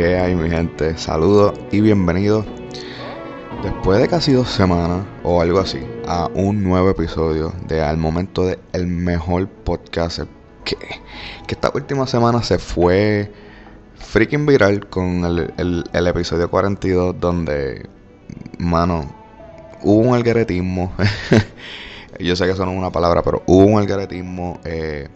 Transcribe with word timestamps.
¿Qué 0.00 0.16
hay 0.16 0.34
mi 0.34 0.48
gente? 0.48 0.96
Saludos 0.96 1.52
y 1.70 1.82
bienvenidos 1.82 2.46
después 3.62 4.00
de 4.00 4.08
casi 4.08 4.32
dos 4.32 4.48
semanas 4.48 5.04
o 5.24 5.42
algo 5.42 5.58
así 5.58 5.78
a 6.06 6.26
un 6.32 6.64
nuevo 6.64 6.88
episodio 6.88 7.52
de 7.68 7.82
Al 7.82 7.98
momento 7.98 8.46
de 8.46 8.58
el 8.72 8.86
mejor 8.86 9.46
podcast 9.46 10.20
que, 10.64 10.76
que 11.46 11.54
esta 11.54 11.70
última 11.74 12.06
semana 12.06 12.42
se 12.42 12.58
fue 12.58 13.30
freaking 13.96 14.46
viral 14.46 14.88
con 14.88 15.22
el, 15.26 15.52
el- 15.58 16.06
episodio 16.06 16.50
42 16.50 17.20
donde, 17.20 17.86
mano, 18.58 19.04
hubo 19.82 20.00
un 20.08 20.14
algoritmo. 20.14 20.94
Yo 22.18 22.36
sé 22.36 22.46
que 22.46 22.52
eso 22.52 22.64
no 22.64 22.72
es 22.72 22.78
una 22.78 22.90
palabra, 22.90 23.20
pero 23.22 23.42
hubo 23.44 23.66
un 23.66 23.78
algoritmo. 23.78 24.60
eh, 24.64 25.08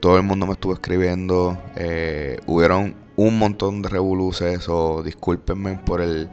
todo 0.00 0.18
el 0.18 0.24
mundo 0.24 0.46
me 0.46 0.52
estuvo 0.52 0.74
escribiendo. 0.74 1.56
eh, 1.76 2.38
hubieron 2.46 3.00
un 3.16 3.38
montón 3.38 3.82
de 3.82 3.88
revoluces. 3.88 4.68
O 4.68 5.02
discúlpenme 5.02 5.78
por 5.78 6.00
el, 6.00 6.28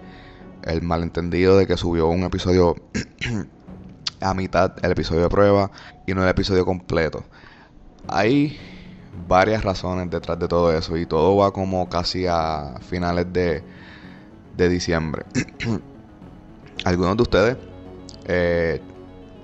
el 0.63 0.81
malentendido 0.81 1.57
de 1.57 1.67
que 1.67 1.77
subió 1.77 2.07
un 2.07 2.23
episodio 2.23 2.75
a 4.21 4.33
mitad, 4.33 4.73
el 4.83 4.91
episodio 4.91 5.23
de 5.23 5.29
prueba, 5.29 5.71
y 6.05 6.13
no 6.13 6.23
el 6.23 6.29
episodio 6.29 6.65
completo. 6.65 7.23
Hay 8.07 8.57
varias 9.27 9.63
razones 9.63 10.09
detrás 10.09 10.39
de 10.39 10.47
todo 10.47 10.75
eso 10.75 10.97
y 10.97 11.05
todo 11.05 11.35
va 11.37 11.51
como 11.51 11.89
casi 11.89 12.25
a 12.27 12.75
finales 12.81 13.31
de, 13.31 13.63
de 14.57 14.69
diciembre. 14.69 15.23
Algunos 16.85 17.17
de 17.17 17.23
ustedes 17.23 17.57
eh, 18.25 18.81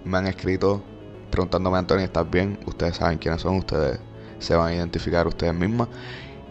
me 0.06 0.18
han 0.18 0.28
escrito 0.28 0.84
preguntándome, 1.32 1.78
Antonio, 1.78 2.06
¿estás 2.06 2.30
bien? 2.30 2.58
Ustedes 2.66 2.96
saben 2.96 3.18
quiénes 3.18 3.42
son, 3.42 3.58
ustedes 3.58 4.00
se 4.40 4.56
van 4.56 4.70
a 4.70 4.76
identificar 4.76 5.28
ustedes 5.28 5.54
mismas. 5.54 5.90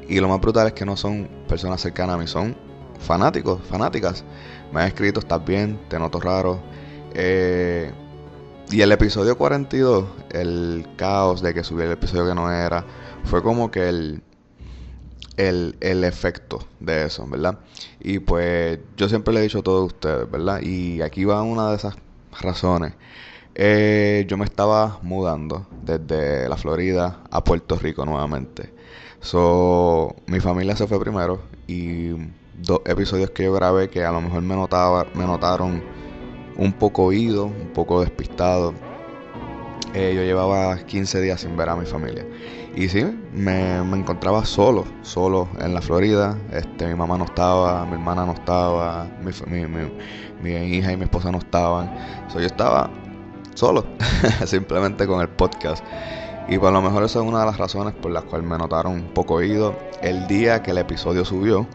Y 0.08 0.20
lo 0.20 0.28
más 0.28 0.41
brutal 0.41 0.66
es 0.66 0.72
que 0.74 0.84
no 0.84 0.97
son 0.97 1.28
personas 1.48 1.80
cercanas 1.80 2.16
a 2.16 2.19
mí, 2.19 2.27
son 2.27 2.56
fanáticos, 3.00 3.60
fanáticas. 3.69 4.24
Me 4.72 4.80
han 4.80 4.88
escrito, 4.88 5.20
¿estás 5.20 5.44
bien? 5.44 5.78
Te 5.88 5.98
noto 5.98 6.20
raro. 6.20 6.60
Eh, 7.14 7.91
y 8.70 8.80
el 8.80 8.92
episodio 8.92 9.36
42, 9.36 10.05
el 10.30 10.86
caos 10.97 11.42
de 11.42 11.55
que 11.55 11.62
subiera 11.64 11.92
el 11.92 11.98
episodio 11.98 12.27
que 12.27 12.34
no 12.34 12.50
era, 12.50 12.84
fue 13.25 13.42
como 13.42 13.70
que 13.70 13.88
el, 13.88 14.22
el, 15.36 15.77
el 15.80 16.05
efecto 16.05 16.66
de 16.80 17.06
eso, 17.06 17.27
¿verdad? 17.27 17.58
Y 18.00 18.19
pues 18.19 18.78
yo 18.97 19.08
siempre 19.08 19.32
le 19.34 19.41
he 19.41 19.42
dicho 19.44 19.60
a 19.60 19.62
todos 19.62 19.92
ustedes, 19.92 20.30
¿verdad? 20.30 20.60
Y 20.62 21.02
aquí 21.02 21.25
va 21.25 21.42
una 21.42 21.70
de 21.70 21.77
esas 21.77 21.94
razones. 22.41 22.94
Eh, 23.55 24.25
yo 24.28 24.36
me 24.36 24.44
estaba 24.44 24.98
mudando 25.02 25.66
desde 25.82 26.48
la 26.48 26.56
Florida 26.56 27.20
a 27.31 27.44
Puerto 27.44 27.76
Rico 27.76 28.04
nuevamente. 28.04 28.72
So, 29.25 30.15
mi 30.27 30.39
familia 30.39 30.77
se 30.77 30.87
fue 30.87 31.01
primero 31.01 31.41
y 31.67 32.11
dos 32.62 32.83
episodios 32.85 33.31
que 33.31 33.45
yo 33.45 33.55
grabé 33.55 33.89
que 33.89 34.05
a 34.05 34.12
lo 34.12 34.21
mejor 34.21 34.43
me 34.43 34.55
notaba, 34.55 35.07
me 35.15 35.25
notaron 35.25 35.83
un 36.57 36.73
poco 36.75 37.05
oído, 37.05 37.47
un 37.47 37.71
poco 37.73 38.03
despistado. 38.03 38.75
Eh, 39.95 40.12
yo 40.15 40.23
llevaba 40.23 40.77
15 40.85 41.23
días 41.23 41.41
sin 41.41 41.57
ver 41.57 41.71
a 41.71 41.77
mi 41.77 41.87
familia. 41.87 42.27
Y 42.77 42.89
sí, 42.91 43.03
me, 43.33 43.83
me 43.83 43.97
encontraba 43.97 44.45
solo, 44.45 44.85
solo 45.01 45.49
en 45.59 45.73
la 45.73 45.81
Florida. 45.81 46.37
Este, 46.53 46.87
mi 46.87 46.95
mamá 46.95 47.17
no 47.17 47.25
estaba, 47.25 47.87
mi 47.87 47.93
hermana 47.95 48.27
no 48.27 48.33
estaba, 48.33 49.06
mi, 49.49 49.67
mi- 49.67 49.91
mi 50.43 50.51
hija 50.77 50.93
y 50.93 50.99
mi 50.99 51.05
esposa 51.05 51.33
no 51.33 51.39
estaban. 51.39 51.91
So, 52.29 52.41
yo 52.41 52.47
estaba 52.47 52.91
solo, 53.55 53.87
simplemente 54.45 55.06
con 55.06 55.23
el 55.23 55.29
podcast. 55.31 55.83
Y 56.49 56.59
por 56.59 56.72
lo 56.72 56.82
mejor 56.82 57.05
esa 57.05 57.21
es 57.21 57.25
una 57.25 57.41
de 57.41 57.47
las 57.47 57.59
razones 57.59 57.94
por 57.94 58.10
las 58.10 58.25
cuales 58.25 58.47
me 58.47 58.59
notaron 58.59 58.93
un 58.93 59.15
poco 59.15 59.34
oído. 59.34 59.75
El 60.03 60.27
día 60.27 60.62
que 60.62 60.72
el 60.72 60.78
episodio 60.78 61.25
subió, 61.25 61.66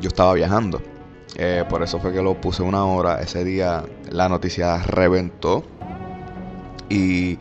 yo 0.00 0.08
estaba 0.08 0.34
viajando. 0.34 0.82
Eh, 1.36 1.64
por 1.68 1.82
eso 1.82 1.98
fue 1.98 2.12
que 2.12 2.20
lo 2.20 2.38
puse 2.40 2.62
una 2.62 2.84
hora. 2.84 3.20
Ese 3.20 3.44
día 3.44 3.84
la 4.10 4.28
noticia 4.28 4.78
reventó. 4.78 5.64
Y 6.88 7.38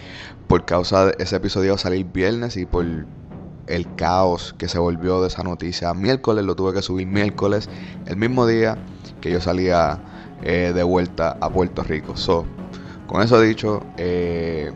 por 0.48 0.64
causa 0.66 1.08
de 1.08 1.16
ese 1.20 1.36
episodio 1.36 1.78
salir 1.78 2.06
viernes 2.06 2.56
y 2.56 2.66
por 2.66 2.86
el 3.68 3.96
caos 3.96 4.56
que 4.58 4.68
se 4.68 4.80
volvió 4.80 5.22
de 5.22 5.28
esa 5.28 5.44
noticia. 5.44 5.94
Miércoles 5.94 6.44
lo 6.44 6.56
tuve 6.56 6.74
que 6.74 6.82
subir 6.82 7.08
miércoles, 7.08 7.70
el 8.08 8.18
mismo 8.18 8.48
día 8.48 8.78
que 9.22 9.32
yo 9.32 9.40
salía 9.40 10.00
eh, 10.42 10.72
de 10.74 10.84
vuelta 10.84 11.38
a 11.40 11.50
Puerto 11.50 11.84
Rico. 11.84 12.18
So, 12.18 12.46
con 13.08 13.22
eso 13.22 13.40
dicho, 13.40 13.84
eh, 13.98 14.72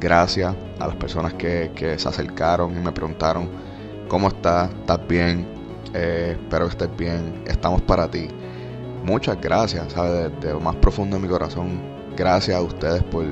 gracias 0.00 0.54
a 0.78 0.86
las 0.86 0.96
personas 0.96 1.34
que, 1.34 1.70
se 1.98 2.08
acercaron 2.08 2.76
y 2.76 2.80
me 2.80 2.92
preguntaron 2.92 3.48
cómo 4.08 4.28
estás, 4.28 4.70
estás 4.70 5.00
bien, 5.06 5.46
Eh, 5.94 6.36
espero 6.38 6.66
que 6.66 6.72
estés 6.72 6.96
bien, 6.98 7.42
estamos 7.46 7.80
para 7.80 8.10
ti. 8.10 8.28
Muchas 9.04 9.40
gracias, 9.40 9.92
¿sabes? 9.92 10.30
Desde 10.34 10.52
lo 10.52 10.60
más 10.60 10.76
profundo 10.76 11.16
de 11.16 11.22
mi 11.22 11.28
corazón, 11.28 11.80
gracias 12.14 12.58
a 12.58 12.60
ustedes 12.60 13.02
por, 13.04 13.24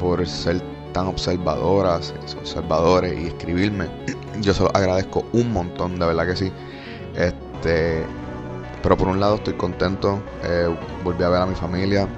por 0.00 0.26
ser 0.26 0.62
tan 0.92 1.08
observadoras, 1.08 2.14
observadores 2.38 3.20
y 3.20 3.26
escribirme. 3.26 3.86
Yo 4.40 4.54
se 4.54 4.62
los 4.62 4.74
agradezco 4.74 5.26
un 5.34 5.52
montón, 5.52 5.98
de 5.98 6.06
verdad 6.06 6.26
que 6.26 6.36
sí. 6.36 6.52
Este, 7.14 8.02
pero 8.82 8.96
por 8.96 9.08
un 9.08 9.20
lado 9.20 9.34
estoy 9.34 9.54
contento, 9.54 10.22
eh, 10.42 10.74
volví 11.04 11.22
a 11.22 11.28
ver 11.28 11.42
a 11.42 11.46
mi 11.46 11.54
familia, 11.54 12.08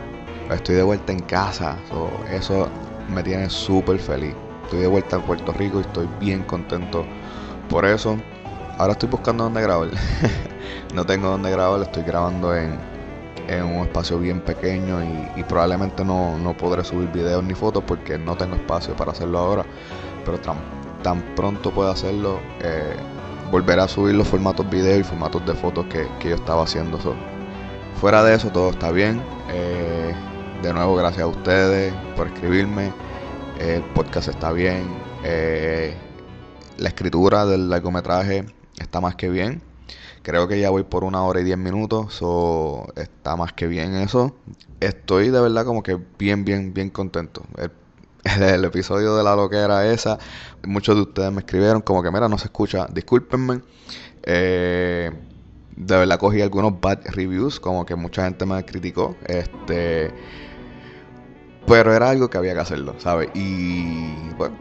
estoy 0.53 0.77
de 0.77 0.83
vuelta 0.83 1.13
en 1.13 1.21
casa, 1.21 1.77
so, 1.89 2.11
eso 2.31 2.69
me 3.09 3.23
tiene 3.23 3.49
súper 3.51 3.99
feliz. 3.99 4.35
Estoy 4.65 4.81
de 4.81 4.87
vuelta 4.87 5.17
en 5.17 5.23
Puerto 5.23 5.53
Rico 5.53 5.79
y 5.79 5.83
estoy 5.83 6.09
bien 6.21 6.43
contento 6.43 7.05
por 7.69 7.85
eso. 7.85 8.19
Ahora 8.77 8.93
estoy 8.93 9.09
buscando 9.09 9.45
dónde 9.45 9.63
grabar. 9.63 9.89
no 10.95 11.05
tengo 11.05 11.29
dónde 11.29 11.51
grabar, 11.51 11.81
estoy 11.83 12.03
grabando 12.03 12.55
en, 12.55 12.79
en 13.49 13.65
un 13.65 13.87
espacio 13.87 14.19
bien 14.19 14.41
pequeño 14.41 15.01
y, 15.37 15.43
probablemente 15.45 16.05
no, 16.05 16.37
no 16.39 16.57
podré 16.57 16.85
subir 16.85 17.11
videos 17.11 17.43
ni 17.43 17.55
fotos 17.55 17.83
porque 17.87 18.19
no 18.19 18.37
tengo 18.37 18.57
espacio 18.57 18.95
para 18.95 19.13
hacerlo 19.13 19.39
ahora. 19.39 19.65
Pero 20.25 20.39
tan, 20.39 20.57
tan 21.03 21.23
pronto 21.35 21.71
pueda 21.71 21.93
hacerlo, 21.93 22.41
eh, 22.61 22.95
volveré 23.51 23.81
a 23.83 23.89
subir 23.89 24.15
los 24.15 24.29
formatos 24.29 24.69
video 24.69 24.99
y 24.99 25.03
formatos 25.03 25.45
de 25.47 25.55
fotos 25.55 25.87
que, 25.87 26.07
que 26.21 26.31
yo 26.31 26.35
estaba 26.35 26.65
haciendo. 26.65 27.01
So, 27.01 27.15
fuera 28.01 28.23
de 28.23 28.35
eso, 28.35 28.51
todo 28.51 28.71
está 28.71 28.93
bien. 28.93 29.23
Eh, 29.51 30.15
de 30.63 30.73
nuevo, 30.73 30.97
gracias 30.97 31.23
a 31.23 31.27
ustedes 31.29 31.95
por 32.17 32.27
escribirme. 32.27 32.93
El 33.61 33.83
podcast 33.95 34.29
está 34.29 34.51
bien. 34.51 34.89
Eh, 35.25 35.95
la 36.79 36.89
escritura 36.89 37.47
del 37.47 37.71
largometraje 37.71 38.45
está 38.79 39.01
más 39.01 39.15
que 39.15 39.29
bien. 39.29 39.63
Creo 40.23 40.49
que 40.49 40.61
ya 40.61 40.71
voy 40.71 40.83
por 40.83 41.05
una 41.05 41.23
hora 41.23 41.41
y 41.41 41.45
diez 41.45 41.59
minutos. 41.59 42.15
So, 42.15 42.89
está 42.97 43.37
más 43.37 43.53
que 43.53 43.69
bien 43.69 43.95
eso. 43.95 44.37
Estoy 44.81 45.31
de 45.31 45.41
verdad 45.41 45.65
como 45.65 45.83
que 45.83 45.99
bien, 46.19 46.45
bien, 46.45 46.75
bien 46.75 46.91
contento. 46.91 47.45
El, 47.57 47.71
el 48.43 48.65
episodio 48.65 49.17
de 49.17 49.23
la 49.23 49.37
loquera 49.37 49.87
esa. 49.87 50.19
Muchos 50.65 50.97
de 50.97 51.03
ustedes 51.03 51.33
me 51.33 51.41
escribieron 51.41 51.83
como 51.83 52.03
que 52.03 52.11
mira, 52.11 52.29
no 52.29 52.37
se 52.37 52.47
escucha. 52.47 52.87
Discúlpenme. 52.93 53.61
Eh, 54.25 55.11
de 55.77 55.97
verdad 55.97 56.19
cogí 56.19 56.43
algunos 56.43 56.81
bad 56.81 56.99
reviews. 57.07 57.61
Como 57.61 57.87
que 57.87 57.95
mucha 57.95 58.25
gente 58.25 58.45
me 58.45 58.65
criticó. 58.65 59.17
Este. 59.25 60.13
Pero 61.69 61.95
era 61.95 62.09
algo 62.09 62.31
que 62.31 62.39
había 62.39 62.55
que 62.55 62.61
hacerlo, 62.61 62.95
¿sabes? 62.99 63.29
Y 63.35 64.31
bueno, 64.39 64.57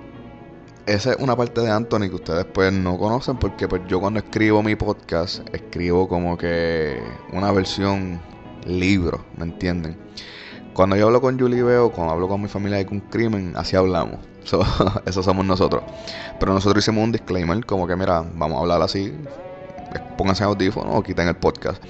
esa 0.85 1.11
es 1.11 1.17
una 1.19 1.35
parte 1.35 1.61
de 1.61 1.71
Anthony 1.71 2.09
que 2.09 2.15
ustedes 2.15 2.45
pues 2.45 2.73
no 2.73 2.97
conocen 2.97 3.37
porque 3.37 3.67
pues 3.67 3.81
yo 3.87 3.99
cuando 3.99 4.19
escribo 4.19 4.61
mi 4.61 4.75
podcast 4.75 5.47
escribo 5.53 6.07
como 6.07 6.37
que 6.37 7.01
una 7.31 7.51
versión 7.51 8.21
libro, 8.65 9.23
¿me 9.37 9.45
entienden? 9.45 9.97
Cuando 10.73 10.95
yo 10.95 11.07
hablo 11.07 11.21
con 11.21 11.39
Julie 11.39 11.63
veo, 11.63 11.91
cuando 11.91 12.13
hablo 12.13 12.27
con 12.27 12.41
mi 12.41 12.47
familia 12.47 12.77
de 12.77 12.87
un 12.91 12.99
crimen, 12.99 13.53
así 13.55 13.75
hablamos. 13.75 14.19
So, 14.47 14.63
eso 15.05 15.21
somos 15.23 15.45
nosotros. 15.45 15.83
Pero 16.39 16.53
nosotros 16.53 16.81
hicimos 16.81 17.03
un 17.03 17.11
disclaimer 17.11 17.65
como 17.65 17.85
que 17.85 17.97
mira, 17.97 18.23
vamos 18.33 18.57
a 18.57 18.61
hablar 18.61 18.81
así, 18.81 19.13
pónganse 20.17 20.45
audífonos 20.45 20.95
o 20.95 21.03
quiten 21.03 21.27
el 21.27 21.35
podcast. 21.35 21.83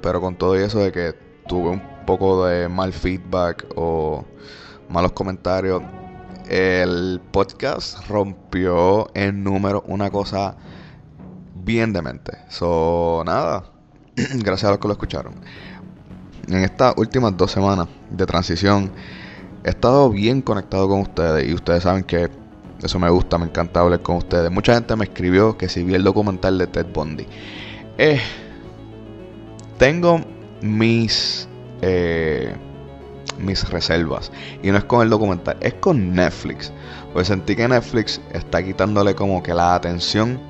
Pero 0.00 0.18
con 0.22 0.34
todo 0.36 0.54
eso 0.54 0.78
de 0.78 0.92
que 0.92 1.14
tuve 1.46 1.68
un 1.68 1.82
poco 2.10 2.44
de 2.44 2.68
mal 2.68 2.92
feedback 2.92 3.66
o 3.76 4.24
malos 4.88 5.12
comentarios, 5.12 5.80
el 6.48 7.20
podcast 7.30 8.04
rompió 8.08 9.08
en 9.14 9.44
número 9.44 9.84
una 9.86 10.10
cosa 10.10 10.56
bien 11.54 11.92
demente. 11.92 12.32
So, 12.48 13.22
nada, 13.24 13.62
gracias 14.16 14.64
a 14.64 14.70
los 14.70 14.78
que 14.80 14.88
lo 14.88 14.94
escucharon. 14.94 15.34
En 16.48 16.64
estas 16.64 16.94
últimas 16.96 17.36
dos 17.36 17.52
semanas 17.52 17.86
de 18.10 18.26
transición, 18.26 18.90
he 19.62 19.70
estado 19.70 20.10
bien 20.10 20.42
conectado 20.42 20.88
con 20.88 21.02
ustedes 21.02 21.48
y 21.48 21.54
ustedes 21.54 21.84
saben 21.84 22.02
que 22.02 22.28
eso 22.82 22.98
me 22.98 23.08
gusta, 23.08 23.38
me 23.38 23.44
encanta 23.44 23.78
hablar 23.78 24.02
con 24.02 24.16
ustedes. 24.16 24.50
Mucha 24.50 24.74
gente 24.74 24.96
me 24.96 25.04
escribió 25.04 25.56
que 25.56 25.68
si 25.68 25.84
vi 25.84 25.94
el 25.94 26.02
documental 26.02 26.58
de 26.58 26.66
Ted 26.66 26.86
Bundy. 26.92 27.28
Eh, 27.98 28.20
tengo 29.78 30.20
mis 30.60 31.46
eh, 31.82 32.54
mis 33.38 33.68
reservas 33.70 34.30
y 34.62 34.70
no 34.70 34.78
es 34.78 34.84
con 34.84 35.02
el 35.02 35.10
documental, 35.10 35.56
es 35.60 35.74
con 35.74 36.14
Netflix. 36.14 36.72
Pues 37.12 37.28
sentí 37.28 37.56
que 37.56 37.66
Netflix 37.66 38.20
está 38.32 38.62
quitándole 38.62 39.14
como 39.14 39.42
que 39.42 39.54
la 39.54 39.74
atención 39.74 40.40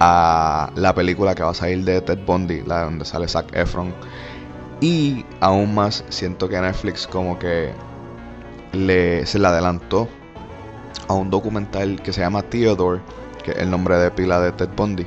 a 0.00 0.70
la 0.76 0.94
película 0.94 1.34
que 1.34 1.42
va 1.42 1.50
a 1.50 1.54
salir 1.54 1.84
de 1.84 2.00
Ted 2.00 2.20
Bundy, 2.26 2.62
la 2.62 2.84
donde 2.84 3.04
sale 3.04 3.28
Zac 3.28 3.54
Efron. 3.54 3.92
Y 4.80 5.24
aún 5.40 5.74
más 5.74 6.04
siento 6.08 6.48
que 6.48 6.60
Netflix 6.60 7.06
como 7.06 7.38
que 7.38 7.72
le, 8.72 9.26
se 9.26 9.38
le 9.38 9.46
adelantó 9.46 10.08
a 11.08 11.14
un 11.14 11.28
documental 11.28 12.00
que 12.02 12.12
se 12.12 12.22
llama 12.22 12.42
Theodore, 12.42 13.00
que 13.44 13.50
es 13.52 13.58
el 13.58 13.70
nombre 13.70 13.96
de 13.96 14.10
pila 14.10 14.40
de 14.40 14.52
Ted 14.52 14.70
Bundy, 14.74 15.06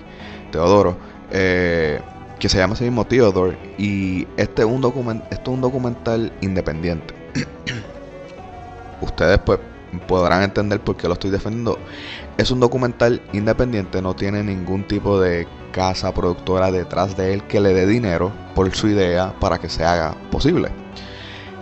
Teodoro, 0.52 0.96
eh, 1.32 2.00
que 2.44 2.50
se 2.50 2.58
llama 2.58 2.74
ese 2.74 2.84
mismo 2.84 3.06
Theodore, 3.06 3.58
y 3.78 4.28
este 4.36 4.64
es 4.64 4.68
un, 4.68 4.82
document, 4.82 5.24
esto 5.32 5.52
es 5.52 5.56
un 5.56 5.62
documental 5.62 6.30
independiente. 6.42 7.14
Ustedes 9.02 9.40
pues 9.46 9.60
podrán 10.10 10.44
entender 10.44 10.82
por 10.82 10.98
qué 10.98 11.08
lo 11.08 11.14
estoy 11.14 11.32
defendiendo. 11.32 11.80
Es 12.38 12.52
un 12.52 12.60
documental 12.60 13.22
independiente, 13.32 14.02
no 14.02 14.14
tiene 14.14 14.44
ningún 14.44 14.86
tipo 14.86 15.22
de 15.22 15.48
casa 15.72 16.14
productora 16.14 16.70
detrás 16.70 17.16
de 17.16 17.34
él 17.34 17.44
que 17.44 17.62
le 17.62 17.74
dé 17.74 17.88
dinero 17.88 18.34
por 18.56 18.76
su 18.76 18.90
idea 18.90 19.34
para 19.40 19.58
que 19.58 19.70
se 19.70 19.86
haga 19.86 20.14
posible. 20.30 20.68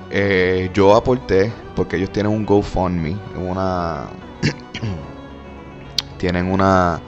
Eh, 0.09 0.71
yo 0.73 0.95
aporté, 0.95 1.53
porque 1.75 1.97
ellos 1.97 2.11
tienen 2.11 2.31
un 2.31 2.43
GoFundMe, 2.43 3.15
una. 3.35 4.07
tienen 6.17 6.51
una, 6.51 6.99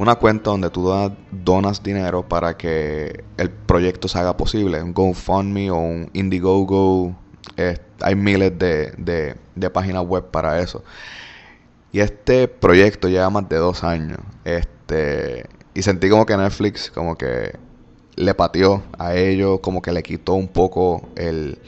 una 0.00 0.14
cuenta 0.14 0.50
donde 0.50 0.70
tú 0.70 0.90
donas 1.30 1.82
dinero 1.82 2.26
para 2.26 2.56
que 2.56 3.22
el 3.36 3.50
proyecto 3.50 4.08
se 4.08 4.18
haga 4.18 4.34
posible. 4.34 4.82
Un 4.82 4.94
GoFundMe 4.94 5.70
o 5.70 5.76
un 5.76 6.10
Indiegogo. 6.14 7.14
hay 8.00 8.14
miles 8.14 8.58
de, 8.58 8.92
de, 8.96 9.36
de 9.54 9.70
páginas 9.70 10.06
web 10.06 10.24
para 10.30 10.58
eso. 10.60 10.82
Y 11.92 12.00
este 12.00 12.48
proyecto 12.48 13.08
lleva 13.08 13.28
más 13.28 13.46
de 13.50 13.56
dos 13.56 13.84
años. 13.84 14.20
Este. 14.44 15.44
Y 15.74 15.82
sentí 15.82 16.08
como 16.08 16.24
que 16.24 16.34
Netflix 16.34 16.90
como 16.90 17.16
que 17.16 17.58
le 18.16 18.34
pateó 18.34 18.82
a 18.98 19.14
ellos, 19.14 19.60
como 19.60 19.82
que 19.82 19.92
le 19.92 20.02
quitó 20.02 20.32
un 20.32 20.48
poco 20.48 21.10
el, 21.14 21.58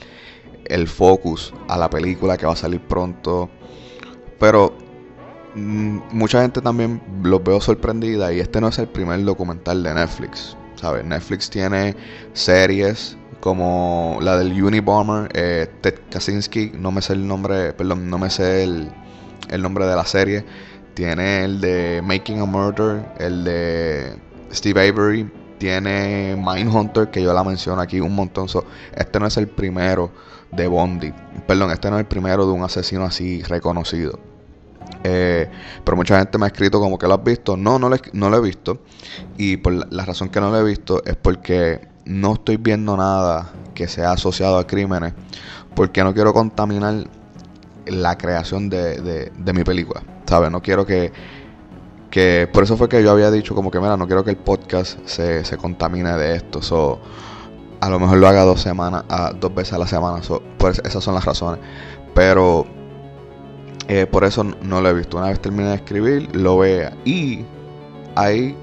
el 0.64 0.88
focus 0.88 1.52
a 1.68 1.76
la 1.76 1.90
película 1.90 2.38
que 2.38 2.46
va 2.46 2.54
a 2.54 2.56
salir 2.56 2.80
pronto. 2.80 3.50
Pero 4.38 4.74
mucha 5.54 6.42
gente 6.42 6.60
también 6.60 7.02
los 7.22 7.42
veo 7.42 7.60
sorprendida 7.60 8.32
y 8.32 8.40
este 8.40 8.60
no 8.60 8.68
es 8.68 8.78
el 8.78 8.88
primer 8.88 9.22
documental 9.24 9.82
de 9.82 9.94
Netflix. 9.94 10.56
¿sabes? 10.76 11.04
Netflix 11.04 11.48
tiene 11.48 11.94
series 12.32 13.16
como 13.40 14.18
la 14.20 14.36
del 14.36 14.62
Unibomber, 14.62 15.28
eh, 15.34 15.66
Ted 15.80 15.94
Kaczynski, 16.10 16.72
no 16.74 16.92
me 16.92 17.02
sé 17.02 17.14
el 17.14 17.26
nombre, 17.26 17.72
perdón, 17.72 18.08
no 18.08 18.18
me 18.18 18.30
sé 18.30 18.62
el, 18.64 18.88
el 19.50 19.62
nombre 19.62 19.86
de 19.86 19.96
la 19.96 20.04
serie. 20.04 20.44
Tiene 20.94 21.44
el 21.44 21.60
de 21.60 22.02
Making 22.04 22.40
a 22.40 22.44
Murder, 22.44 23.04
el 23.18 23.44
de 23.44 24.16
Steve 24.52 24.88
Avery, 24.88 25.28
tiene 25.58 26.36
Mindhunter, 26.36 27.10
que 27.10 27.22
yo 27.22 27.32
la 27.32 27.42
menciono 27.42 27.80
aquí 27.80 28.00
un 28.00 28.14
montón. 28.14 28.46
este 28.94 29.18
no 29.18 29.26
es 29.26 29.36
el 29.36 29.48
primero 29.48 30.12
de 30.52 30.66
Bondi. 30.66 31.12
Perdón, 31.46 31.70
este 31.70 31.90
no 31.90 31.96
es 31.96 32.00
el 32.00 32.06
primero 32.06 32.46
de 32.46 32.52
un 32.52 32.62
asesino 32.62 33.04
así 33.04 33.42
reconocido. 33.42 34.31
Eh, 35.04 35.48
pero 35.84 35.96
mucha 35.96 36.18
gente 36.18 36.38
me 36.38 36.44
ha 36.44 36.48
escrito 36.48 36.80
como 36.80 36.98
que 36.98 37.06
lo 37.06 37.14
has 37.14 37.24
visto. 37.24 37.56
No, 37.56 37.78
no, 37.78 37.90
no 38.12 38.30
lo 38.30 38.36
he 38.36 38.40
visto. 38.40 38.80
Y 39.36 39.56
por 39.56 39.72
la, 39.92 40.04
razón 40.04 40.28
que 40.28 40.40
no 40.40 40.50
lo 40.50 40.58
he 40.58 40.64
visto 40.64 41.02
es 41.04 41.16
porque 41.16 41.88
no 42.04 42.34
estoy 42.34 42.56
viendo 42.56 42.96
nada 42.96 43.52
que 43.74 43.88
sea 43.88 44.12
asociado 44.12 44.58
a 44.58 44.66
crímenes. 44.66 45.14
Porque 45.74 46.04
no 46.04 46.14
quiero 46.14 46.32
contaminar 46.32 47.04
la 47.86 48.18
creación 48.18 48.68
de, 48.68 49.30
de, 49.36 49.52
mi 49.52 49.64
película. 49.64 50.02
¿Sabes? 50.26 50.50
No 50.50 50.62
quiero 50.62 50.86
que, 50.86 51.12
que... 52.10 52.48
Por 52.52 52.64
eso 52.64 52.76
fue 52.76 52.88
que 52.88 53.02
yo 53.02 53.10
había 53.10 53.30
dicho 53.30 53.54
como 53.54 53.70
que, 53.70 53.80
mira, 53.80 53.96
no 53.96 54.06
quiero 54.06 54.24
que 54.24 54.30
el 54.30 54.36
podcast 54.36 54.98
se, 55.06 55.44
se 55.44 55.56
contamine 55.56 56.16
de 56.16 56.36
esto. 56.36 56.62
So, 56.62 57.00
a 57.80 57.88
lo 57.90 57.98
mejor 57.98 58.18
lo 58.18 58.28
haga 58.28 58.44
dos 58.44 58.60
semanas, 58.62 59.04
a, 59.08 59.32
dos 59.32 59.52
veces 59.52 59.72
a 59.72 59.78
la 59.78 59.88
semana. 59.88 60.20
pues 60.56 60.80
esas 60.84 61.02
son 61.02 61.14
las 61.14 61.24
razones. 61.24 61.60
Pero 62.14 62.64
eh, 63.94 64.06
por 64.06 64.24
eso 64.24 64.42
no 64.42 64.80
lo 64.80 64.88
he 64.88 64.94
visto. 64.94 65.18
Una 65.18 65.28
vez 65.28 65.38
termine 65.38 65.68
de 65.68 65.74
escribir, 65.74 66.34
lo 66.34 66.56
vea. 66.56 66.96
Y 67.04 67.44
hay 68.14 68.56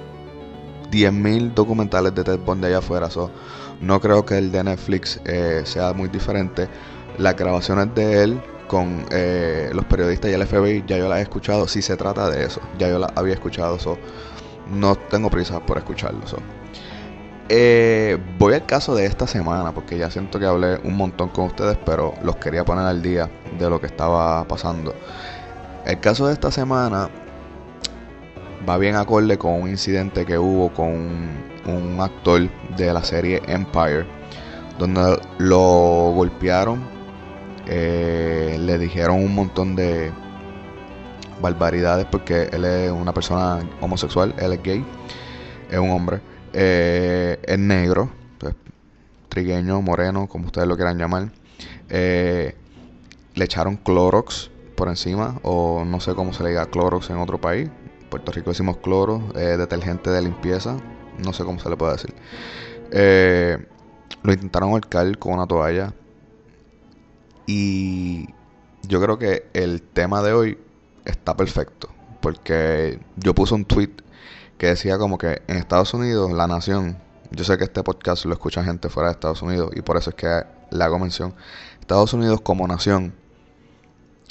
10.000 0.89 1.53
documentales 1.53 2.15
de 2.15 2.23
Ted 2.23 2.39
Bundy 2.39 2.65
allá 2.65 2.79
afuera. 2.79 3.11
So, 3.11 3.29
no 3.79 4.01
creo 4.01 4.25
que 4.25 4.39
el 4.39 4.51
de 4.51 4.63
Netflix 4.63 5.21
eh, 5.25 5.61
sea 5.65 5.93
muy 5.93 6.09
diferente. 6.09 6.67
Las 7.19 7.35
grabaciones 7.35 7.93
de 7.93 8.23
él 8.23 8.41
con 8.67 9.05
eh, 9.11 9.69
los 9.71 9.85
periodistas 9.85 10.31
y 10.31 10.33
el 10.33 10.47
FBI 10.47 10.83
ya 10.87 10.97
yo 10.97 11.07
las 11.07 11.19
he 11.19 11.21
escuchado. 11.21 11.67
Si 11.67 11.83
se 11.83 11.95
trata 11.95 12.27
de 12.31 12.45
eso, 12.45 12.59
ya 12.79 12.89
yo 12.89 12.97
las 12.97 13.11
había 13.15 13.35
escuchado. 13.35 13.77
So, 13.77 13.99
no 14.71 14.95
tengo 14.95 15.29
prisa 15.29 15.59
por 15.59 15.77
escucharlo. 15.77 16.21
Eh, 17.51 18.19
voy 18.37 18.53
al 18.53 18.65
caso 18.67 18.93
de 18.93 19.07
esta 19.07 19.25
semana, 19.25 19.73
porque 19.73 19.97
ya 19.97 20.11
siento 20.11 20.39
que 20.39 20.45
hablé 20.45 20.79
un 20.83 20.95
montón 20.95 21.29
con 21.29 21.45
ustedes, 21.45 21.79
pero 21.83 22.13
los 22.21 22.35
quería 22.35 22.63
poner 22.63 22.85
al 22.85 23.01
día 23.01 23.27
de 23.57 23.69
lo 23.71 23.81
que 23.81 23.87
estaba 23.87 24.47
pasando. 24.47 24.93
El 25.83 25.99
caso 25.99 26.27
de 26.27 26.33
esta 26.33 26.51
semana 26.51 27.09
va 28.67 28.77
bien 28.77 28.95
acorde 28.95 29.39
con 29.39 29.63
un 29.63 29.67
incidente 29.67 30.27
que 30.27 30.37
hubo 30.37 30.71
con 30.71 30.89
un, 31.65 31.97
actor 31.99 32.47
de 32.77 32.93
la 32.93 33.03
serie 33.03 33.41
Empire, 33.47 34.05
donde 34.77 35.19
lo 35.39 36.11
golpearon, 36.13 36.83
eh, 37.65 38.57
le 38.59 38.77
dijeron 38.77 39.23
un 39.23 39.33
montón 39.33 39.75
de 39.75 40.11
barbaridades 41.41 42.05
porque 42.05 42.43
él 42.51 42.63
es 42.65 42.91
una 42.91 43.11
persona 43.11 43.59
homosexual, 43.81 44.35
él 44.37 44.53
es 44.53 44.61
gay, 44.61 44.85
es 45.71 45.79
un 45.79 45.89
hombre 45.89 46.21
eh, 46.53 47.39
es 47.43 47.59
negro, 47.59 48.09
pues, 48.37 48.55
trigueño, 49.29 49.81
moreno, 49.81 50.27
como 50.27 50.47
ustedes 50.47 50.67
lo 50.67 50.75
quieran 50.75 50.97
llamar. 50.97 51.31
Eh, 51.89 52.55
le 53.35 53.45
echaron 53.45 53.77
Clorox 53.77 54.51
por 54.75 54.87
encima, 54.87 55.39
o 55.43 55.83
no 55.85 55.99
sé 55.99 56.15
cómo 56.15 56.33
se 56.33 56.43
le 56.43 56.49
diga 56.49 56.65
Clorox 56.65 57.09
en 57.09 57.17
otro 57.17 57.39
país. 57.39 57.69
En 58.01 58.09
Puerto 58.09 58.31
Rico 58.31 58.49
decimos 58.49 58.77
cloro, 58.77 59.21
eh, 59.35 59.57
detergente 59.57 60.09
de 60.09 60.21
limpieza, 60.21 60.77
no 61.23 61.33
sé 61.33 61.43
cómo 61.43 61.59
se 61.59 61.69
le 61.69 61.77
puede 61.77 61.93
decir. 61.93 62.13
Eh, 62.91 63.57
lo 64.23 64.33
intentaron 64.33 64.71
ahorcar 64.71 65.17
con 65.17 65.33
una 65.33 65.47
toalla. 65.47 65.93
Y 67.45 68.29
yo 68.87 69.01
creo 69.01 69.17
que 69.17 69.47
el 69.53 69.81
tema 69.81 70.21
de 70.21 70.33
hoy 70.33 70.57
está 71.05 71.35
perfecto. 71.35 71.89
Porque 72.21 72.99
yo 73.15 73.33
puse 73.33 73.53
un 73.53 73.65
tweet 73.65 73.91
que 74.59 74.67
decía 74.67 74.97
como 74.97 75.17
que 75.17 75.41
en 75.47 75.55
Estados 75.57 75.93
Unidos, 75.93 76.31
la 76.33 76.45
nación, 76.45 76.97
yo 77.31 77.45
sé 77.45 77.57
que 77.57 77.63
este 77.63 77.81
podcast 77.81 78.25
lo 78.25 78.33
escucha 78.33 78.61
gente 78.61 78.89
fuera 78.89 79.07
de 79.07 79.13
Estados 79.13 79.41
Unidos 79.41 79.71
y 79.73 79.81
por 79.81 79.95
eso 79.95 80.09
es 80.09 80.17
que 80.17 80.43
le 80.69 80.83
hago 80.83 80.99
mención. 80.99 81.33
Estados 81.79 82.13
Unidos 82.13 82.41
como 82.41 82.67
nación 82.67 83.15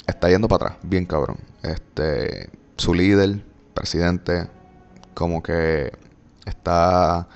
está 0.05 0.29
yendo 0.29 0.47
para 0.47 0.67
atrás, 0.67 0.79
bien 0.83 1.05
cabrón. 1.05 1.37
Este, 1.63 2.51
su 2.77 2.93
líder, 2.93 3.43
presidente, 3.73 4.47
como 5.15 5.41
que 5.41 5.91
está 6.45 7.27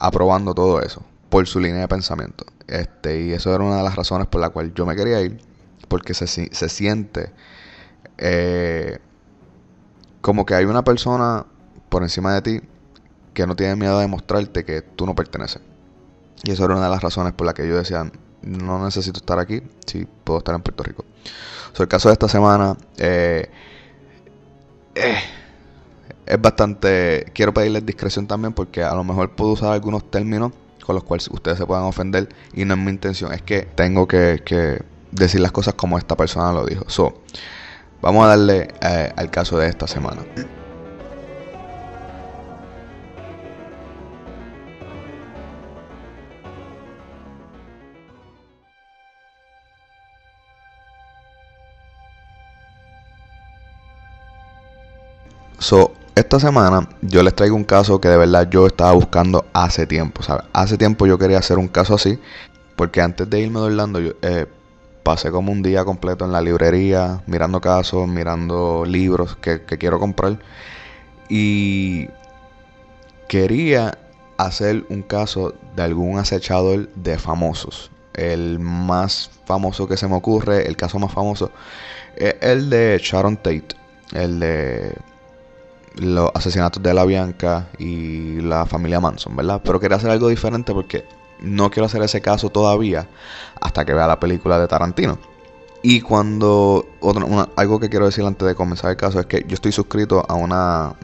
aprobando 0.00 0.52
todo 0.52 0.82
eso 0.82 1.04
por 1.30 1.46
su 1.46 1.60
línea 1.60 1.82
de 1.82 1.88
pensamiento. 1.88 2.44
Este, 2.66 3.20
y 3.20 3.32
eso 3.32 3.54
era 3.54 3.62
una 3.62 3.76
de 3.76 3.84
las 3.84 3.94
razones 3.94 4.26
por 4.26 4.40
la 4.40 4.50
cual 4.50 4.74
yo 4.74 4.84
me 4.84 4.96
quería 4.96 5.20
ir, 5.20 5.40
porque 5.86 6.12
se, 6.12 6.26
se 6.26 6.68
siente 6.68 7.32
eh, 8.18 8.98
como 10.20 10.44
que 10.44 10.54
hay 10.54 10.64
una 10.64 10.82
persona 10.82 11.46
por 11.88 12.02
encima 12.02 12.34
de 12.34 12.42
ti 12.42 12.60
que 13.34 13.46
no 13.46 13.54
tiene 13.54 13.76
miedo 13.76 13.96
de 13.96 14.02
demostrarte 14.02 14.64
que 14.64 14.82
tú 14.82 15.04
no 15.06 15.14
perteneces. 15.14 15.60
Y 16.42 16.52
eso 16.52 16.64
era 16.64 16.74
una 16.74 16.84
de 16.84 16.90
las 16.90 17.02
razones 17.02 17.34
por 17.34 17.46
las 17.46 17.54
que 17.54 17.68
yo 17.68 17.76
decía, 17.76 18.10
no 18.42 18.84
necesito 18.84 19.18
estar 19.18 19.38
aquí 19.38 19.62
si 19.86 20.06
puedo 20.24 20.38
estar 20.38 20.54
en 20.54 20.62
Puerto 20.62 20.82
Rico. 20.82 21.04
So, 21.72 21.82
el 21.82 21.88
caso 21.88 22.08
de 22.08 22.14
esta 22.14 22.28
semana 22.28 22.76
eh, 22.96 23.50
eh, 24.94 25.18
es 26.24 26.40
bastante... 26.40 27.30
Quiero 27.34 27.52
pedirles 27.52 27.84
discreción 27.84 28.26
también 28.26 28.54
porque 28.54 28.82
a 28.82 28.94
lo 28.94 29.04
mejor 29.04 29.36
puedo 29.36 29.52
usar 29.52 29.72
algunos 29.72 30.10
términos 30.10 30.52
con 30.86 30.94
los 30.94 31.04
cuales 31.04 31.28
ustedes 31.28 31.58
se 31.58 31.66
puedan 31.66 31.84
ofender 31.84 32.28
y 32.54 32.64
no 32.64 32.74
es 32.74 32.80
mi 32.80 32.90
intención, 32.90 33.32
es 33.32 33.42
que 33.42 33.62
tengo 33.62 34.06
que, 34.06 34.82
decir 35.10 35.40
las 35.40 35.52
cosas 35.52 35.74
como 35.74 35.98
esta 35.98 36.16
persona 36.16 36.52
lo 36.52 36.64
dijo. 36.64 36.88
So, 36.88 37.22
vamos 38.00 38.24
a 38.24 38.28
darle 38.28 38.68
eh, 38.80 39.12
al 39.16 39.30
caso 39.30 39.58
de 39.58 39.68
esta 39.68 39.86
semana. 39.86 40.22
Esta 56.16 56.40
semana 56.40 56.88
yo 57.02 57.22
les 57.22 57.34
traigo 57.34 57.54
un 57.54 57.64
caso 57.64 58.00
que 58.00 58.08
de 58.08 58.16
verdad 58.16 58.48
yo 58.50 58.66
estaba 58.66 58.92
buscando 58.92 59.44
hace 59.52 59.86
tiempo, 59.86 60.22
¿sabes? 60.22 60.46
Hace 60.54 60.78
tiempo 60.78 61.06
yo 61.06 61.18
quería 61.18 61.38
hacer 61.38 61.58
un 61.58 61.68
caso 61.68 61.94
así, 61.94 62.18
porque 62.74 63.02
antes 63.02 63.28
de 63.28 63.40
irme 63.40 63.60
de 63.60 63.66
Orlando 63.66 64.00
yo 64.00 64.12
eh, 64.22 64.46
pasé 65.02 65.30
como 65.30 65.52
un 65.52 65.62
día 65.62 65.84
completo 65.84 66.24
en 66.24 66.32
la 66.32 66.40
librería, 66.40 67.22
mirando 67.26 67.60
casos, 67.60 68.08
mirando 68.08 68.84
libros 68.86 69.36
que, 69.36 69.62
que 69.62 69.76
quiero 69.76 70.00
comprar, 70.00 70.38
y 71.28 72.08
quería 73.28 73.98
hacer 74.38 74.86
un 74.88 75.02
caso 75.02 75.54
de 75.76 75.82
algún 75.82 76.18
acechador 76.18 76.88
de 76.94 77.18
famosos. 77.18 77.90
El 78.14 78.58
más 78.58 79.30
famoso 79.44 79.86
que 79.86 79.98
se 79.98 80.08
me 80.08 80.14
ocurre, 80.14 80.66
el 80.66 80.76
caso 80.76 80.98
más 80.98 81.12
famoso, 81.12 81.50
es 82.16 82.36
el 82.40 82.70
de 82.70 82.98
Sharon 83.02 83.36
Tate, 83.36 83.76
el 84.14 84.40
de 84.40 84.96
los 85.96 86.30
asesinatos 86.34 86.82
de 86.82 86.94
la 86.94 87.04
Bianca 87.04 87.68
y 87.78 88.40
la 88.40 88.66
familia 88.66 89.00
Manson, 89.00 89.34
¿verdad? 89.36 89.60
Pero 89.64 89.80
quería 89.80 89.96
hacer 89.96 90.10
algo 90.10 90.28
diferente 90.28 90.72
porque 90.72 91.04
no 91.40 91.70
quiero 91.70 91.86
hacer 91.86 92.02
ese 92.02 92.20
caso 92.20 92.50
todavía 92.50 93.06
hasta 93.60 93.84
que 93.84 93.92
vea 93.94 94.06
la 94.06 94.20
película 94.20 94.58
de 94.58 94.68
Tarantino. 94.68 95.18
Y 95.82 96.00
cuando 96.00 96.86
otro- 97.00 97.48
algo 97.56 97.78
que 97.80 97.88
quiero 97.88 98.06
decir 98.06 98.24
antes 98.24 98.46
de 98.48 98.54
comenzar 98.54 98.90
el 98.90 98.96
caso 98.96 99.20
es 99.20 99.26
que 99.26 99.44
yo 99.46 99.54
estoy 99.54 99.72
suscrito 99.72 100.24
a 100.28 100.34
una 100.34 100.94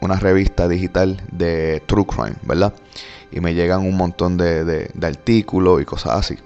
una 0.00 0.16
revista 0.16 0.66
digital 0.66 1.22
de 1.30 1.80
True 1.86 2.04
Crime, 2.06 2.34
¿verdad? 2.42 2.74
Y 3.30 3.38
me 3.40 3.54
llegan 3.54 3.80
un 3.86 3.96
montón 3.96 4.36
de, 4.36 4.64
de- 4.64 4.90
de 4.92 5.06
artículos 5.06 5.80
y 5.80 5.84
cosas 5.84 6.14
así. 6.14 6.36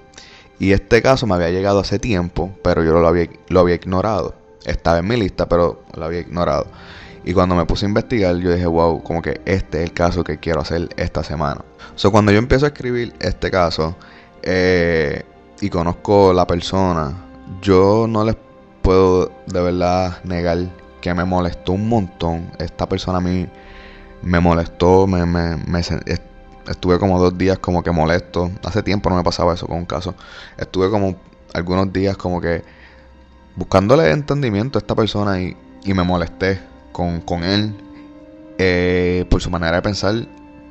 Y 0.58 0.73
este 0.73 1.00
caso 1.00 1.26
me 1.26 1.35
había 1.35 1.50
llegado 1.50 1.80
hace 1.80 1.99
tiempo, 1.99 2.50
pero 2.62 2.85
yo 2.85 2.92
lo 2.92 3.08
había, 3.08 3.28
lo 3.49 3.61
había 3.61 3.76
ignorado. 3.76 4.35
Estaba 4.66 4.99
en 4.99 5.08
mi 5.08 5.16
lista, 5.16 5.49
pero 5.49 5.80
lo 5.96 6.04
había 6.04 6.20
ignorado. 6.20 6.66
Y 7.26 7.35
cuando 7.35 7.56
me 7.56 7.66
puse 7.66 7.87
a 7.87 7.88
investigar, 7.90 8.37
yo 8.37 8.52
dije, 8.52 8.66
wow, 8.66 9.02
como 9.02 9.21
que 9.21 9.42
este 9.47 9.78
es 9.83 9.85
el 9.90 9.92
caso 9.92 10.25
que 10.25 10.38
quiero 10.38 10.61
hacer 10.62 10.88
esta 10.97 11.25
semana. 11.25 11.62
So, 11.97 12.12
cuando 12.12 12.33
yo 12.33 12.38
empiezo 12.38 12.66
a 12.66 12.68
escribir 12.68 13.14
este 13.21 13.50
caso 13.50 13.97
eh, 14.42 15.25
y 15.61 15.68
conozco 15.68 16.33
la 16.33 16.47
persona, 16.47 17.12
yo 17.62 18.06
no 18.09 18.25
les 18.25 18.37
puedo 18.83 19.33
de 19.47 19.61
verdad 19.61 20.23
negar 20.25 20.59
que 21.00 21.14
me 21.14 21.25
molestó 21.25 21.73
un 21.73 21.88
montón. 21.88 22.50
Esta 22.61 22.88
persona 22.88 23.18
a 23.18 23.21
mí 23.21 23.49
me 24.23 24.40
molestó, 24.40 25.06
me, 25.06 25.26
me- 25.26 25.56
me 25.56 25.80
estuve 26.68 26.99
como 26.99 27.18
dos 27.21 27.37
días 27.38 27.59
como 27.59 27.83
que 27.83 27.90
molesto. 27.90 28.50
Hace 28.64 28.83
tiempo 28.83 29.11
no 29.11 29.16
me 29.16 29.25
pasaba 29.25 29.54
eso 29.54 29.66
con 29.66 29.78
un 29.78 29.87
caso. 29.87 30.14
Estuve 30.59 30.90
como 30.90 31.16
algunos 31.54 31.92
días 31.92 32.16
como 32.16 32.40
que 32.40 32.62
buscándole 33.56 34.11
entendimiento 34.11 34.78
a 34.78 34.80
esta 34.80 34.95
persona 34.95 35.40
y, 35.40 35.56
y 35.85 35.95
me 35.95 36.02
molesté 36.02 36.61
con, 36.96 37.20
con 37.20 37.44
él 37.44 37.76
eh, 38.56 39.26
por 39.28 39.42
su 39.42 39.50
manera 39.50 39.76
de 39.76 39.82
pensar. 39.82 40.14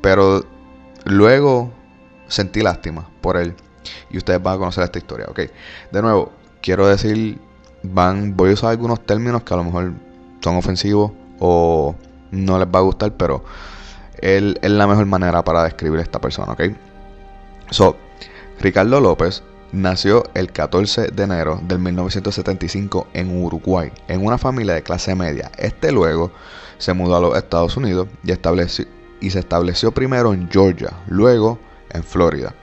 Pero 0.01 0.43
luego 1.03 1.71
sentí 2.27 2.61
lástima 2.61 3.07
por 3.21 3.37
él. 3.37 3.53
Y 4.09 4.17
ustedes 4.17 4.41
van 4.41 4.55
a 4.55 4.57
conocer 4.57 4.83
esta 4.85 4.97
historia, 4.97 5.27
¿ok? 5.29 5.41
De 5.91 6.01
nuevo, 6.01 6.31
quiero 6.63 6.87
decir, 6.87 7.37
van, 7.83 8.35
voy 8.35 8.49
a 8.49 8.53
usar 8.53 8.71
algunos 8.71 9.05
términos 9.05 9.43
que 9.43 9.53
a 9.53 9.57
lo 9.57 9.65
mejor 9.65 9.93
son 10.41 10.55
ofensivos 10.55 11.11
o 11.39 11.93
no 12.31 12.57
les 12.57 12.67
va 12.67 12.79
a 12.79 12.81
gustar, 12.81 13.13
pero 13.13 13.43
él 14.19 14.57
es 14.63 14.71
la 14.71 14.87
mejor 14.87 15.05
manera 15.05 15.43
para 15.43 15.63
describir 15.63 15.99
a 15.99 16.03
esta 16.03 16.19
persona, 16.19 16.53
¿ok? 16.53 16.61
So, 17.69 17.97
Ricardo 18.59 18.99
López 18.99 19.43
nació 19.71 20.23
el 20.33 20.51
14 20.51 21.09
de 21.09 21.23
enero 21.23 21.59
del 21.63 21.79
1975 21.79 23.07
en 23.13 23.43
Uruguay, 23.43 23.91
en 24.07 24.25
una 24.25 24.37
familia 24.37 24.73
de 24.73 24.83
clase 24.83 25.15
media. 25.15 25.51
Este 25.57 25.91
luego 25.91 26.31
se 26.77 26.93
mudó 26.93 27.17
a 27.17 27.21
los 27.21 27.37
Estados 27.37 27.77
Unidos 27.77 28.07
y 29.19 29.29
se 29.29 29.39
estableció 29.39 29.91
primero 29.91 30.33
en 30.33 30.49
Georgia, 30.49 30.91
luego 31.07 31.59
en 31.91 32.03
Florida. 32.03 32.53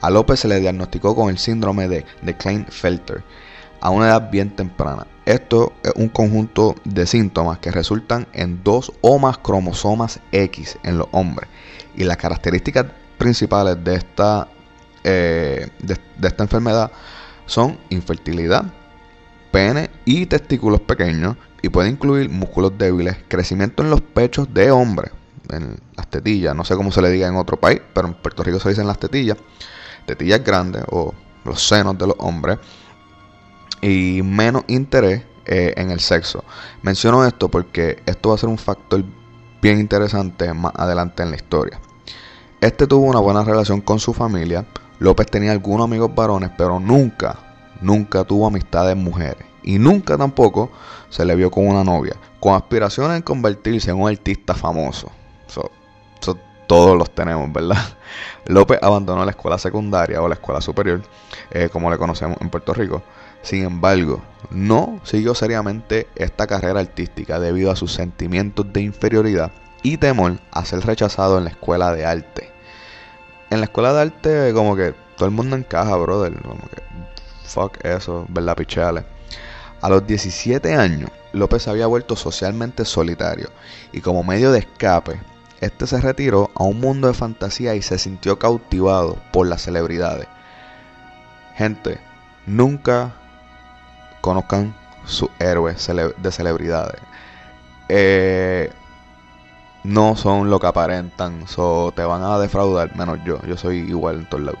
A 0.00 0.10
López 0.10 0.40
se 0.40 0.48
le 0.48 0.60
diagnosticó 0.60 1.16
con 1.16 1.30
el 1.30 1.38
síndrome 1.38 1.88
de, 1.88 2.04
de 2.22 2.36
Klinefelter 2.36 3.22
a 3.80 3.90
una 3.90 4.06
edad 4.06 4.30
bien 4.30 4.50
temprana. 4.50 5.06
Esto 5.26 5.72
es 5.82 5.92
un 5.96 6.08
conjunto 6.08 6.74
de 6.84 7.06
síntomas 7.06 7.58
que 7.58 7.70
resultan 7.70 8.26
en 8.32 8.62
dos 8.64 8.92
o 9.00 9.18
más 9.18 9.38
cromosomas 9.38 10.20
X 10.32 10.78
en 10.82 10.98
los 10.98 11.08
hombres. 11.12 11.48
Y 11.94 12.04
las 12.04 12.16
características 12.16 12.86
principales 13.18 13.82
de 13.84 13.94
esta, 13.94 14.48
eh, 15.04 15.68
de, 15.80 15.98
esta 16.26 16.42
enfermedad 16.42 16.90
son 17.46 17.78
infertilidad, 17.90 18.64
pene 19.52 19.90
y 20.04 20.26
testículos 20.26 20.80
pequeños. 20.80 21.36
Y 21.62 21.70
puede 21.70 21.88
incluir 21.88 22.28
músculos 22.28 22.76
débiles, 22.76 23.16
crecimiento 23.26 23.82
en 23.82 23.88
los 23.88 24.02
pechos 24.02 24.52
de 24.52 24.70
hombres, 24.70 25.12
en 25.50 25.78
las 25.96 26.08
tetillas, 26.08 26.54
no 26.54 26.62
sé 26.62 26.76
cómo 26.76 26.92
se 26.92 27.00
le 27.00 27.10
diga 27.10 27.26
en 27.26 27.36
otro 27.36 27.58
país, 27.58 27.80
pero 27.94 28.06
en 28.06 28.12
Puerto 28.12 28.42
Rico 28.42 28.60
se 28.60 28.68
dicen 28.68 28.86
las 28.86 28.98
tetillas, 28.98 29.38
tetillas 30.04 30.44
grandes 30.44 30.84
o 30.90 31.14
los 31.44 31.66
senos 31.66 31.96
de 31.96 32.06
los 32.08 32.16
hombres 32.18 32.58
y 33.80 34.20
menos 34.22 34.64
interés 34.66 35.22
eh, 35.46 35.74
en 35.76 35.90
el 35.90 36.00
sexo. 36.00 36.44
Menciono 36.82 37.24
esto 37.24 37.50
porque 37.50 38.02
esto 38.06 38.30
va 38.30 38.34
a 38.34 38.38
ser 38.38 38.48
un 38.48 38.58
factor 38.58 39.04
bien 39.60 39.78
interesante 39.78 40.52
más 40.54 40.72
adelante 40.74 41.22
en 41.22 41.30
la 41.30 41.36
historia. 41.36 41.80
Este 42.60 42.86
tuvo 42.86 43.06
una 43.06 43.20
buena 43.20 43.44
relación 43.44 43.82
con 43.82 43.98
su 43.98 44.14
familia. 44.14 44.64
López 44.98 45.26
tenía 45.26 45.52
algunos 45.52 45.84
amigos 45.84 46.14
varones, 46.14 46.50
pero 46.56 46.78
nunca, 46.80 47.36
nunca 47.80 48.24
tuvo 48.24 48.46
amistades 48.46 48.96
mujeres. 48.96 49.44
Y 49.62 49.78
nunca 49.78 50.16
tampoco 50.16 50.70
se 51.08 51.24
le 51.24 51.34
vio 51.34 51.50
con 51.50 51.66
una 51.66 51.82
novia, 51.82 52.16
con 52.38 52.54
aspiraciones 52.54 53.16
en 53.16 53.22
convertirse 53.22 53.90
en 53.90 54.00
un 54.00 54.08
artista 54.08 54.54
famoso. 54.54 55.10
So, 55.46 55.70
so, 56.20 56.38
todos 56.66 56.96
los 56.96 57.10
tenemos, 57.10 57.50
¿verdad? 57.52 57.78
López 58.46 58.78
abandonó 58.82 59.24
la 59.24 59.30
escuela 59.30 59.58
secundaria 59.58 60.20
o 60.20 60.28
la 60.28 60.34
escuela 60.34 60.60
superior, 60.60 61.02
eh, 61.50 61.68
como 61.72 61.90
le 61.90 61.98
conocemos 61.98 62.36
en 62.40 62.50
Puerto 62.50 62.74
Rico. 62.74 63.02
Sin 63.42 63.64
embargo, 63.64 64.22
no 64.50 65.00
siguió 65.04 65.34
seriamente 65.34 66.08
esta 66.16 66.46
carrera 66.46 66.80
artística 66.80 67.38
debido 67.38 67.70
a 67.70 67.76
sus 67.76 67.92
sentimientos 67.92 68.72
de 68.72 68.80
inferioridad 68.80 69.52
y 69.82 69.98
temor 69.98 70.38
a 70.50 70.64
ser 70.64 70.80
rechazado 70.80 71.36
en 71.38 71.44
la 71.44 71.50
escuela 71.50 71.92
de 71.92 72.06
arte. 72.06 72.53
En 73.54 73.60
la 73.60 73.66
escuela 73.66 73.92
de 73.92 74.00
arte, 74.00 74.52
como 74.52 74.74
que 74.74 74.96
todo 75.16 75.26
el 75.26 75.30
mundo 75.30 75.54
encaja, 75.54 75.94
brother. 75.94 76.34
Como 76.42 76.58
que, 76.68 76.82
fuck 77.44 77.84
eso, 77.84 78.26
¿verdad, 78.28 78.56
pichales? 78.56 79.04
A 79.80 79.88
los 79.88 80.04
17 80.04 80.74
años, 80.74 81.08
López 81.32 81.68
había 81.68 81.86
vuelto 81.86 82.16
socialmente 82.16 82.84
solitario 82.84 83.50
y 83.92 84.00
como 84.00 84.24
medio 84.24 84.50
de 84.50 84.58
escape, 84.58 85.20
este 85.60 85.86
se 85.86 86.00
retiró 86.00 86.50
a 86.56 86.64
un 86.64 86.80
mundo 86.80 87.06
de 87.06 87.14
fantasía 87.14 87.76
y 87.76 87.82
se 87.82 87.96
sintió 87.96 88.40
cautivado 88.40 89.18
por 89.32 89.46
las 89.46 89.62
celebridades. 89.62 90.26
Gente, 91.54 92.00
nunca 92.46 93.12
conozcan 94.20 94.74
sus 95.04 95.28
héroes 95.38 95.88
de 96.16 96.32
celebridades. 96.32 97.00
Eh, 97.88 98.72
no 99.84 100.16
son 100.16 100.50
lo 100.50 100.58
que 100.58 100.66
aparentan, 100.66 101.46
so 101.46 101.92
te 101.94 102.02
van 102.02 102.22
a 102.22 102.38
defraudar, 102.38 102.96
menos 102.96 103.18
yo, 103.24 103.40
yo 103.46 103.56
soy 103.56 103.78
igual 103.78 104.20
en 104.20 104.28
todos 104.28 104.44
lados. 104.44 104.60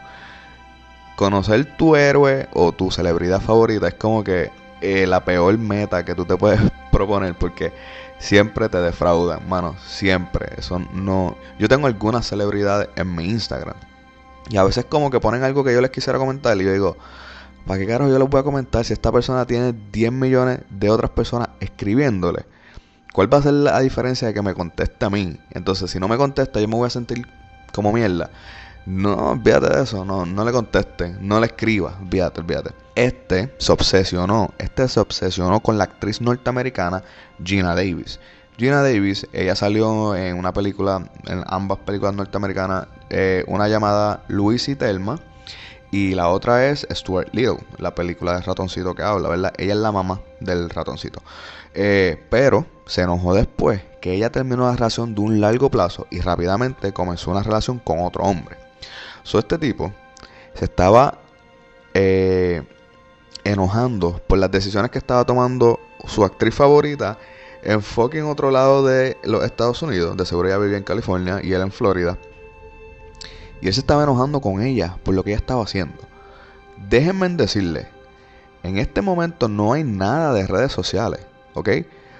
Conocer 1.16 1.76
tu 1.76 1.96
héroe 1.96 2.48
o 2.52 2.72
tu 2.72 2.90
celebridad 2.90 3.40
favorita 3.40 3.88
es 3.88 3.94
como 3.94 4.22
que 4.22 4.50
eh, 4.80 5.06
la 5.06 5.24
peor 5.24 5.56
meta 5.58 6.04
que 6.04 6.14
tú 6.14 6.24
te 6.24 6.36
puedes 6.36 6.60
proponer 6.92 7.34
porque 7.34 7.72
siempre 8.18 8.68
te 8.68 8.78
defraudan, 8.78 9.48
mano, 9.48 9.76
siempre. 9.86 10.48
Eso 10.58 10.78
no. 10.92 11.36
Yo 11.58 11.68
tengo 11.68 11.86
algunas 11.86 12.26
celebridades 12.26 12.88
en 12.96 13.14
mi 13.14 13.24
Instagram 13.24 13.76
y 14.50 14.56
a 14.56 14.64
veces 14.64 14.84
como 14.84 15.10
que 15.10 15.20
ponen 15.20 15.42
algo 15.42 15.64
que 15.64 15.72
yo 15.72 15.80
les 15.80 15.90
quisiera 15.90 16.18
comentar 16.18 16.56
y 16.60 16.64
yo 16.64 16.72
digo, 16.72 16.96
¿para 17.66 17.78
qué 17.78 17.86
carajo 17.86 18.10
yo 18.10 18.18
les 18.18 18.28
voy 18.28 18.40
a 18.40 18.44
comentar 18.44 18.84
si 18.84 18.92
esta 18.92 19.10
persona 19.10 19.46
tiene 19.46 19.74
10 19.92 20.12
millones 20.12 20.60
de 20.68 20.90
otras 20.90 21.10
personas 21.10 21.48
escribiéndole? 21.60 22.44
¿Cuál 23.14 23.32
va 23.32 23.38
a 23.38 23.42
ser 23.42 23.52
la 23.52 23.78
diferencia 23.78 24.26
de 24.26 24.34
que 24.34 24.42
me 24.42 24.54
conteste 24.54 25.06
a 25.06 25.08
mí? 25.08 25.38
Entonces, 25.52 25.88
si 25.88 26.00
no 26.00 26.08
me 26.08 26.16
contesta, 26.16 26.60
yo 26.60 26.66
me 26.66 26.74
voy 26.74 26.88
a 26.88 26.90
sentir 26.90 27.24
como 27.72 27.92
mierda. 27.92 28.28
No, 28.86 29.30
olvídate 29.30 29.68
de 29.68 29.84
eso, 29.84 30.04
no, 30.04 30.26
no 30.26 30.44
le 30.44 30.50
conteste, 30.50 31.14
no 31.20 31.38
le 31.38 31.46
escriba, 31.46 31.96
olvídate, 32.00 32.40
olvídate. 32.40 32.70
Este 32.96 33.54
se 33.58 33.70
obsesionó, 33.70 34.52
este 34.58 34.88
se 34.88 34.98
obsesionó 34.98 35.60
con 35.60 35.78
la 35.78 35.84
actriz 35.84 36.20
norteamericana 36.20 37.04
Gina 37.40 37.76
Davis. 37.76 38.18
Gina 38.56 38.82
Davis, 38.82 39.28
ella 39.32 39.54
salió 39.54 40.16
en 40.16 40.36
una 40.36 40.52
película, 40.52 41.08
en 41.26 41.44
ambas 41.46 41.78
películas 41.78 42.16
norteamericanas, 42.16 42.88
eh, 43.10 43.44
una 43.46 43.68
llamada 43.68 44.24
Luis 44.26 44.68
y 44.68 44.74
Telma. 44.74 45.20
Y 45.94 46.12
la 46.16 46.28
otra 46.28 46.70
es 46.70 46.88
Stuart 46.90 47.28
Little, 47.30 47.60
la 47.78 47.94
película 47.94 48.34
de 48.34 48.40
ratoncito 48.40 48.96
que 48.96 49.04
habla, 49.04 49.28
¿verdad? 49.28 49.52
Ella 49.56 49.74
es 49.74 49.78
la 49.78 49.92
mamá 49.92 50.20
del 50.40 50.68
ratoncito. 50.68 51.22
Eh, 51.72 52.20
pero 52.30 52.66
se 52.84 53.02
enojó 53.02 53.32
después 53.32 53.80
que 54.00 54.12
ella 54.12 54.32
terminó 54.32 54.64
la 54.64 54.74
relación 54.74 55.14
de 55.14 55.20
un 55.20 55.40
largo 55.40 55.70
plazo 55.70 56.08
y 56.10 56.18
rápidamente 56.18 56.92
comenzó 56.92 57.30
una 57.30 57.44
relación 57.44 57.78
con 57.78 58.00
otro 58.00 58.24
hombre. 58.24 58.56
So, 59.22 59.38
este 59.38 59.56
tipo 59.56 59.92
se 60.54 60.64
estaba 60.64 61.18
eh, 61.94 62.64
enojando 63.44 64.20
por 64.26 64.38
las 64.38 64.50
decisiones 64.50 64.90
que 64.90 64.98
estaba 64.98 65.24
tomando 65.24 65.78
su 66.08 66.24
actriz 66.24 66.56
favorita 66.56 67.18
en 67.62 68.24
otro 68.24 68.50
lado 68.50 68.84
de 68.84 69.16
los 69.22 69.44
Estados 69.44 69.80
Unidos. 69.80 70.16
De 70.16 70.26
seguro 70.26 70.48
ella 70.48 70.58
vivía 70.58 70.76
en 70.76 70.82
California 70.82 71.38
y 71.40 71.52
él 71.52 71.62
en 71.62 71.70
Florida. 71.70 72.18
Y 73.64 73.68
él 73.68 73.72
se 73.72 73.80
estaba 73.80 74.02
enojando 74.02 74.42
con 74.42 74.60
ella 74.60 74.98
por 75.02 75.14
lo 75.14 75.24
que 75.24 75.30
ella 75.30 75.38
estaba 75.38 75.62
haciendo. 75.62 76.02
Déjenme 76.90 77.30
decirle, 77.30 77.88
en 78.62 78.76
este 78.76 79.00
momento 79.00 79.48
no 79.48 79.72
hay 79.72 79.84
nada 79.84 80.34
de 80.34 80.46
redes 80.46 80.70
sociales, 80.70 81.20
¿ok? 81.54 81.70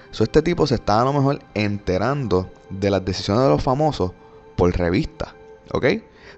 So, 0.09 0.23
este 0.23 0.41
tipo 0.41 0.65
se 0.65 0.73
está 0.73 0.99
a 0.99 1.05
lo 1.05 1.13
mejor 1.13 1.41
enterando 1.53 2.49
de 2.71 2.89
las 2.89 3.05
decisiones 3.05 3.43
de 3.43 3.49
los 3.49 3.61
famosos 3.61 4.13
por 4.55 4.75
revista, 4.75 5.35
¿ok? 5.71 5.85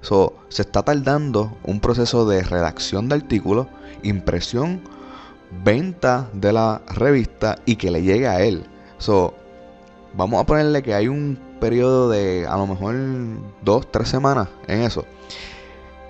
So, 0.02 0.34
se 0.50 0.64
está 0.64 0.84
tardando 0.84 1.58
un 1.64 1.80
proceso 1.80 2.28
de 2.28 2.44
redacción 2.44 3.08
de 3.08 3.16
artículos, 3.16 3.68
impresión, 4.04 4.82
venta 5.64 6.30
de 6.34 6.52
la 6.52 6.82
revista 6.86 7.60
y 7.66 7.78
que 7.78 7.92
le 7.92 8.02
llegue 8.02 8.28
a 8.28 8.42
él. 8.42 8.66
So, 8.98 9.34
vamos 10.18 10.42
a 10.42 10.46
ponerle 10.46 10.84
que 10.84 10.94
hay 10.94 11.08
un 11.08 11.47
periodo 11.60 12.10
de 12.10 12.46
a 12.48 12.58
lo 12.58 12.68
mejor 12.68 12.96
dos, 13.62 13.92
tres 13.92 14.10
semanas 14.10 14.48
en 14.68 14.82
eso. 14.82 15.06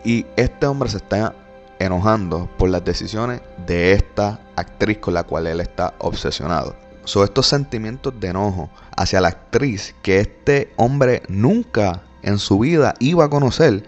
Y 0.04 0.25
este 0.36 0.66
hombre 0.66 0.89
se 0.89 0.98
está 0.98 1.34
enojando 1.80 2.50
por 2.58 2.70
las 2.70 2.84
decisiones 2.84 3.42
de 3.66 3.94
esta 3.94 4.39
actriz 4.56 4.98
con 5.00 5.13
la 5.13 5.24
cual 5.24 5.48
él 5.48 5.62
está 5.62 5.94
obsesionado. 6.00 6.75
Son 7.04 7.24
estos 7.24 7.48
sentimientos 7.48 8.13
de 8.20 8.30
enojo 8.30 8.70
hacia 8.96 9.22
la 9.22 9.30
actriz 9.30 9.96
que 10.01 10.20
este 10.20 10.74
hombre 10.75 11.24
nunca 11.30 12.01
en 12.22 12.38
su 12.38 12.60
vida 12.60 12.94
iba 13.00 13.25
a 13.25 13.30
conocer. 13.30 13.84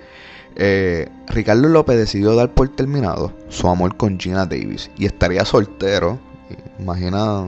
Eh, 0.56 1.10
Ricardo 1.28 1.68
López 1.68 1.98
decidió 1.98 2.36
dar 2.36 2.54
por 2.54 2.70
terminado 2.70 3.34
su 3.50 3.68
amor 3.68 3.98
con 3.98 4.20
Gina 4.20 4.46
Davis 4.46 4.90
y 4.98 5.06
estaría 5.06 5.46
soltero, 5.46 6.20
imagina, 6.80 7.46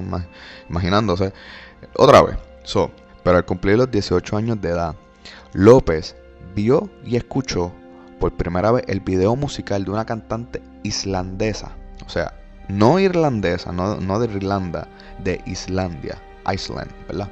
imaginándose, 0.69 1.33
otra 1.95 2.21
vez. 2.21 2.37
So, 2.63 2.91
pero 3.23 3.37
al 3.37 3.45
cumplir 3.45 3.77
los 3.77 3.91
18 3.91 4.37
años 4.37 4.61
de 4.61 4.69
edad, 4.69 4.95
López 5.53 6.15
vio 6.55 6.89
y 7.05 7.15
escuchó 7.15 7.71
por 8.19 8.33
primera 8.33 8.71
vez 8.71 8.83
el 8.87 8.99
video 8.99 9.35
musical 9.35 9.83
de 9.83 9.91
una 9.91 10.05
cantante 10.05 10.61
islandesa. 10.83 11.71
O 12.05 12.09
sea, 12.09 12.33
no 12.67 12.99
irlandesa, 12.99 13.71
no, 13.71 14.19
de 14.19 14.33
Irlanda, 14.33 14.87
de 15.23 15.41
Islandia, 15.45 16.21
Iceland, 16.51 16.91
¿verdad? 17.07 17.29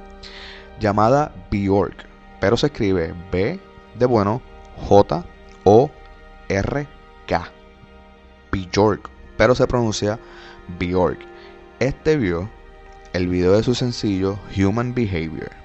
Llamada 0.80 1.32
Bjork, 1.52 2.06
pero 2.40 2.58
se 2.58 2.68
escribe 2.68 3.14
B 3.32 3.60
de 3.98 4.06
bueno, 4.06 4.42
J 4.88 5.24
O 5.64 5.92
R 6.48 6.88
K. 7.28 7.52
Bjork, 8.52 9.10
pero 9.38 9.56
se 9.56 9.68
pronuncia 9.68 10.20
Bjork. 10.80 11.20
Este 11.80 12.18
vio 12.18 12.50
el 13.14 13.28
video 13.28 13.54
de 13.54 13.64
su 13.64 13.76
sencillo 13.76 14.38
Human 14.58 14.94
Behavior. 14.94 15.59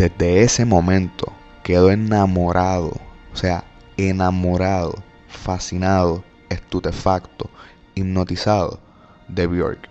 Desde 0.00 0.40
ese 0.40 0.64
momento 0.64 1.30
quedó 1.62 1.90
enamorado, 1.90 2.92
o 3.34 3.36
sea, 3.36 3.64
enamorado, 3.98 4.94
fascinado, 5.28 6.24
estupefacto, 6.48 7.50
hipnotizado 7.94 8.80
de 9.28 9.46
Bjork. 9.46 9.90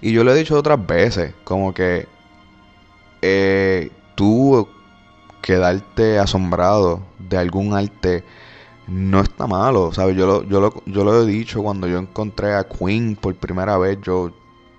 Y 0.00 0.12
yo 0.12 0.22
lo 0.22 0.32
he 0.32 0.38
dicho 0.38 0.56
otras 0.56 0.86
veces, 0.86 1.34
como 1.42 1.74
que 1.74 2.06
eh, 3.22 3.90
tú 4.14 4.68
quedarte 5.42 6.20
asombrado 6.20 7.02
de 7.18 7.36
algún 7.36 7.74
arte 7.74 8.22
no 8.86 9.20
está 9.20 9.48
malo, 9.48 9.92
¿sabes? 9.92 10.16
Yo 10.16 10.28
lo, 10.28 10.44
yo, 10.44 10.60
lo, 10.60 10.80
yo 10.86 11.02
lo 11.02 11.24
he 11.24 11.26
dicho 11.26 11.60
cuando 11.60 11.88
yo 11.88 11.98
encontré 11.98 12.54
a 12.54 12.68
Queen 12.68 13.16
por 13.16 13.34
primera 13.34 13.76
vez, 13.78 13.98
yo, 14.00 14.30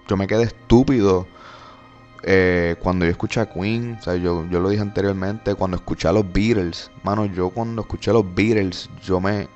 yo 0.08 0.16
me 0.16 0.28
quedé 0.28 0.44
estúpido 0.44 1.28
eh, 2.24 2.76
cuando 2.80 3.06
yo 3.06 3.12
escuché 3.12 3.40
a 3.40 3.50
Queen, 3.50 3.98
o 4.00 4.04
sea, 4.04 4.16
yo, 4.16 4.46
yo 4.50 4.60
lo 4.60 4.70
dije 4.70 4.82
anteriormente, 4.82 5.56
cuando 5.56 5.78
escuché 5.78 6.08
a 6.08 6.12
los 6.12 6.32
Beatles, 6.32 6.92
mano, 7.04 7.26
yo 7.26 7.50
cuando 7.50 7.82
escuché 7.82 8.12
a 8.12 8.14
los 8.14 8.36
Beatles, 8.36 8.90
yo 9.04 9.20
me, 9.20 9.48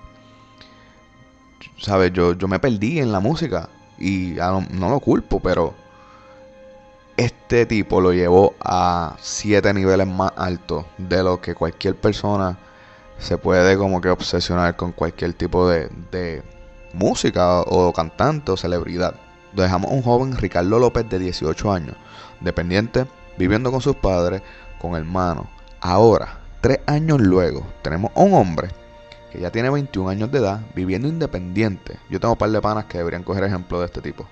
¿sabes? 1.78 2.12
Yo, 2.14 2.34
yo 2.34 2.48
me 2.48 2.60
perdí 2.60 3.00
en 3.00 3.12
la 3.12 3.20
música 3.20 3.70
y 4.00 4.36
no, 4.72 4.90
lo 4.90 5.00
culpo, 5.00 5.40
pero 5.40 5.74
este 7.18 7.66
tipo 7.66 8.02
lo 8.02 8.14
llevó 8.14 8.56
a 8.60 9.16
siete 9.22 9.74
niveles 9.74 10.08
más 10.08 10.34
altos 10.36 10.86
de 10.98 11.24
lo 11.24 11.40
que 11.40 11.56
cualquier 11.56 11.96
persona 11.96 12.58
se 13.20 13.38
puede 13.38 13.78
como 13.78 14.02
que 14.02 14.10
obsesionar 14.10 14.76
con 14.76 14.92
cualquier 14.92 15.34
tipo 15.34 15.70
de, 15.70 15.90
de 16.12 16.44
música 16.94 17.62
o 17.62 17.94
cantante 17.94 18.52
o 18.52 18.58
celebridad. 18.58 19.16
Dejamos 19.56 19.92
un 19.92 20.02
joven 20.02 20.38
Ricardo 20.38 20.80
López 20.80 21.08
de 21.10 21.20
18 21.20 21.72
años 21.72 21.96
dependiente, 22.42 23.06
viviendo 23.38 23.72
con 23.72 23.82
sus 23.82 23.96
padres, 23.96 24.42
con 24.80 24.96
hermanos. 24.96 25.46
Ahora, 25.82 26.40
tres 26.62 26.80
años 26.86 27.22
luego, 27.22 27.66
tenemos 27.82 28.12
un 28.16 28.34
hombre 28.34 28.70
que 29.32 29.40
ya 29.40 29.52
tiene 29.52 29.70
21 29.70 30.10
años 30.10 30.32
de 30.32 30.40
edad, 30.40 30.62
viviendo 30.76 31.08
independiente. 31.08 31.98
Yo 32.10 32.20
tengo 32.20 32.34
un 32.34 32.38
par 32.38 32.50
de 32.50 32.62
panas 32.62 32.86
que 32.86 32.98
deberían 32.98 33.24
coger 33.24 33.44
ejemplo 33.44 33.80
de 33.80 33.88
este 33.88 34.02
tipo. 34.02 34.26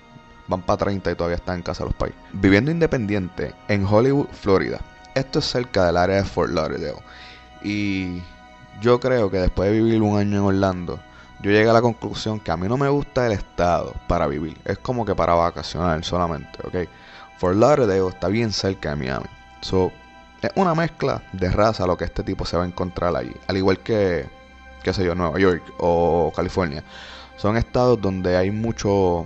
Van 0.47 0.61
para 0.61 0.77
30 0.77 1.11
y 1.11 1.15
todavía 1.15 1.37
están 1.37 1.57
en 1.57 1.63
casa 1.63 1.85
los 1.85 1.93
pais. 1.93 2.13
Viviendo 2.33 2.71
independiente 2.71 3.53
en 3.67 3.85
Hollywood, 3.85 4.27
Florida. 4.31 4.79
Esto 5.15 5.39
es 5.39 5.45
cerca 5.45 5.85
del 5.85 5.97
área 5.97 6.17
de 6.17 6.23
Fort 6.23 6.51
Lauderdale. 6.51 7.01
Y 7.63 8.21
yo 8.81 8.99
creo 8.99 9.29
que 9.31 9.37
después 9.37 9.69
de 9.69 9.81
vivir 9.81 10.01
un 10.01 10.17
año 10.17 10.37
en 10.37 10.43
Orlando, 10.43 10.99
yo 11.43 11.51
llegué 11.51 11.69
a 11.69 11.73
la 11.73 11.81
conclusión 11.81 12.39
que 12.39 12.51
a 12.51 12.57
mí 12.57 12.69
no 12.69 12.77
me 12.77 12.87
gusta 12.87 13.27
el 13.27 13.33
estado 13.33 13.93
para 14.07 14.27
vivir. 14.27 14.57
Es 14.63 14.77
como 14.77 15.05
que 15.05 15.13
para 15.13 15.33
vacacionar 15.33 16.01
solamente, 16.05 16.57
¿ok? 16.65 16.87
Fort 17.37 17.57
Lauderdale 17.57 18.07
está 18.07 18.29
bien 18.29 18.53
cerca 18.53 18.91
de 18.91 18.95
Miami. 18.95 19.25
So, 19.59 19.91
es 20.41 20.51
una 20.55 20.73
mezcla 20.73 21.21
de 21.33 21.51
raza 21.51 21.85
lo 21.85 21.97
que 21.97 22.05
este 22.05 22.23
tipo 22.23 22.45
se 22.45 22.55
va 22.55 22.63
a 22.63 22.65
encontrar 22.65 23.13
allí. 23.13 23.33
Al 23.47 23.57
igual 23.57 23.79
que, 23.79 24.25
qué 24.83 24.93
sé 24.93 25.03
yo, 25.03 25.15
Nueva 25.15 25.37
York 25.37 25.61
o 25.79 26.31
California. 26.33 26.81
Son 27.35 27.57
estados 27.57 27.99
donde 27.99 28.37
hay 28.37 28.49
mucho 28.49 29.25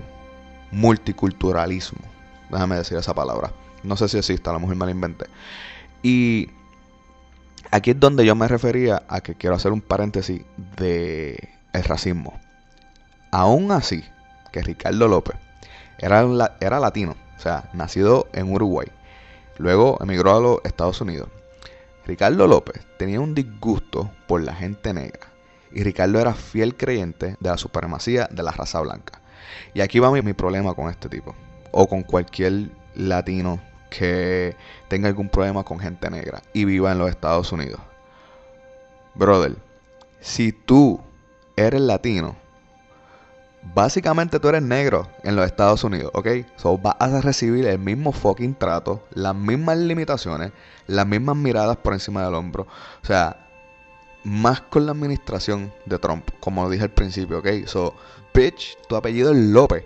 multiculturalismo. 0.71 1.99
Déjame 2.49 2.77
decir 2.77 2.97
esa 2.97 3.13
palabra. 3.13 3.51
No 3.83 3.95
sé 3.95 4.07
si 4.07 4.17
existe, 4.17 4.49
a 4.49 4.53
lo 4.53 4.59
mejor 4.59 4.75
me 4.75 4.85
la 4.85 4.91
inventé. 4.91 5.27
Y 6.01 6.49
aquí 7.69 7.91
es 7.91 7.99
donde 7.99 8.25
yo 8.25 8.33
me 8.33 8.47
refería 8.47 9.03
a 9.07 9.21
que 9.21 9.35
quiero 9.35 9.55
hacer 9.55 9.71
un 9.71 9.81
paréntesis 9.81 10.41
de 10.77 11.56
el 11.77 11.83
racismo. 11.83 12.39
Aún 13.31 13.71
así, 13.71 14.03
que 14.51 14.61
Ricardo 14.61 15.07
López 15.07 15.35
era, 15.99 16.25
era 16.59 16.79
latino 16.79 17.15
o 17.37 17.39
sea, 17.39 17.69
nacido 17.73 18.27
en 18.33 18.51
Uruguay. 18.51 18.87
Luego 19.57 19.97
emigró 20.01 20.35
a 20.35 20.41
los 20.41 20.59
Estados 20.63 20.99
Unidos. 21.01 21.29
Ricardo 22.05 22.47
López 22.47 22.85
tenía 22.97 23.19
un 23.19 23.35
disgusto 23.35 24.11
por 24.27 24.41
la 24.41 24.53
gente 24.53 24.93
negra. 24.93 25.27
Y 25.71 25.83
Ricardo 25.83 26.19
era 26.19 26.33
fiel 26.33 26.75
creyente 26.75 27.37
de 27.39 27.49
la 27.49 27.57
supremacía 27.57 28.27
de 28.31 28.43
la 28.43 28.51
raza 28.51 28.79
blanca. 28.81 29.21
Y 29.73 29.81
aquí 29.81 29.99
va 29.99 30.11
mi, 30.11 30.21
mi 30.21 30.33
problema 30.33 30.73
con 30.73 30.89
este 30.89 31.09
tipo. 31.09 31.35
O 31.71 31.87
con 31.87 32.03
cualquier 32.03 32.71
latino 32.95 33.59
que 33.89 34.55
tenga 34.87 35.07
algún 35.07 35.29
problema 35.29 35.63
con 35.63 35.79
gente 35.79 36.09
negra 36.09 36.41
y 36.53 36.65
viva 36.65 36.91
en 36.91 36.97
los 36.97 37.09
Estados 37.09 37.51
Unidos. 37.51 37.81
Brother, 39.13 39.55
si 40.21 40.51
tú 40.51 41.01
eres 41.57 41.81
latino 41.81 42.37
básicamente 43.73 44.39
tú 44.39 44.49
eres 44.49 44.61
negro 44.61 45.07
en 45.23 45.35
los 45.35 45.45
Estados 45.45 45.83
Unidos, 45.83 46.11
¿ok? 46.13 46.27
So 46.55 46.77
vas 46.77 46.95
a 46.99 47.21
recibir 47.21 47.65
el 47.65 47.79
mismo 47.79 48.11
fucking 48.11 48.55
trato, 48.55 49.03
las 49.13 49.35
mismas 49.35 49.77
limitaciones, 49.77 50.51
las 50.87 51.07
mismas 51.07 51.35
miradas 51.35 51.77
por 51.77 51.93
encima 51.93 52.23
del 52.23 52.35
hombro. 52.35 52.67
O 53.03 53.05
sea, 53.05 53.47
más 54.23 54.61
con 54.61 54.85
la 54.85 54.91
administración 54.91 55.71
de 55.85 55.99
Trump, 55.99 56.29
como 56.39 56.63
lo 56.63 56.69
dije 56.69 56.83
al 56.83 56.91
principio, 56.91 57.39
¿ok? 57.39 57.47
So, 57.65 57.93
bitch, 58.33 58.77
tu 58.87 58.95
apellido 58.95 59.31
es 59.31 59.37
López. 59.37 59.85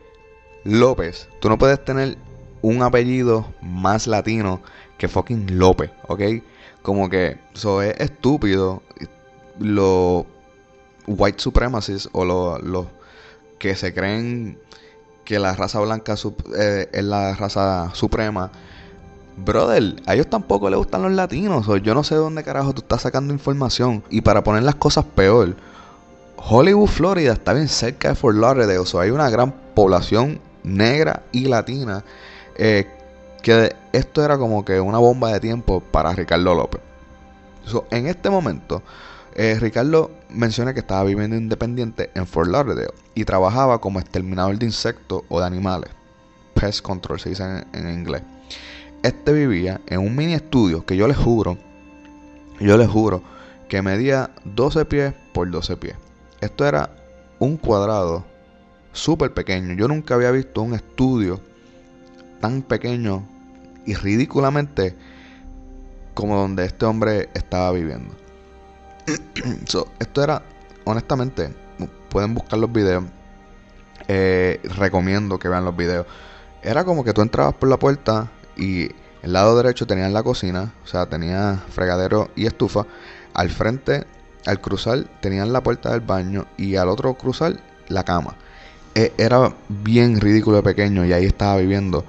López. 0.63 1.27
Tú 1.39 1.49
no 1.49 1.57
puedes 1.57 1.83
tener 1.83 2.17
un 2.61 2.83
apellido 2.83 3.51
más 3.61 4.07
latino 4.07 4.61
que 4.97 5.07
fucking 5.07 5.57
López, 5.57 5.91
¿ok? 6.07 6.21
Como 6.81 7.09
que 7.09 7.39
eso 7.53 7.81
es 7.81 7.99
estúpido. 7.99 8.81
Los 9.59 10.25
white 11.07 11.39
supremacists 11.39 12.09
o 12.13 12.25
los, 12.25 12.61
los 12.63 12.87
que 13.59 13.75
se 13.75 13.93
creen 13.93 14.57
que 15.25 15.39
la 15.39 15.55
raza 15.55 15.79
blanca 15.79 16.15
eh, 16.57 16.89
es 16.91 17.03
la 17.03 17.35
raza 17.35 17.91
suprema. 17.93 18.51
Brother, 19.37 19.95
a 20.05 20.13
ellos 20.13 20.27
tampoco 20.27 20.69
les 20.69 20.77
gustan 20.77 21.03
los 21.03 21.11
latinos. 21.11 21.67
O 21.67 21.77
yo 21.77 21.93
no 21.93 22.03
sé 22.03 22.15
de 22.15 22.21
dónde 22.21 22.43
carajo 22.43 22.73
tú 22.73 22.81
estás 22.81 23.01
sacando 23.01 23.33
información. 23.33 24.03
Y 24.09 24.21
para 24.21 24.43
poner 24.43 24.63
las 24.63 24.75
cosas 24.75 25.05
peor, 25.05 25.55
Hollywood, 26.37 26.87
Florida 26.87 27.33
está 27.33 27.53
bien 27.53 27.67
cerca 27.67 28.09
de 28.09 28.15
Fort 28.15 28.37
Lauderdale. 28.37 28.79
O 28.79 28.85
sea, 28.85 29.01
hay 29.01 29.11
una 29.11 29.29
gran 29.29 29.53
población 29.73 30.39
negra 30.63 31.23
y 31.31 31.45
latina. 31.45 32.03
eh, 32.57 32.87
que 33.41 33.75
esto 33.91 34.23
era 34.23 34.37
como 34.37 34.63
que 34.63 34.79
una 34.79 34.99
bomba 34.99 35.33
de 35.33 35.39
tiempo 35.39 35.81
para 35.81 36.13
Ricardo 36.13 36.53
López. 36.53 36.81
So, 37.65 37.85
en 37.91 38.07
este 38.07 38.29
momento, 38.29 38.81
eh, 39.33 39.57
Ricardo 39.59 40.11
menciona 40.33 40.73
que 40.73 40.79
estaba 40.79 41.03
viviendo 41.03 41.35
independiente 41.35 42.11
en 42.15 42.25
Fort 42.25 42.49
Lauderdale 42.49 42.93
y 43.15 43.25
trabajaba 43.25 43.79
como 43.79 43.99
exterminador 43.99 44.57
de 44.57 44.65
insectos 44.65 45.23
o 45.29 45.39
de 45.39 45.45
animales. 45.45 45.91
Pest 46.53 46.81
control 46.81 47.19
se 47.19 47.29
dice 47.29 47.43
en, 47.43 47.65
en 47.73 47.93
inglés. 47.93 48.23
Este 49.03 49.33
vivía 49.33 49.81
en 49.87 49.99
un 49.99 50.15
mini 50.15 50.33
estudio 50.33 50.85
que 50.85 50.95
yo 50.95 51.07
les 51.07 51.17
juro, 51.17 51.57
yo 52.59 52.77
les 52.77 52.87
juro, 52.87 53.23
que 53.67 53.81
medía 53.81 54.31
12 54.45 54.85
pies 54.85 55.13
por 55.33 55.49
12 55.49 55.77
pies. 55.77 55.95
Esto 56.41 56.65
era 56.65 56.89
un 57.39 57.57
cuadrado 57.57 58.25
súper 58.93 59.33
pequeño. 59.33 59.73
Yo 59.75 59.87
nunca 59.87 60.15
había 60.15 60.31
visto 60.31 60.61
un 60.61 60.73
estudio 60.73 61.39
tan 62.39 62.61
pequeño 62.61 63.23
y 63.85 63.93
ridículamente 63.95 64.95
como 66.13 66.37
donde 66.37 66.65
este 66.65 66.85
hombre 66.85 67.29
estaba 67.33 67.71
viviendo. 67.71 68.13
So, 69.67 69.87
esto 69.99 70.23
era, 70.23 70.41
honestamente, 70.85 71.53
pueden 72.09 72.33
buscar 72.33 72.59
los 72.59 72.71
videos. 72.71 73.03
Eh, 74.07 74.59
recomiendo 74.75 75.39
que 75.39 75.47
vean 75.47 75.65
los 75.65 75.75
videos. 75.75 76.05
Era 76.63 76.83
como 76.83 77.03
que 77.03 77.13
tú 77.13 77.21
entrabas 77.21 77.55
por 77.55 77.69
la 77.69 77.77
puerta 77.77 78.29
y 78.55 78.89
el 79.23 79.33
lado 79.33 79.55
derecho 79.55 79.87
tenían 79.87 80.13
la 80.13 80.23
cocina, 80.23 80.73
o 80.83 80.87
sea, 80.87 81.07
tenía 81.07 81.63
fregadero 81.69 82.29
y 82.35 82.45
estufa. 82.45 82.85
Al 83.33 83.49
frente, 83.49 84.05
al 84.45 84.59
cruzar, 84.59 85.05
tenían 85.21 85.53
la 85.53 85.61
puerta 85.61 85.91
del 85.91 86.01
baño 86.01 86.45
y 86.57 86.75
al 86.75 86.89
otro 86.89 87.13
cruzar, 87.13 87.59
la 87.87 88.03
cama. 88.03 88.35
Eh, 88.95 89.13
era 89.17 89.53
bien 89.69 90.19
ridículo 90.19 90.57
de 90.57 90.63
pequeño 90.63 91.05
y 91.05 91.13
ahí 91.13 91.25
estaba 91.25 91.57
viviendo 91.57 92.03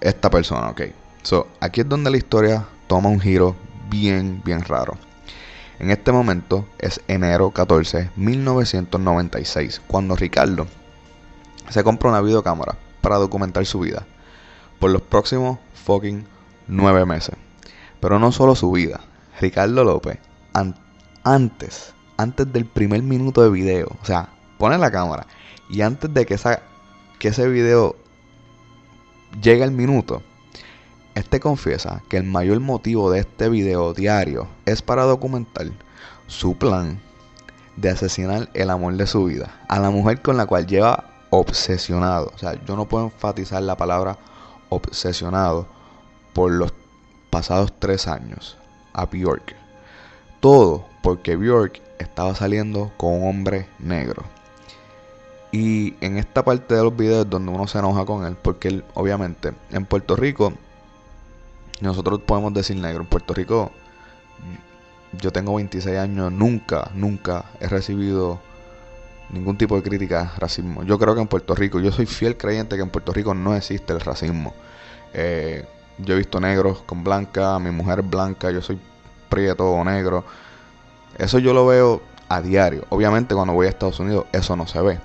esta 0.00 0.30
persona, 0.30 0.70
ok. 0.70 0.82
So, 1.22 1.48
aquí 1.60 1.80
es 1.80 1.88
donde 1.88 2.10
la 2.10 2.16
historia 2.16 2.64
toma 2.86 3.08
un 3.08 3.20
giro 3.20 3.56
bien, 3.90 4.40
bien 4.44 4.62
raro. 4.62 4.96
En 5.78 5.90
este 5.90 6.10
momento 6.12 6.66
es 6.78 7.00
enero 7.06 7.50
14, 7.50 8.10
1996, 8.16 9.80
cuando 9.86 10.16
Ricardo 10.16 10.66
se 11.68 11.84
compra 11.84 12.10
una 12.10 12.20
videocámara 12.20 12.76
para 13.00 13.16
documentar 13.16 13.64
su 13.64 13.80
vida 13.80 14.04
por 14.80 14.90
los 14.90 15.02
próximos 15.02 15.58
fucking 15.84 16.24
nueve 16.66 17.04
meses. 17.06 17.36
Pero 18.00 18.18
no 18.18 18.32
solo 18.32 18.54
su 18.54 18.70
vida. 18.72 19.00
Ricardo 19.40 19.84
López, 19.84 20.18
an- 20.52 20.74
antes, 21.22 21.92
antes 22.16 22.52
del 22.52 22.64
primer 22.66 23.02
minuto 23.02 23.42
de 23.42 23.50
video, 23.50 23.88
o 24.02 24.04
sea, 24.04 24.30
pone 24.58 24.78
la 24.78 24.90
cámara 24.90 25.26
y 25.70 25.82
antes 25.82 26.12
de 26.12 26.26
que, 26.26 26.34
esa, 26.34 26.60
que 27.20 27.28
ese 27.28 27.48
video 27.48 27.94
llegue 29.40 29.62
al 29.62 29.70
minuto, 29.70 30.22
este 31.18 31.40
confiesa 31.40 32.02
que 32.08 32.16
el 32.16 32.24
mayor 32.24 32.60
motivo 32.60 33.10
de 33.10 33.20
este 33.20 33.48
video 33.48 33.92
diario 33.92 34.48
es 34.66 34.82
para 34.82 35.02
documentar 35.02 35.66
su 36.26 36.56
plan 36.56 37.00
de 37.76 37.90
asesinar 37.90 38.48
el 38.54 38.70
amor 38.70 38.94
de 38.96 39.06
su 39.06 39.24
vida, 39.24 39.60
a 39.68 39.78
la 39.80 39.90
mujer 39.90 40.22
con 40.22 40.36
la 40.36 40.46
cual 40.46 40.66
lleva 40.66 41.04
obsesionado. 41.30 42.32
O 42.34 42.38
sea, 42.38 42.54
yo 42.64 42.76
no 42.76 42.86
puedo 42.86 43.04
enfatizar 43.04 43.62
la 43.62 43.76
palabra 43.76 44.18
obsesionado 44.68 45.66
por 46.32 46.52
los 46.52 46.72
pasados 47.30 47.72
tres 47.78 48.06
años 48.06 48.56
a 48.92 49.06
Bjork. 49.06 49.54
Todo 50.40 50.84
porque 51.02 51.36
Bjork 51.36 51.80
estaba 51.98 52.34
saliendo 52.34 52.92
con 52.96 53.14
un 53.14 53.28
hombre 53.28 53.68
negro. 53.78 54.22
Y 55.50 55.94
en 56.00 56.18
esta 56.18 56.44
parte 56.44 56.74
de 56.74 56.82
los 56.82 56.96
videos 56.96 57.28
donde 57.28 57.50
uno 57.50 57.66
se 57.66 57.78
enoja 57.78 58.04
con 58.04 58.26
él, 58.26 58.36
porque 58.40 58.68
él, 58.68 58.84
obviamente, 58.94 59.52
en 59.70 59.86
Puerto 59.86 60.14
Rico, 60.14 60.52
nosotros 61.80 62.20
podemos 62.20 62.52
decir 62.54 62.76
negro. 62.76 63.02
En 63.02 63.06
Puerto 63.06 63.34
Rico, 63.34 63.72
yo 65.20 65.32
tengo 65.32 65.54
26 65.54 65.98
años, 65.98 66.32
nunca, 66.32 66.90
nunca 66.94 67.46
he 67.60 67.68
recibido 67.68 68.40
ningún 69.30 69.56
tipo 69.56 69.76
de 69.76 69.82
crítica 69.82 70.32
racismo. 70.38 70.82
Yo 70.84 70.98
creo 70.98 71.14
que 71.14 71.20
en 71.20 71.28
Puerto 71.28 71.54
Rico, 71.54 71.80
yo 71.80 71.92
soy 71.92 72.06
fiel 72.06 72.36
creyente 72.36 72.76
que 72.76 72.82
en 72.82 72.90
Puerto 72.90 73.12
Rico 73.12 73.34
no 73.34 73.54
existe 73.54 73.92
el 73.92 74.00
racismo. 74.00 74.54
Eh, 75.12 75.64
yo 75.98 76.14
he 76.14 76.18
visto 76.18 76.40
negros 76.40 76.82
con 76.86 77.02
blanca, 77.04 77.58
mi 77.58 77.70
mujer 77.70 78.00
es 78.00 78.10
blanca, 78.10 78.50
yo 78.50 78.62
soy 78.62 78.78
prieto 79.28 79.70
o 79.70 79.84
negro. 79.84 80.24
Eso 81.18 81.38
yo 81.38 81.52
lo 81.52 81.66
veo 81.66 82.02
a 82.28 82.40
diario. 82.40 82.84
Obviamente 82.90 83.34
cuando 83.34 83.52
voy 83.52 83.66
a 83.66 83.70
Estados 83.70 84.00
Unidos 84.00 84.26
eso 84.32 84.56
no 84.56 84.66
se 84.66 84.80
ve. 84.80 85.00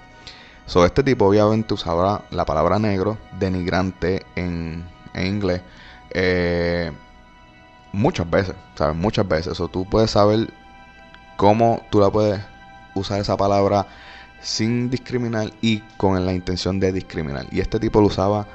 So, 0.65 0.85
este 0.85 1.03
tipo 1.03 1.25
obviamente 1.25 1.73
usaba 1.73 2.23
la 2.31 2.45
palabra 2.45 2.79
negro, 2.79 3.17
denigrante 3.37 4.25
en, 4.35 4.85
en 5.13 5.27
inglés, 5.27 5.61
eh, 6.13 6.91
muchas 7.91 8.29
veces, 8.29 8.55
¿sabes? 8.75 8.95
Muchas 8.95 9.27
veces. 9.27 9.59
O 9.59 9.67
tú 9.67 9.85
puedes 9.85 10.11
saber 10.11 10.49
cómo 11.37 11.81
tú 11.89 11.99
la 11.99 12.09
puedes 12.09 12.41
usar 12.95 13.19
esa 13.19 13.37
palabra 13.37 13.87
sin 14.41 14.89
discriminar 14.89 15.51
y 15.61 15.79
con 15.97 16.25
la 16.25 16.33
intención 16.33 16.79
de 16.79 16.91
discriminar. 16.91 17.47
Y 17.51 17.61
este 17.61 17.79
tipo 17.79 18.01
lo 18.01 18.07
usaba 18.07 18.45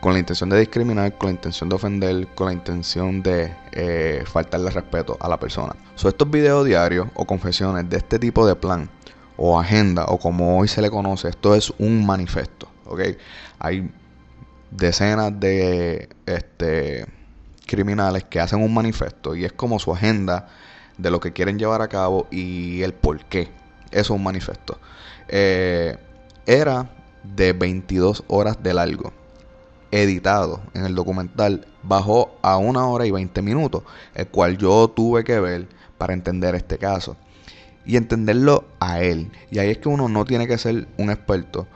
con 0.00 0.12
la 0.12 0.18
intención 0.18 0.50
de 0.50 0.58
discriminar, 0.58 1.16
con 1.16 1.28
la 1.28 1.32
intención 1.32 1.68
de 1.68 1.76
ofender, 1.76 2.28
con 2.34 2.48
la 2.48 2.52
intención 2.52 3.22
de 3.22 3.54
eh, 3.72 4.22
faltarle 4.26 4.70
respeto 4.70 5.16
a 5.20 5.28
la 5.28 5.38
persona. 5.38 5.74
So, 5.94 6.08
estos 6.08 6.30
videos 6.30 6.66
diarios 6.66 7.08
o 7.14 7.24
confesiones 7.24 7.88
de 7.88 7.96
este 7.96 8.18
tipo 8.18 8.46
de 8.46 8.54
plan 8.54 8.90
o 9.36 9.58
agenda 9.58 10.04
o 10.06 10.18
como 10.18 10.58
hoy 10.58 10.68
se 10.68 10.82
le 10.82 10.90
conoce, 10.90 11.28
esto 11.28 11.54
es 11.54 11.72
un 11.78 12.04
manifiesto, 12.04 12.68
¿ok? 12.84 13.00
Hay 13.58 13.90
decenas 14.70 15.38
de 15.38 16.08
este, 16.26 17.06
criminales 17.66 18.24
que 18.24 18.40
hacen 18.40 18.62
un 18.62 18.72
manifiesto 18.72 19.34
y 19.34 19.44
es 19.44 19.52
como 19.52 19.78
su 19.78 19.92
agenda 19.92 20.48
de 20.98 21.10
lo 21.10 21.20
que 21.20 21.32
quieren 21.32 21.58
llevar 21.58 21.82
a 21.82 21.88
cabo 21.88 22.26
y 22.30 22.82
el 22.82 22.94
por 22.94 23.24
qué. 23.26 23.48
Eso 23.90 24.00
es 24.00 24.10
un 24.10 24.22
manifiesto. 24.22 24.78
Eh, 25.28 25.96
era 26.46 26.90
de 27.22 27.52
22 27.52 28.24
horas 28.28 28.62
de 28.62 28.74
largo. 28.74 29.12
Editado 29.90 30.62
en 30.74 30.84
el 30.84 30.94
documental 30.94 31.66
bajó 31.82 32.36
a 32.42 32.56
una 32.56 32.86
hora 32.86 33.06
y 33.06 33.10
20 33.10 33.40
minutos, 33.42 33.82
el 34.14 34.26
cual 34.28 34.58
yo 34.58 34.88
tuve 34.88 35.24
que 35.24 35.38
ver 35.40 35.68
para 35.96 36.12
entender 36.12 36.54
este 36.54 36.78
caso 36.78 37.16
y 37.84 37.96
entenderlo 37.96 38.64
a 38.80 39.00
él. 39.00 39.30
Y 39.50 39.58
ahí 39.58 39.70
es 39.70 39.78
que 39.78 39.88
uno 39.88 40.08
no 40.08 40.24
tiene 40.24 40.46
que 40.46 40.58
ser 40.58 40.88
un 40.98 41.10
experto 41.10 41.66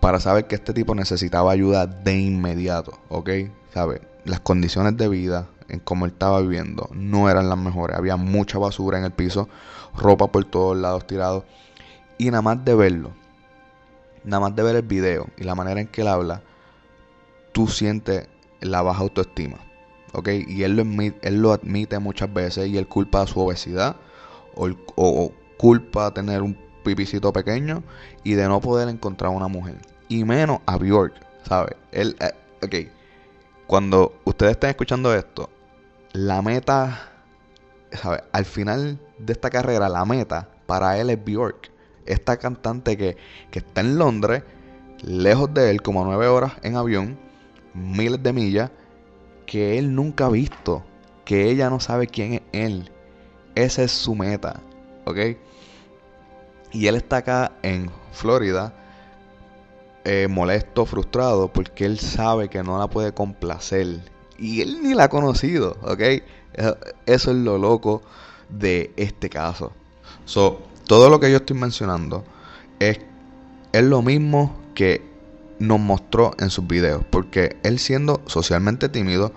para 0.00 0.18
saber 0.18 0.46
que 0.46 0.54
este 0.54 0.72
tipo 0.72 0.94
necesitaba 0.94 1.52
ayuda 1.52 1.86
de 1.86 2.18
inmediato, 2.18 2.98
¿ok? 3.08 3.30
¿Sabe? 3.72 4.00
Las 4.24 4.40
condiciones 4.40 4.96
de 4.96 5.08
vida 5.08 5.48
en 5.68 5.78
cómo 5.78 6.06
él 6.06 6.12
estaba 6.12 6.40
viviendo 6.40 6.88
no 6.92 7.30
eran 7.30 7.48
las 7.48 7.58
mejores. 7.58 7.96
Había 7.96 8.16
mucha 8.16 8.58
basura 8.58 8.98
en 8.98 9.04
el 9.04 9.12
piso, 9.12 9.48
ropa 9.96 10.32
por 10.32 10.44
todos 10.46 10.76
lados 10.76 11.06
tirado. 11.06 11.44
Y 12.18 12.26
nada 12.30 12.42
más 12.42 12.64
de 12.64 12.74
verlo, 12.74 13.12
nada 14.24 14.40
más 14.40 14.56
de 14.56 14.62
ver 14.62 14.76
el 14.76 14.82
video 14.82 15.28
y 15.36 15.44
la 15.44 15.54
manera 15.54 15.80
en 15.80 15.86
que 15.86 16.00
él 16.00 16.08
habla, 16.08 16.42
tú 17.52 17.68
sientes 17.68 18.28
la 18.60 18.82
baja 18.82 19.02
autoestima, 19.02 19.58
¿ok? 20.12 20.28
Y 20.48 20.62
él 20.64 20.76
lo 20.76 20.82
admite, 20.82 21.28
él 21.28 21.40
lo 21.40 21.52
admite 21.52 21.98
muchas 21.98 22.32
veces 22.32 22.68
y 22.68 22.78
él 22.78 22.86
culpa 22.88 23.22
a 23.22 23.26
su 23.26 23.40
obesidad 23.40 23.96
o, 24.54 24.68
o 24.96 25.32
culpa 25.56 26.06
a 26.06 26.14
tener 26.14 26.42
un 26.42 26.69
pipicito 26.84 27.32
pequeño 27.32 27.82
y 28.24 28.34
de 28.34 28.48
no 28.48 28.60
poder 28.60 28.88
encontrar 28.88 29.30
una 29.30 29.48
mujer. 29.48 29.76
Y 30.08 30.24
menos 30.24 30.60
a 30.66 30.76
Bjork, 30.76 31.14
¿sabes? 31.46 31.76
Él, 31.92 32.16
eh, 32.20 32.32
ok, 32.62 32.90
cuando 33.66 34.20
ustedes 34.24 34.52
estén 34.52 34.70
escuchando 34.70 35.14
esto, 35.14 35.48
la 36.12 36.42
meta, 36.42 37.12
¿sabes? 37.92 38.22
Al 38.32 38.44
final 38.44 38.98
de 39.18 39.32
esta 39.32 39.50
carrera, 39.50 39.88
la 39.88 40.04
meta 40.04 40.48
para 40.66 40.98
él 40.98 41.10
es 41.10 41.24
Bjork. 41.24 41.70
Esta 42.06 42.36
cantante 42.36 42.96
que, 42.96 43.16
que 43.50 43.60
está 43.60 43.82
en 43.82 43.98
Londres, 43.98 44.42
lejos 45.02 45.52
de 45.54 45.70
él, 45.70 45.82
como 45.82 46.04
nueve 46.04 46.26
horas 46.26 46.54
en 46.62 46.76
avión, 46.76 47.18
miles 47.74 48.22
de 48.22 48.32
millas, 48.32 48.70
que 49.46 49.78
él 49.78 49.94
nunca 49.94 50.26
ha 50.26 50.30
visto, 50.30 50.84
que 51.24 51.50
ella 51.50 51.70
no 51.70 51.80
sabe 51.80 52.06
quién 52.06 52.34
es 52.34 52.42
él. 52.52 52.90
Esa 53.54 53.82
es 53.82 53.92
su 53.92 54.14
meta, 54.14 54.60
¿ok? 55.04 55.18
Y 56.72 56.86
él 56.86 56.94
está 56.96 57.18
acá 57.18 57.52
en 57.62 57.90
Florida, 58.12 58.72
eh, 60.04 60.28
molesto, 60.28 60.86
frustrado, 60.86 61.48
porque 61.52 61.84
él 61.84 61.98
sabe 61.98 62.48
que 62.48 62.62
no 62.62 62.78
la 62.78 62.88
puede 62.88 63.12
complacer 63.12 64.00
Y 64.38 64.62
él 64.62 64.82
ni 64.82 64.94
la 64.94 65.04
ha 65.04 65.08
conocido, 65.08 65.76
¿ok? 65.82 66.00
Eh, 66.00 66.22
Eso 67.06 67.30
es 67.30 67.36
lo 67.36 67.58
loco 67.58 68.02
de 68.48 68.92
este 68.96 69.28
caso. 69.28 69.72
So, 70.24 70.62
todo 70.86 71.10
lo 71.10 71.20
que 71.20 71.30
yo 71.30 71.38
estoy 71.38 71.56
mencionando 71.56 72.24
es, 72.78 72.98
es 73.72 73.82
lo 73.84 74.02
mismo 74.02 74.56
que 74.74 75.02
nos 75.58 75.78
mostró 75.78 76.32
en 76.38 76.50
sus 76.50 76.66
videos. 76.66 77.04
Porque 77.10 77.56
él 77.62 77.78
siendo 77.78 78.22
socialmente 78.26 78.88
tímido, 78.88 79.32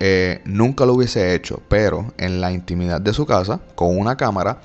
eh, 0.00 0.40
nunca 0.44 0.86
lo 0.86 0.94
hubiese 0.94 1.34
hecho. 1.34 1.62
Pero 1.68 2.12
en 2.18 2.40
la 2.40 2.52
intimidad 2.52 3.00
de 3.00 3.12
su 3.12 3.26
casa, 3.26 3.60
con 3.74 3.96
una 3.98 4.16
cámara, 4.16 4.60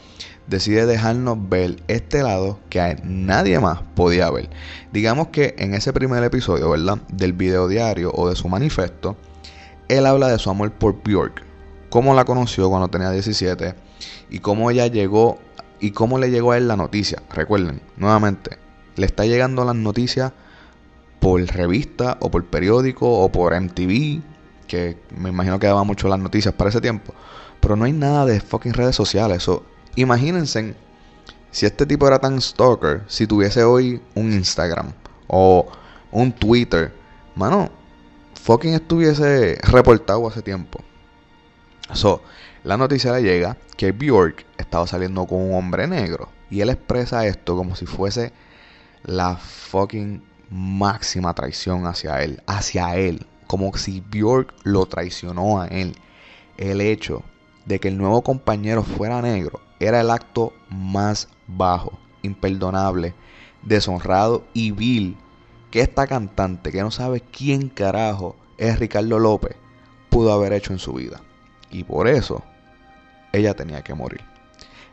decide 0.48 0.86
dejarnos 0.86 1.38
ver 1.50 1.78
este 1.88 2.24
lado 2.24 2.60
que 2.70 2.80
a 2.80 2.96
nadie 3.04 3.60
más 3.60 3.82
podía 3.96 4.30
ver. 4.32 4.50
Digamos 4.92 5.28
que 5.28 5.56
en 5.58 5.74
ese 5.74 5.94
primer 5.94 6.24
episodio, 6.24 6.70
¿verdad? 6.70 6.98
Del 7.12 7.34
video 7.34 7.68
diario 7.68 8.12
o 8.14 8.30
de 8.30 8.36
su 8.36 8.48
manifesto, 8.48 9.18
él 9.88 10.06
habla 10.06 10.30
de 10.30 10.40
su 10.40 10.50
amor 10.50 10.72
por 10.72 11.04
Bjork, 11.04 11.44
cómo 11.90 12.16
la 12.16 12.26
conoció 12.26 12.70
cuando 12.70 12.88
tenía 12.88 13.12
17 13.12 13.76
y 14.30 14.40
cómo 14.40 14.72
ella 14.72 14.88
llegó 14.88 15.40
y 15.80 15.92
cómo 15.92 16.18
le 16.18 16.32
llegó 16.32 16.52
a 16.54 16.58
él 16.58 16.68
la 16.68 16.76
noticia. 16.76 17.22
Recuerden, 17.34 17.82
nuevamente, 17.98 18.58
le 18.96 19.06
está 19.06 19.26
llegando 19.26 19.66
las 19.66 19.76
noticias 19.76 20.32
por 21.20 21.42
revista 21.42 22.18
o 22.22 22.32
por 22.32 22.46
periódico 22.46 23.12
o 23.12 23.32
por 23.32 23.60
MTV, 23.60 24.22
que 24.68 24.98
me 25.16 25.30
imagino 25.30 25.60
que 25.60 25.68
daba 25.68 25.84
mucho 25.84 26.08
las 26.08 26.20
noticias 26.20 26.54
para 26.54 26.70
ese 26.70 26.82
tiempo. 26.82 27.14
Pero 27.60 27.76
no 27.76 27.86
hay 27.86 27.94
nada 27.94 28.26
de 28.26 28.40
fucking 28.40 28.74
redes 28.74 28.96
sociales. 28.96 29.44
So, 29.44 29.64
imagínense 29.96 30.76
si 31.52 31.66
este 31.66 31.86
tipo 31.86 32.08
era 32.08 32.20
tan 32.20 32.42
stalker, 32.42 33.04
si 33.08 33.28
tuviese 33.28 33.64
hoy 33.64 34.02
un 34.14 34.34
Instagram 34.34 34.92
o 35.28 35.68
un 36.12 36.32
Twitter, 36.34 36.94
mano, 37.36 37.70
fucking 38.44 38.74
estuviese 38.74 39.58
reportado 39.64 40.28
hace 40.28 40.42
tiempo. 40.42 40.82
So, 41.94 42.22
la 42.64 42.78
noticia 42.78 43.14
le 43.14 43.22
llega 43.22 43.58
que 43.78 43.92
Bjork 43.92 44.46
estaba 44.58 44.88
saliendo 44.88 45.26
con 45.26 45.42
un 45.42 45.54
hombre 45.54 45.88
negro. 45.88 46.30
Y 46.50 46.62
él 46.62 46.70
expresa 46.70 47.26
esto 47.26 47.56
como 47.56 47.76
si 47.76 47.86
fuese 47.86 48.34
la 49.04 49.38
fucking 49.38 50.24
máxima 50.50 51.34
traición 51.34 51.86
hacia 51.86 52.22
él. 52.22 52.42
Hacia 52.48 52.96
él. 52.96 53.26
Como 53.48 53.76
si 53.78 54.02
Bjork 54.02 54.54
lo 54.64 54.86
traicionó 54.86 55.62
a 55.62 55.68
él. 55.68 55.96
El 56.58 56.82
hecho 56.82 57.24
de 57.66 57.80
que 57.80 57.90
el 57.90 57.98
nuevo 57.98 58.22
compañero 58.22 58.84
fuera 58.84 59.22
negro 59.22 59.60
era 59.80 60.02
el 60.02 60.10
acto 60.10 60.54
más 60.70 61.28
bajo, 61.48 61.98
imperdonable, 62.22 63.14
deshonrado 63.62 64.46
y 64.54 64.72
vil 64.72 65.18
que 65.72 65.82
esta 65.82 66.08
cantante 66.08 66.72
que 66.72 66.82
no 66.82 66.92
sabe 66.92 67.22
quién 67.22 67.70
carajo 67.70 68.36
es 68.58 68.80
Ricardo 68.80 69.20
López 69.20 69.56
pudo 70.10 70.32
haber 70.32 70.54
hecho 70.54 70.72
en 70.72 70.80
su 70.80 70.94
vida. 70.94 71.22
Y 71.70 71.84
por 71.84 72.08
eso 72.08 72.44
ella 73.34 73.54
tenía 73.54 73.84
que 73.84 73.94
morir. 73.94 74.22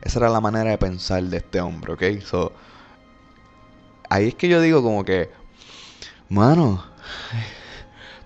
Esa 0.00 0.18
era 0.18 0.28
la 0.28 0.40
manera 0.40 0.70
de 0.70 0.78
pensar 0.78 1.22
de 1.22 1.36
este 1.36 1.60
hombre, 1.60 1.92
¿ok? 1.92 2.24
So, 2.24 2.52
ahí 4.10 4.28
es 4.28 4.34
que 4.34 4.48
yo 4.48 4.60
digo 4.60 4.82
como 4.82 5.04
que, 5.04 5.30
mano, 6.28 6.84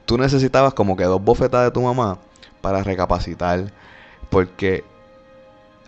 tú 0.06 0.16
necesitabas 0.16 0.72
como 0.72 0.96
que 0.96 1.04
dos 1.04 1.22
bofetadas 1.22 1.66
de 1.66 1.72
tu 1.72 1.82
mamá 1.82 2.18
para 2.62 2.82
recapacitar, 2.82 3.72
porque 4.30 4.84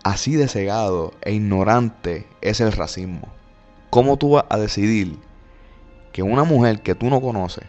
así 0.02 0.34
de 0.36 0.48
cegado 0.48 1.14
e 1.22 1.32
ignorante 1.32 2.26
es 2.40 2.60
el 2.60 2.72
racismo. 2.72 3.28
¿Cómo 3.90 4.18
tú 4.18 4.32
vas 4.32 4.44
a 4.50 4.58
decidir 4.58 5.18
que 6.12 6.22
una 6.22 6.44
mujer 6.44 6.82
que 6.82 6.94
tú 6.94 7.08
no 7.08 7.20
conoces 7.20 7.64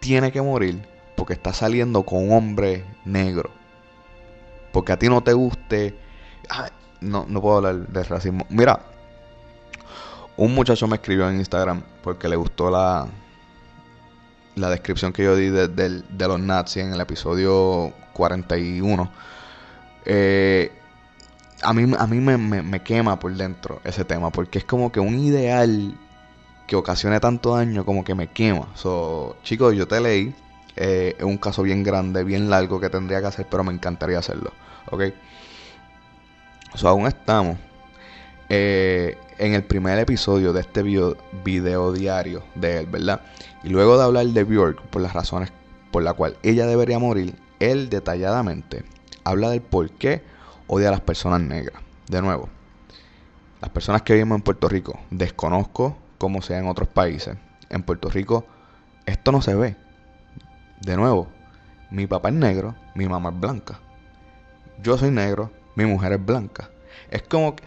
tiene 0.00 0.32
que 0.32 0.42
morir 0.42 0.86
porque 1.16 1.32
está 1.32 1.52
saliendo 1.52 2.02
con 2.02 2.24
un 2.24 2.32
hombre 2.32 2.84
negro? 3.04 3.50
Porque 4.72 4.92
a 4.92 4.98
ti 4.98 5.08
no 5.08 5.22
te 5.22 5.32
guste. 5.32 5.96
Ay, 6.50 6.70
no, 7.00 7.24
no 7.28 7.40
puedo 7.40 7.58
hablar 7.58 7.88
de 7.88 8.02
racismo. 8.04 8.46
Mira, 8.48 8.80
un 10.36 10.54
muchacho 10.54 10.86
me 10.86 10.96
escribió 10.96 11.28
en 11.28 11.36
Instagram 11.36 11.82
porque 12.02 12.28
le 12.28 12.36
gustó 12.36 12.70
la, 12.70 13.06
la 14.56 14.70
descripción 14.70 15.12
que 15.12 15.24
yo 15.24 15.36
di 15.36 15.48
de, 15.48 15.68
de- 15.68 16.28
los 16.28 16.40
nazis 16.40 16.84
en 16.84 16.92
el 16.92 17.00
episodio 17.00 17.92
41. 18.12 19.12
Eh, 20.04 20.72
a 21.62 21.72
mí, 21.74 21.94
a 21.98 22.06
mí 22.06 22.20
me, 22.20 22.36
me- 22.38 22.82
quema 22.82 23.18
por 23.18 23.34
dentro 23.36 23.80
ese 23.84 24.04
tema 24.04 24.30
porque 24.32 24.58
es 24.58 24.64
como 24.64 24.92
que 24.92 25.00
un 25.00 25.18
ideal 25.18 25.98
que 26.66 26.76
ocasione 26.76 27.20
tanto 27.20 27.56
daño 27.56 27.84
como 27.84 28.04
que 28.04 28.14
me 28.14 28.28
quema. 28.28 28.68
So, 28.76 29.36
chicos, 29.44 29.74
yo 29.76 29.88
te 29.88 30.00
leí. 30.00 30.34
eh, 30.76 31.16
es 31.18 31.24
un 31.24 31.38
caso 31.38 31.62
bien 31.62 31.82
grande, 31.84 32.24
bien 32.24 32.50
largo 32.50 32.80
que 32.80 32.90
tendría 32.90 33.20
que 33.20 33.28
hacer, 33.28 33.46
pero 33.50 33.64
me 33.64 33.72
encantaría 33.72 34.18
hacerlo. 34.18 34.54
¿Ok? 34.90 35.02
So, 36.74 36.88
aún 36.88 37.06
estamos 37.06 37.58
eh, 38.48 39.21
en 39.38 39.54
el 39.54 39.64
primer 39.64 39.98
episodio 39.98 40.52
de 40.52 40.60
este 40.60 40.82
video, 40.82 41.92
diario 41.92 42.42
de 42.54 42.80
él, 42.80 42.86
¿verdad? 42.86 43.22
Y 43.62 43.68
luego 43.68 43.96
de 43.96 44.04
hablar 44.04 44.26
de 44.26 44.44
Bjork 44.44 44.80
por 44.88 45.02
las 45.02 45.12
razones 45.12 45.52
por 45.90 46.02
la 46.02 46.14
cual 46.14 46.36
ella 46.42 46.66
debería 46.66 46.98
morir, 46.98 47.34
él 47.60 47.88
detalladamente 47.90 48.84
habla 49.24 49.50
del 49.50 49.60
por 49.60 49.90
qué 49.90 50.22
odia 50.66 50.88
a 50.88 50.92
las 50.92 51.00
personas 51.00 51.40
negras. 51.40 51.82
De 52.08 52.22
nuevo, 52.22 52.48
las 53.60 53.70
personas 53.70 54.02
que 54.02 54.14
vivimos 54.14 54.36
en 54.36 54.42
Puerto 54.42 54.68
Rico, 54.68 54.98
desconozco 55.10 55.96
cómo 56.18 56.42
sea 56.42 56.58
en 56.58 56.66
otros 56.66 56.88
países. 56.88 57.36
En 57.68 57.82
Puerto 57.82 58.08
Rico 58.10 58.46
esto 59.06 59.32
no 59.32 59.42
se 59.42 59.54
ve. 59.54 59.76
De 60.80 60.96
nuevo, 60.96 61.28
mi 61.90 62.06
papá 62.06 62.28
es 62.28 62.34
negro, 62.34 62.74
mi 62.94 63.06
mamá 63.06 63.30
es 63.30 63.40
blanca. 63.40 63.80
Yo 64.82 64.96
soy 64.98 65.10
negro, 65.10 65.50
mi 65.74 65.84
mujer 65.84 66.12
es 66.12 66.24
blanca. 66.24 66.70
Es 67.10 67.22
como 67.22 67.54
que 67.56 67.64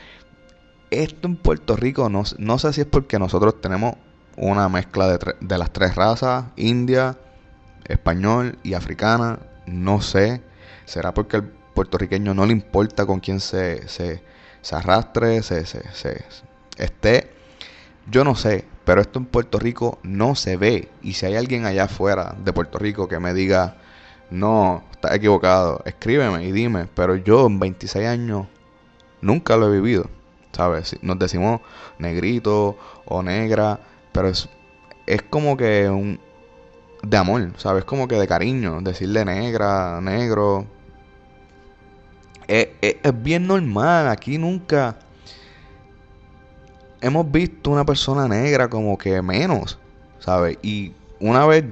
esto 0.91 1.27
en 1.27 1.35
Puerto 1.35 1.75
Rico 1.75 2.09
no, 2.09 2.23
no 2.37 2.59
sé 2.59 2.73
si 2.73 2.81
es 2.81 2.87
porque 2.87 3.19
nosotros 3.19 3.61
tenemos 3.61 3.95
una 4.37 4.69
mezcla 4.69 5.07
de, 5.07 5.35
de 5.39 5.57
las 5.57 5.71
tres 5.71 5.95
razas, 5.95 6.45
india, 6.55 7.17
español 7.85 8.57
y 8.63 8.73
africana, 8.73 9.39
no 9.65 10.01
sé. 10.01 10.41
¿Será 10.85 11.13
porque 11.13 11.37
al 11.37 11.43
puertorriqueño 11.43 12.33
no 12.33 12.45
le 12.45 12.51
importa 12.51 13.05
con 13.05 13.19
quién 13.19 13.39
se, 13.39 13.87
se, 13.87 14.21
se 14.61 14.75
arrastre, 14.75 15.41
se, 15.41 15.65
se, 15.65 15.81
se 15.93 16.23
esté? 16.77 17.31
Yo 18.09 18.23
no 18.23 18.35
sé, 18.35 18.65
pero 18.83 19.01
esto 19.01 19.19
en 19.19 19.25
Puerto 19.25 19.57
Rico 19.57 19.99
no 20.03 20.35
se 20.35 20.57
ve. 20.57 20.89
Y 21.01 21.13
si 21.13 21.25
hay 21.25 21.35
alguien 21.35 21.65
allá 21.65 21.85
afuera 21.85 22.35
de 22.43 22.53
Puerto 22.53 22.77
Rico 22.77 23.07
que 23.07 23.19
me 23.19 23.33
diga, 23.33 23.77
no, 24.29 24.83
estás 24.91 25.15
equivocado, 25.15 25.81
escríbeme 25.85 26.45
y 26.45 26.51
dime. 26.51 26.87
Pero 26.93 27.15
yo 27.15 27.47
en 27.47 27.59
26 27.59 28.07
años 28.07 28.47
nunca 29.21 29.57
lo 29.57 29.67
he 29.67 29.75
vivido. 29.75 30.09
¿Sabes? 30.55 30.95
Nos 31.01 31.19
decimos 31.19 31.59
negrito 31.99 32.77
o 33.03 33.21
negra, 33.21 33.77
pero 34.13 34.29
es, 34.29 34.47
es 35.05 35.21
como 35.21 35.57
que 35.57 35.89
un 35.89 36.17
de 37.03 37.17
amor, 37.17 37.51
¿sabes? 37.57 37.83
Como 37.83 38.07
que 38.07 38.15
de 38.15 38.25
cariño, 38.25 38.79
decirle 38.79 39.25
negra, 39.25 39.99
negro. 39.99 40.65
Es, 42.47 42.69
bien 43.21 43.47
normal, 43.47 44.07
aquí 44.07 44.37
nunca 44.37 44.97
hemos 47.01 47.29
visto 47.29 47.71
una 47.71 47.85
persona 47.85 48.29
negra 48.29 48.69
como 48.69 48.97
que 48.97 49.21
menos, 49.21 49.77
¿sabes? 50.19 50.57
Y 50.61 50.93
una 51.19 51.45
vez 51.45 51.65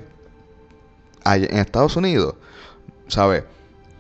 en 1.24 1.58
Estados 1.58 1.96
Unidos, 1.96 2.36
¿sabes? 3.08 3.46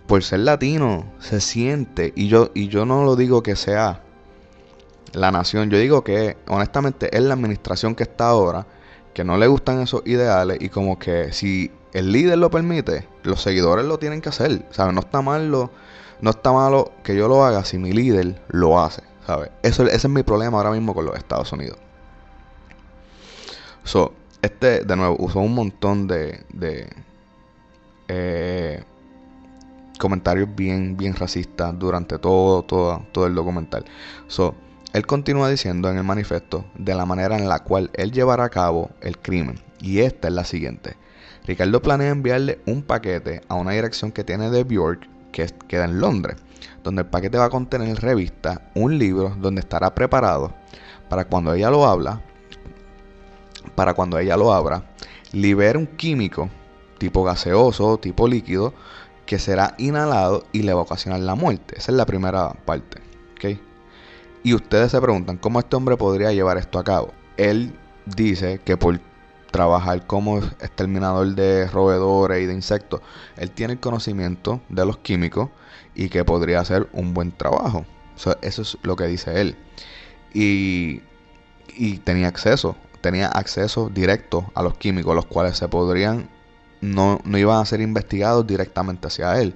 Por 0.08 0.22
ser 0.24 0.40
latino 0.40 1.06
se 1.20 1.40
siente 1.40 2.12
y 2.18 2.28
yo 2.28 2.52
y 2.54 2.68
yo 2.68 2.86
no 2.86 3.06
lo 3.06 3.16
digo 3.16 3.44
que 3.44 3.56
sea 3.56 4.03
la 5.14 5.32
nación, 5.32 5.70
yo 5.70 5.78
digo 5.78 6.04
que 6.04 6.38
honestamente 6.48 7.16
es 7.16 7.24
la 7.24 7.34
administración 7.34 7.96
que 7.96 8.04
está 8.04 8.30
ahora 8.30 8.66
que 9.14 9.24
no 9.24 9.38
le 9.38 9.48
gustan 9.48 9.80
esos 9.82 10.02
ideales 10.06 10.58
y 10.60 10.70
como 10.70 10.98
que 10.98 11.32
si 11.32 11.72
el 11.94 12.12
líder 12.12 12.40
lo 12.40 12.50
permite, 12.50 13.08
los 13.24 13.42
seguidores 13.42 13.86
lo 13.86 14.00
tienen 14.00 14.22
que 14.22 14.30
hacer, 14.30 14.66
¿sabes? 14.72 14.94
No 14.94 15.02
está 15.02 15.22
malo, 15.22 15.70
no 16.22 16.32
está 16.32 16.52
malo 16.52 16.92
que 17.04 17.16
yo 17.16 17.28
lo 17.28 17.46
haga 17.46 17.64
si 17.64 17.78
mi 17.78 17.94
líder 17.94 18.42
lo 18.50 18.82
hace, 18.82 19.04
¿sabes? 19.28 19.52
Eso, 19.62 19.84
ese 19.84 19.96
es 19.96 20.10
mi 20.10 20.24
problema 20.24 20.58
ahora 20.58 20.72
mismo 20.72 20.96
con 20.96 21.06
los 21.06 21.16
Estados 21.16 21.52
Unidos. 21.52 21.78
So, 23.84 24.14
este, 24.42 24.84
de 24.84 24.96
nuevo, 24.96 25.16
usó 25.20 25.40
un 25.40 25.54
montón 25.54 26.08
de, 26.08 26.44
de 26.52 26.90
eh, 28.08 28.84
comentarios 30.00 30.50
bien, 30.56 30.98
bien 30.98 31.16
racistas 31.16 31.78
durante 31.78 32.18
todo, 32.18 32.64
todo, 32.64 33.06
todo 33.12 33.28
el 33.28 33.36
documental. 33.36 33.86
So, 34.28 34.56
él 34.94 35.08
continúa 35.08 35.50
diciendo 35.50 35.90
en 35.90 35.98
el 35.98 36.04
manifiesto 36.04 36.66
de 36.76 36.94
la 36.94 37.06
manera 37.06 37.36
en 37.38 37.50
la 37.50 37.60
cual 37.60 37.90
él 37.94 38.12
llevará 38.12 38.46
a 38.46 38.50
cabo 38.50 38.92
el 39.02 39.18
crimen. 39.18 39.60
Y 39.82 40.00
esta 40.00 40.28
es 40.28 40.34
la 40.36 40.46
siguiente. 40.46 40.96
Ricardo 41.46 41.82
planea 41.82 42.10
enviarle 42.10 42.60
un 42.68 42.84
paquete 42.84 43.42
a 43.50 43.56
una 43.56 43.72
dirección 43.72 44.12
que 44.12 44.24
tiene 44.24 44.52
de 44.52 44.64
Bjork, 44.64 45.10
que 45.32 45.48
queda 45.68 45.86
en 45.86 46.00
Londres, 46.00 46.38
donde 46.84 47.02
el 47.02 47.08
paquete 47.08 47.40
va 47.40 47.46
a 47.46 47.50
contener 47.50 48.00
revista, 48.00 48.70
un 48.76 48.98
libro 49.00 49.36
donde 49.40 49.62
estará 49.62 49.94
preparado 49.96 50.54
para 51.10 51.26
cuando 51.26 51.54
ella 51.54 51.72
lo 51.72 51.88
habla, 51.88 52.22
para 53.76 53.96
cuando 53.96 54.20
ella 54.20 54.38
lo 54.38 54.54
abra, 54.54 54.84
libera 55.32 55.80
un 55.80 55.88
químico 55.88 56.50
tipo 57.00 57.24
gaseoso, 57.24 57.98
tipo 57.98 58.28
líquido, 58.28 58.74
que 59.26 59.40
será 59.40 59.74
inhalado 59.78 60.46
y 60.52 60.62
le 60.62 60.74
va 60.74 60.82
a 60.82 60.84
ocasionar 60.84 61.20
la 61.22 61.36
muerte. 61.36 61.76
Esa 61.78 61.92
es 61.92 61.98
la 61.98 62.06
primera 62.06 62.54
parte. 62.66 63.02
¿ok? 63.34 63.60
Y 64.44 64.54
ustedes 64.54 64.92
se 64.92 65.00
preguntan, 65.00 65.38
¿cómo 65.38 65.60
este 65.60 65.76
hombre 65.78 65.96
podría 65.96 66.34
llevar 66.34 66.58
esto 66.58 66.78
a 66.78 66.84
cabo? 66.84 67.14
Él 67.38 67.74
dice 68.06 68.60
que 68.64 68.76
por 68.76 69.00
trabajar 69.52 70.06
como 70.06 70.40
exterminador 70.40 71.34
de 71.36 71.68
roedores 71.68 72.44
y 72.44 72.46
de 72.48 72.54
insectos, 72.54 73.00
él 73.38 73.52
tiene 73.52 73.74
el 73.74 73.80
conocimiento 73.80 74.60
de 74.68 74.86
los 74.86 74.98
químicos 74.98 75.50
y 75.96 76.10
que 76.10 76.26
podría 76.26 76.60
hacer 76.60 76.90
un 76.92 77.14
buen 77.14 77.32
trabajo. 77.32 77.86
So, 78.16 78.36
eso 78.42 78.64
es 78.64 78.78
lo 78.84 78.98
que 78.98 79.06
dice 79.06 79.40
él. 79.40 79.56
Y, 80.34 81.02
y 81.78 82.00
tenía 82.00 82.28
acceso, 82.28 82.76
tenía 83.00 83.28
acceso 83.28 83.90
directo 83.94 84.52
a 84.56 84.64
los 84.64 84.78
químicos, 84.78 85.16
los 85.16 85.26
cuales 85.26 85.58
se 85.58 85.70
podrían, 85.70 86.30
no, 86.82 87.22
no 87.24 87.38
iban 87.38 87.62
a 87.62 87.66
ser 87.66 87.80
investigados 87.80 88.46
directamente 88.46 89.08
hacia 89.08 89.40
él. 89.40 89.56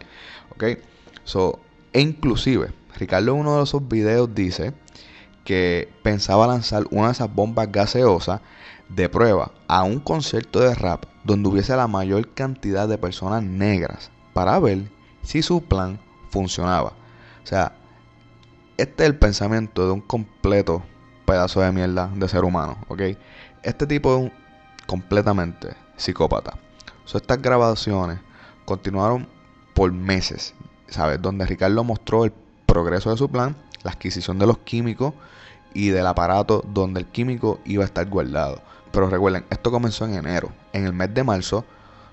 ¿Ok? 0.51 0.79
So, 1.25 1.59
e 1.91 1.99
inclusive, 1.99 2.69
Ricardo 2.97 3.33
en 3.33 3.39
uno 3.39 3.57
de 3.57 3.63
esos 3.63 3.87
videos 3.87 4.33
dice 4.33 4.73
que 5.43 5.89
pensaba 6.03 6.47
lanzar 6.47 6.85
una 6.91 7.07
de 7.07 7.13
esas 7.13 7.33
bombas 7.33 7.71
gaseosas 7.71 8.41
de 8.89 9.07
prueba 9.07 9.51
a 9.67 9.83
un 9.83 9.99
concierto 9.99 10.59
de 10.59 10.73
rap 10.73 11.05
donde 11.23 11.47
hubiese 11.47 11.75
la 11.75 11.87
mayor 11.87 12.33
cantidad 12.33 12.87
de 12.87 12.97
personas 12.97 13.43
negras 13.43 14.11
para 14.33 14.59
ver 14.59 14.89
si 15.21 15.41
su 15.41 15.61
plan 15.63 15.99
funcionaba. 16.29 16.93
O 17.43 17.47
sea, 17.47 17.73
este 18.77 19.03
es 19.03 19.09
el 19.09 19.17
pensamiento 19.17 19.85
de 19.85 19.91
un 19.91 20.01
completo 20.01 20.83
pedazo 21.25 21.61
de 21.61 21.71
mierda 21.71 22.11
de 22.15 22.27
ser 22.27 22.43
humano, 22.43 22.77
¿ok? 22.87 23.01
Este 23.63 23.85
tipo 23.85 24.15
es 24.15 24.23
un 24.23 24.31
completamente 24.87 25.75
psicópata. 25.97 26.57
So, 27.05 27.17
estas 27.17 27.41
grabaciones 27.41 28.19
continuaron 28.65 29.27
por 29.73 29.91
meses, 29.91 30.55
¿sabes? 30.87 31.21
Donde 31.21 31.45
Ricardo 31.45 31.83
mostró 31.83 32.25
el 32.25 32.33
progreso 32.67 33.09
de 33.09 33.17
su 33.17 33.29
plan, 33.29 33.55
la 33.83 33.91
adquisición 33.91 34.37
de 34.37 34.45
los 34.45 34.59
químicos 34.59 35.15
y 35.73 35.89
del 35.89 36.05
aparato 36.05 36.63
donde 36.67 36.99
el 36.99 37.07
químico 37.07 37.59
iba 37.65 37.83
a 37.83 37.87
estar 37.87 38.07
guardado. 38.07 38.61
Pero 38.91 39.09
recuerden, 39.09 39.45
esto 39.49 39.71
comenzó 39.71 40.05
en 40.05 40.13
enero. 40.13 40.51
En 40.73 40.85
el 40.85 40.93
mes 40.93 41.13
de 41.13 41.23
marzo, 41.23 41.65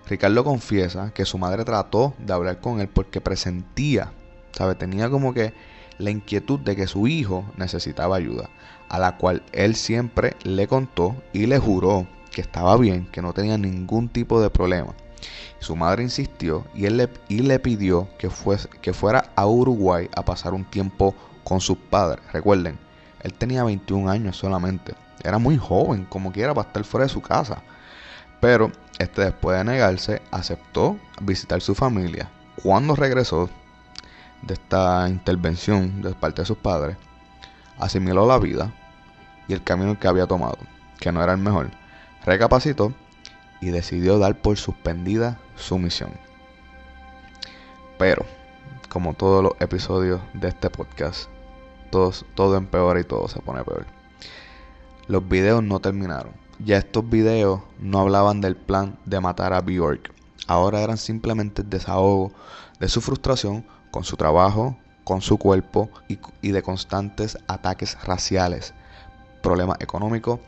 Ricardo 0.09 0.45
confiesa 0.45 1.13
que 1.15 1.25
su 1.25 1.39
madre 1.39 1.65
trató 1.65 2.15
de 2.19 2.33
hablar 2.33 2.61
con 2.61 2.81
él 2.81 2.89
porque 2.89 3.21
presentía, 3.21 4.13
¿sabe? 4.53 4.75
Tenía 4.75 5.11
como 5.11 5.35
que 5.35 5.53
la 5.99 6.11
inquietud 6.11 6.61
de 6.61 6.77
que 6.77 6.87
su 6.87 7.07
hijo 7.07 7.45
necesitaba 7.57 8.17
ayuda, 8.17 8.51
a 8.89 8.99
la 8.99 9.17
cual 9.17 9.43
él 9.53 9.75
siempre 9.75 10.37
le 10.43 10.67
contó 10.67 11.17
y 11.33 11.47
le 11.47 11.59
juró 11.59 12.07
que 12.31 12.41
estaba 12.41 12.77
bien, 12.77 13.07
que 13.13 13.23
no 13.23 13.33
tenía 13.33 13.57
ningún 13.57 14.09
tipo 14.09 14.41
de 14.41 14.51
problema. 14.51 14.95
Su 15.59 15.77
madre 15.77 16.03
insistió 16.03 16.67
y 16.75 16.87
él 16.87 16.97
le, 16.97 17.09
y 17.29 17.39
le 17.39 17.59
pidió 17.59 18.09
que, 18.19 18.29
que 18.81 18.93
fuera 18.93 19.31
a 19.35 19.47
Uruguay 19.47 20.09
a 20.15 20.25
pasar 20.25 20.55
un 20.55 20.65
tiempo 20.65 21.15
con 21.43 21.61
sus 21.61 21.79
padres. 21.79 22.25
Recuerden, 22.33 22.79
él 23.23 23.33
tenía 23.35 23.65
21 23.65 24.11
años 24.11 24.37
solamente. 24.37 24.95
Era 25.23 25.39
muy 25.39 25.57
joven, 25.57 26.05
como 26.05 26.33
quiera, 26.33 26.53
para 26.55 26.69
estar 26.69 26.85
fuera 26.85 27.07
de 27.07 27.13
su 27.13 27.23
casa. 27.23 27.63
Pero 28.41 28.71
este, 28.99 29.23
después 29.25 29.57
de 29.57 29.65
negarse, 29.65 30.23
aceptó 30.31 30.99
visitar 31.23 31.61
su 31.61 31.75
familia. 31.75 32.31
Cuando 32.63 32.95
regresó 32.95 33.49
de 34.43 34.55
esta 34.55 35.09
intervención 35.09 36.03
de 36.03 36.13
parte 36.15 36.43
de 36.43 36.47
sus 36.47 36.59
padres, 36.59 36.97
asimiló 37.79 38.27
la 38.27 38.39
vida 38.39 38.73
y 39.49 39.55
el 39.55 39.63
camino 39.63 39.99
que 39.99 40.09
había 40.09 40.27
tomado, 40.27 40.59
que 41.01 41.11
no 41.11 41.23
era 41.23 41.33
el 41.33 41.39
mejor. 41.39 41.71
Recapacitó 42.25 42.93
y 43.61 43.71
decidió 43.71 44.19
dar 44.19 44.41
por 44.41 44.57
suspendida 44.57 45.39
su 45.57 45.79
misión. 45.79 46.11
Pero, 47.99 48.25
como 48.89 49.15
todos 49.15 49.43
los 49.43 49.53
episodios 49.61 50.21
de 50.35 50.49
este 50.49 50.71
podcast, 50.71 51.29
todos, 51.91 52.25
todo 52.35 52.57
empeora 52.57 53.01
y 53.01 53.05
todo 53.05 53.29
se 53.29 53.41
pone 53.41 53.65
peor. 53.65 53.87
Los 55.07 55.29
videos 55.29 55.63
no 55.63 55.81
terminaron. 55.81 56.33
Ya 56.59 56.79
estos 56.79 57.09
videos 57.09 57.61
no 57.81 58.01
hablaban 58.01 58.41
del 58.41 58.57
plan 58.57 58.99
de 59.05 59.21
matar 59.21 59.53
a 59.53 59.61
Bjork. 59.61 60.13
Ahora 60.47 60.83
eran 60.83 60.99
simplemente 60.99 61.63
desahogo 61.63 62.33
de 62.81 62.89
su 62.89 63.01
frustración 63.01 63.65
con 63.91 64.05
su 64.05 64.17
trabajo, 64.17 64.77
con 65.05 65.21
su 65.21 65.39
cuerpo 65.39 65.91
y, 66.09 66.19
y 66.43 66.53
de 66.53 66.63
constantes 66.63 67.39
ataques 67.47 67.97
raciales, 68.05 68.75
problemas 69.43 69.79
económicos. 69.81 70.41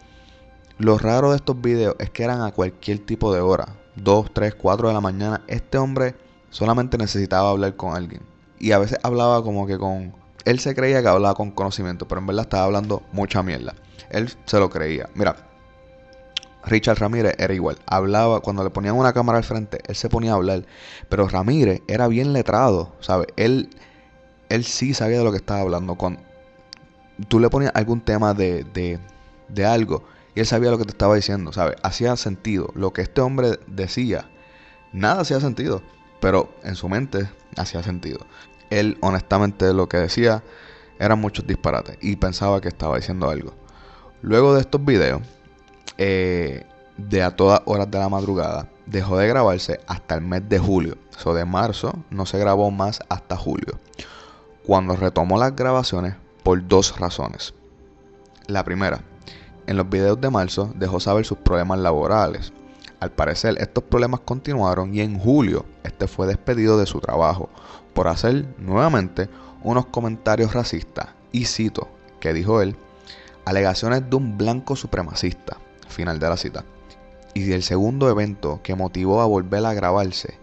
Lo 0.78 0.98
raro 0.98 1.30
de 1.30 1.36
estos 1.36 1.58
videos 1.58 1.96
es 1.98 2.10
que 2.10 2.22
eran 2.22 2.42
a 2.42 2.52
cualquier 2.52 2.98
tipo 2.98 3.32
de 3.32 3.40
hora, 3.40 3.66
2, 3.96 4.30
3, 4.34 4.54
4 4.56 4.88
de 4.88 4.94
la 4.94 5.00
mañana. 5.00 5.42
Este 5.46 5.78
hombre 5.78 6.14
solamente 6.50 6.98
necesitaba 6.98 7.48
hablar 7.48 7.76
con 7.76 7.96
alguien. 7.96 8.20
Y 8.58 8.72
a 8.72 8.78
veces 8.78 8.98
hablaba 9.02 9.42
como 9.42 9.66
que 9.66 9.78
con... 9.78 10.14
Él 10.44 10.60
se 10.60 10.74
creía 10.74 11.00
que 11.00 11.08
hablaba 11.08 11.34
con 11.34 11.50
conocimiento, 11.50 12.06
pero 12.06 12.20
en 12.20 12.26
verdad 12.26 12.42
estaba 12.42 12.64
hablando 12.64 13.02
mucha 13.12 13.42
mierda. 13.42 13.74
Él 14.10 14.30
se 14.44 14.60
lo 14.60 14.68
creía. 14.68 15.08
Mira, 15.14 15.36
Richard 16.66 16.98
Ramírez 16.98 17.34
era 17.38 17.54
igual. 17.54 17.78
Hablaba, 17.86 18.40
cuando 18.40 18.62
le 18.62 18.68
ponían 18.68 18.96
una 18.96 19.14
cámara 19.14 19.38
al 19.38 19.44
frente, 19.44 19.80
él 19.86 19.96
se 19.96 20.10
ponía 20.10 20.32
a 20.32 20.34
hablar. 20.34 20.66
Pero 21.08 21.26
Ramírez 21.26 21.80
era 21.88 22.06
bien 22.06 22.34
letrado, 22.34 22.92
¿sabes? 23.00 23.28
Él, 23.36 23.70
él 24.50 24.64
sí 24.64 24.92
sabía 24.92 25.18
de 25.18 25.24
lo 25.24 25.30
que 25.30 25.38
estaba 25.38 25.60
hablando. 25.60 25.94
Con, 25.94 26.18
tú 27.28 27.40
le 27.40 27.48
ponías 27.48 27.72
algún 27.74 28.02
tema 28.02 28.34
de, 28.34 28.64
de, 28.74 29.00
de 29.48 29.64
algo 29.64 30.04
y 30.36 30.40
él 30.40 30.46
sabía 30.46 30.70
lo 30.70 30.76
que 30.76 30.84
te 30.84 30.90
estaba 30.90 31.14
diciendo, 31.14 31.50
¿sabes? 31.50 31.76
Hacía 31.82 32.14
sentido. 32.16 32.68
Lo 32.74 32.92
que 32.92 33.00
este 33.00 33.22
hombre 33.22 33.58
decía, 33.66 34.28
nada 34.92 35.22
hacía 35.22 35.40
sentido. 35.40 35.80
Pero 36.20 36.54
en 36.62 36.74
su 36.76 36.90
mente 36.90 37.26
hacía 37.56 37.82
sentido. 37.82 38.18
Él, 38.68 38.98
honestamente, 39.00 39.72
lo 39.72 39.88
que 39.88 39.96
decía 39.96 40.44
eran 40.98 41.20
muchos 41.20 41.46
disparates 41.46 41.96
y 42.02 42.16
pensaba 42.16 42.60
que 42.60 42.68
estaba 42.68 42.96
diciendo 42.96 43.30
algo. 43.30 43.54
Luego 44.20 44.54
de 44.54 44.60
estos 44.60 44.84
videos, 44.84 45.22
eh, 45.96 46.66
de 46.98 47.22
a 47.22 47.34
todas 47.34 47.62
horas 47.64 47.90
de 47.90 47.98
la 47.98 48.10
madrugada, 48.10 48.68
dejó 48.84 49.16
de 49.16 49.28
grabarse 49.28 49.80
hasta 49.86 50.16
el 50.16 50.20
mes 50.20 50.46
de 50.50 50.58
julio. 50.58 50.98
Eso 51.18 51.32
de 51.32 51.46
marzo 51.46 51.94
no 52.10 52.26
se 52.26 52.38
grabó 52.38 52.70
más 52.70 53.00
hasta 53.08 53.38
julio. 53.38 53.78
Cuando 54.66 54.96
retomó 54.96 55.38
las 55.38 55.56
grabaciones 55.56 56.14
por 56.42 56.66
dos 56.68 56.98
razones. 56.98 57.54
La 58.48 58.64
primera, 58.64 59.00
en 59.66 59.76
los 59.76 59.88
videos 59.88 60.20
de 60.20 60.30
marzo 60.30 60.72
dejó 60.74 61.00
saber 61.00 61.24
sus 61.24 61.38
problemas 61.38 61.78
laborales. 61.78 62.52
Al 63.00 63.10
parecer 63.12 63.56
estos 63.60 63.84
problemas 63.84 64.20
continuaron 64.20 64.94
y 64.94 65.00
en 65.00 65.18
julio 65.18 65.66
este 65.84 66.06
fue 66.06 66.26
despedido 66.26 66.78
de 66.78 66.86
su 66.86 67.00
trabajo 67.00 67.48
por 67.94 68.08
hacer 68.08 68.46
nuevamente 68.58 69.28
unos 69.62 69.86
comentarios 69.86 70.54
racistas 70.54 71.08
y 71.32 71.44
cito 71.44 71.88
que 72.20 72.32
dijo 72.32 72.62
él 72.62 72.76
alegaciones 73.44 74.08
de 74.10 74.16
un 74.16 74.36
blanco 74.36 74.76
supremacista. 74.76 75.56
Final 75.88 76.18
de 76.18 76.28
la 76.28 76.36
cita. 76.36 76.64
Y 77.32 77.52
el 77.52 77.62
segundo 77.62 78.10
evento 78.10 78.60
que 78.62 78.74
motivó 78.74 79.22
a 79.22 79.26
volver 79.26 79.64
a 79.64 79.72
grabarse 79.72 80.34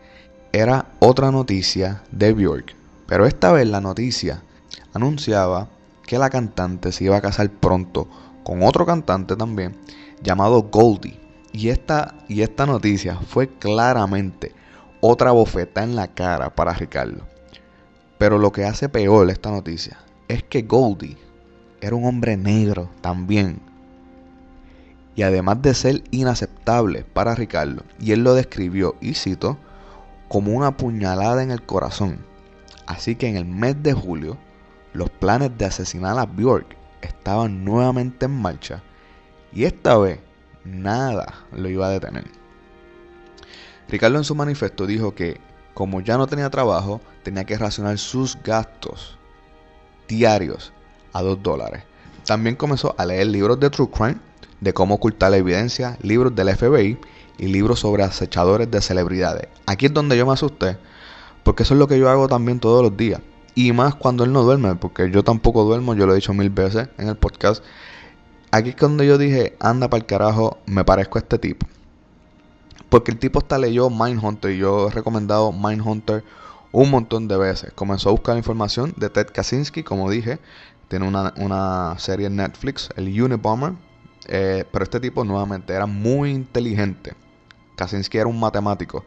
era 0.52 0.86
otra 1.00 1.32
noticia 1.32 2.02
de 2.12 2.34
Bjork. 2.34 2.76
Pero 3.08 3.26
esta 3.26 3.52
vez 3.52 3.68
la 3.68 3.82
noticia 3.82 4.42
anunciaba 4.94 5.68
que 6.06 6.18
la 6.18 6.30
cantante 6.30 6.92
se 6.92 7.04
iba 7.04 7.18
a 7.18 7.22
casar 7.22 7.50
pronto 7.50 8.08
con 8.44 8.64
otro 8.64 8.86
cantante 8.86 9.36
también 9.36 9.76
llamado 10.22 10.64
Goldie. 10.64 11.20
Y 11.52 11.70
esta, 11.70 12.16
y 12.28 12.42
esta 12.42 12.66
noticia 12.66 13.16
fue 13.16 13.48
claramente 13.48 14.54
otra 15.02 15.32
bofeta 15.32 15.84
en 15.84 15.96
la 15.96 16.08
cara 16.08 16.56
para 16.56 16.74
Ricardo. 16.74 17.28
Pero 18.18 18.40
lo 18.40 18.52
que 18.52 18.66
hace 18.66 18.90
peor 18.90 19.30
esta 19.30 19.52
noticia 19.52 19.98
es 20.28 20.44
que 20.44 20.64
Goldie 20.64 21.18
era 21.82 21.96
un 21.96 22.06
hombre 22.06 22.38
negro 22.38 22.90
también. 23.02 23.60
Y 25.16 25.22
además 25.22 25.62
de 25.62 25.76
ser 25.76 26.04
inaceptable 26.10 27.04
para 27.04 27.36
Ricardo, 27.36 27.84
y 28.00 28.14
él 28.14 28.24
lo 28.24 28.34
describió, 28.34 28.96
y 29.00 29.14
cito, 29.14 29.58
como 30.28 30.54
una 30.54 30.76
puñalada 30.76 31.44
en 31.44 31.52
el 31.52 31.62
corazón. 31.62 32.26
Así 32.88 33.16
que 33.16 33.28
en 33.28 33.36
el 33.36 33.46
mes 33.46 33.84
de 33.84 33.94
julio, 33.94 34.38
los 34.94 35.10
planes 35.12 35.52
de 35.58 35.66
asesinar 35.66 36.18
a 36.18 36.26
Bjork 36.26 36.78
estaban 37.06 37.64
nuevamente 37.64 38.26
en 38.26 38.42
marcha, 38.42 38.82
y 39.52 39.66
esta 39.66 39.98
vez 39.98 40.20
nada 40.64 41.46
lo 41.52 41.70
iba 41.70 41.88
a 41.88 41.92
detener. 41.92 42.26
Ricardo 43.90 44.18
en 44.18 44.24
su 44.24 44.36
manifiesto 44.36 44.88
dijo 44.88 45.14
que, 45.14 45.40
como 45.74 46.02
ya 46.02 46.18
no 46.18 46.28
tenía 46.28 46.50
trabajo, 46.50 47.02
tenía 47.24 47.44
que 47.44 47.58
racionar 47.58 47.98
sus 47.98 48.38
gastos 48.44 49.18
diarios 50.08 50.74
a 51.14 51.22
2 51.22 51.44
dólares. 51.44 51.84
También 52.26 52.56
comenzó 52.56 52.96
a 52.98 53.06
leer 53.06 53.28
libros 53.28 53.60
de 53.60 53.70
True 53.70 53.90
Crime, 53.90 54.18
de 54.62 54.74
cómo 54.74 54.96
ocultar 54.96 55.32
la 55.32 55.38
evidencia, 55.38 55.98
libros 56.02 56.34
del 56.34 56.56
FBI 56.56 56.98
y 57.38 57.48
libros 57.48 57.80
sobre 57.80 58.04
acechadores 58.04 58.72
de 58.72 58.82
celebridades. 58.82 59.50
Aquí 59.66 59.88
es 59.88 59.94
donde 59.94 60.18
yo 60.18 60.26
me 60.26 60.34
asusté, 60.34 60.78
porque 61.44 61.64
eso 61.64 61.74
es 61.74 61.80
lo 61.80 61.88
que 61.88 62.00
yo 62.00 62.10
hago 62.10 62.28
también 62.28 62.60
todos 62.60 62.82
los 62.82 62.96
días. 62.96 63.20
Y 63.56 63.72
más 63.74 63.96
cuando 63.96 64.24
él 64.24 64.32
no 64.34 64.44
duerme, 64.44 64.76
porque 64.76 65.12
yo 65.12 65.24
tampoco 65.24 65.64
duermo, 65.64 65.94
yo 65.96 66.06
lo 66.06 66.14
he 66.14 66.16
dicho 66.16 66.34
mil 66.34 66.50
veces 66.50 66.90
en 66.98 67.08
el 67.10 67.18
podcast. 67.18 67.64
Aquí 68.52 68.70
es 68.70 68.76
cuando 68.76 69.04
yo 69.04 69.18
dije, 69.18 69.56
anda 69.60 69.90
para 69.90 70.00
el 70.02 70.06
carajo, 70.08 70.58
me 70.66 70.86
parezco 70.86 71.18
a 71.18 71.22
este 71.22 71.38
tipo. 71.40 71.66
porque 72.90 73.12
el 73.12 73.18
tipo 73.20 73.40
hasta 73.40 73.58
leyó 73.58 73.90
Mindhunter 73.90 74.52
y 74.52 74.58
yo 74.60 74.88
he 74.88 74.92
recomendado 74.92 75.52
Mindhunter 75.52 76.24
un 76.72 76.90
montón 76.92 77.28
de 77.28 77.38
veces. 77.38 77.72
Comenzó 77.74 78.10
a 78.10 78.12
buscar 78.12 78.38
información 78.38 78.94
de 78.98 79.10
Ted 79.10 79.28
Kaczynski, 79.34 79.84
como 79.84 80.10
dije. 80.10 80.40
Tiene 80.88 81.08
una, 81.08 81.34
una 81.38 81.96
serie 81.98 82.28
en 82.28 82.36
Netflix, 82.36 82.90
el 82.96 83.08
Unibomber. 83.22 83.74
Eh, 84.28 84.66
pero 84.72 84.84
este 84.84 85.00
tipo 85.00 85.24
nuevamente 85.24 85.74
era 85.74 85.86
muy 85.88 86.32
inteligente. 86.32 87.14
Kaczynski 87.76 88.18
era 88.18 88.28
un 88.28 88.40
matemático. 88.40 89.04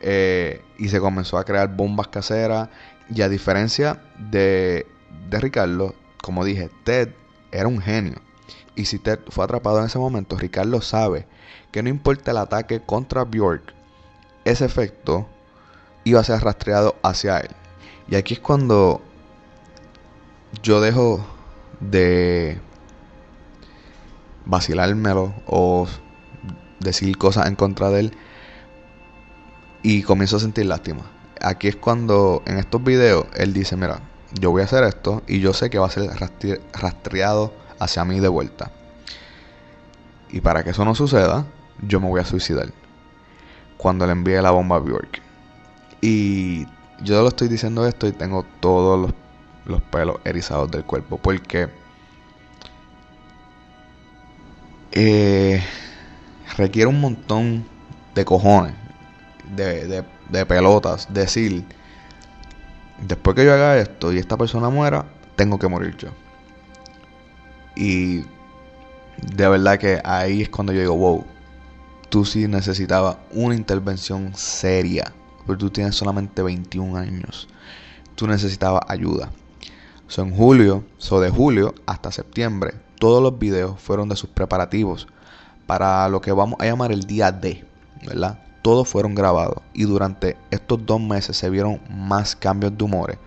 eh, 0.00 0.62
y 0.78 0.88
se 0.88 1.00
comenzó 1.00 1.38
a 1.38 1.44
crear 1.44 1.74
bombas 1.74 2.08
caseras. 2.08 2.68
Y 3.10 3.22
a 3.22 3.28
diferencia 3.28 4.02
de, 4.18 4.86
de 5.28 5.40
Ricardo, 5.40 5.94
como 6.22 6.44
dije, 6.44 6.70
Ted 6.84 7.10
era 7.50 7.68
un 7.68 7.80
genio. 7.80 8.20
Y 8.74 8.86
si 8.86 8.98
Ted 8.98 9.20
fue 9.28 9.44
atrapado 9.44 9.78
en 9.78 9.86
ese 9.86 9.98
momento, 9.98 10.36
Ricardo 10.36 10.80
sabe 10.80 11.26
que 11.70 11.82
no 11.82 11.88
importa 11.88 12.30
el 12.30 12.38
ataque 12.38 12.80
contra 12.80 13.24
Bjork, 13.24 13.74
ese 14.44 14.64
efecto 14.64 15.26
iba 16.04 16.20
a 16.20 16.24
ser 16.24 16.40
rastreado 16.42 16.96
hacia 17.02 17.38
él. 17.38 17.50
Y 18.08 18.16
aquí 18.16 18.34
es 18.34 18.40
cuando 18.40 19.00
yo 20.62 20.80
dejo 20.80 21.24
de 21.80 22.60
vacilármelo 24.44 25.34
o 25.46 25.86
decir 26.80 27.16
cosas 27.16 27.46
en 27.46 27.54
contra 27.54 27.90
de 27.90 28.00
él 28.00 28.12
y 29.82 30.02
comienzo 30.02 30.36
a 30.36 30.40
sentir 30.40 30.66
lástima. 30.66 31.11
Aquí 31.42 31.66
es 31.68 31.76
cuando 31.76 32.42
en 32.46 32.58
estos 32.58 32.82
videos 32.84 33.26
él 33.34 33.52
dice, 33.52 33.76
mira, 33.76 34.00
yo 34.40 34.50
voy 34.50 34.62
a 34.62 34.64
hacer 34.64 34.84
esto 34.84 35.22
y 35.26 35.40
yo 35.40 35.52
sé 35.52 35.70
que 35.70 35.78
va 35.78 35.86
a 35.86 35.90
ser 35.90 36.04
rastre- 36.10 36.60
rastreado 36.72 37.52
hacia 37.80 38.04
mí 38.04 38.20
de 38.20 38.28
vuelta. 38.28 38.70
Y 40.30 40.40
para 40.40 40.62
que 40.62 40.70
eso 40.70 40.84
no 40.84 40.94
suceda, 40.94 41.44
yo 41.80 42.00
me 42.00 42.08
voy 42.08 42.20
a 42.20 42.24
suicidar. 42.24 42.72
Cuando 43.76 44.06
le 44.06 44.12
envíe 44.12 44.40
la 44.40 44.52
bomba 44.52 44.76
a 44.76 44.78
Bjork. 44.78 45.20
Y 46.00 46.66
yo 47.02 47.20
lo 47.22 47.28
estoy 47.28 47.48
diciendo 47.48 47.86
esto 47.86 48.06
y 48.06 48.12
tengo 48.12 48.46
todos 48.60 49.00
los, 49.00 49.14
los 49.64 49.82
pelos 49.82 50.16
erizados 50.24 50.70
del 50.70 50.84
cuerpo. 50.84 51.18
Porque 51.18 51.68
eh, 54.92 55.62
requiere 56.56 56.88
un 56.88 57.00
montón 57.00 57.66
de 58.14 58.24
cojones, 58.24 58.74
de, 59.56 60.04
de 60.32 60.46
pelotas, 60.46 61.06
decir, 61.12 61.64
después 63.06 63.36
que 63.36 63.44
yo 63.44 63.52
haga 63.52 63.78
esto 63.78 64.12
y 64.12 64.18
esta 64.18 64.36
persona 64.36 64.70
muera, 64.70 65.04
tengo 65.36 65.58
que 65.58 65.68
morir 65.68 65.96
yo. 65.96 66.08
Y 67.76 68.24
de 69.34 69.48
verdad 69.48 69.78
que 69.78 70.00
ahí 70.04 70.42
es 70.42 70.48
cuando 70.48 70.72
yo 70.72 70.80
digo, 70.80 70.96
wow, 70.96 71.24
tú 72.08 72.24
sí 72.24 72.48
necesitabas 72.48 73.16
una 73.32 73.54
intervención 73.54 74.32
seria. 74.34 75.12
Pero 75.46 75.58
tú 75.58 75.70
tienes 75.70 75.96
solamente 75.96 76.42
21 76.42 76.96
años. 76.96 77.48
Tú 78.14 78.26
necesitabas 78.26 78.82
ayuda. 78.88 79.30
So, 80.06 80.22
en 80.22 80.34
julio, 80.36 80.84
so 80.98 81.20
de 81.20 81.30
julio 81.30 81.74
hasta 81.86 82.12
septiembre, 82.12 82.74
todos 82.98 83.22
los 83.22 83.38
videos 83.38 83.80
fueron 83.80 84.08
de 84.08 84.16
sus 84.16 84.28
preparativos 84.28 85.08
para 85.66 86.08
lo 86.08 86.20
que 86.20 86.32
vamos 86.32 86.60
a 86.60 86.66
llamar 86.66 86.92
el 86.92 87.04
día 87.04 87.32
D, 87.32 87.64
¿verdad? 88.06 88.38
Todos 88.62 88.88
fueron 88.88 89.14
grabados 89.14 89.58
y 89.74 89.84
durante 89.84 90.36
estos 90.50 90.84
dos 90.86 91.00
meses 91.00 91.36
se 91.36 91.50
vieron 91.50 91.80
más 91.90 92.36
cambios 92.36 92.76
de 92.76 92.84
humores, 92.84 93.18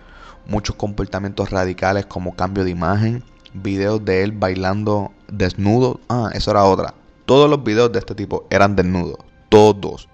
muchos 0.46 0.76
comportamientos 0.76 1.50
radicales 1.50 2.06
como 2.06 2.34
cambio 2.34 2.64
de 2.64 2.70
imagen, 2.70 3.22
videos 3.52 4.04
de 4.04 4.22
él 4.22 4.32
bailando 4.32 5.12
desnudo, 5.28 6.00
ah, 6.08 6.30
eso 6.32 6.50
era 6.50 6.64
otra. 6.64 6.94
Todos 7.26 7.50
los 7.50 7.62
videos 7.62 7.92
de 7.92 7.98
este 7.98 8.14
tipo 8.14 8.46
eran 8.50 8.76
desnudos, 8.76 9.18
todos, 9.48 10.08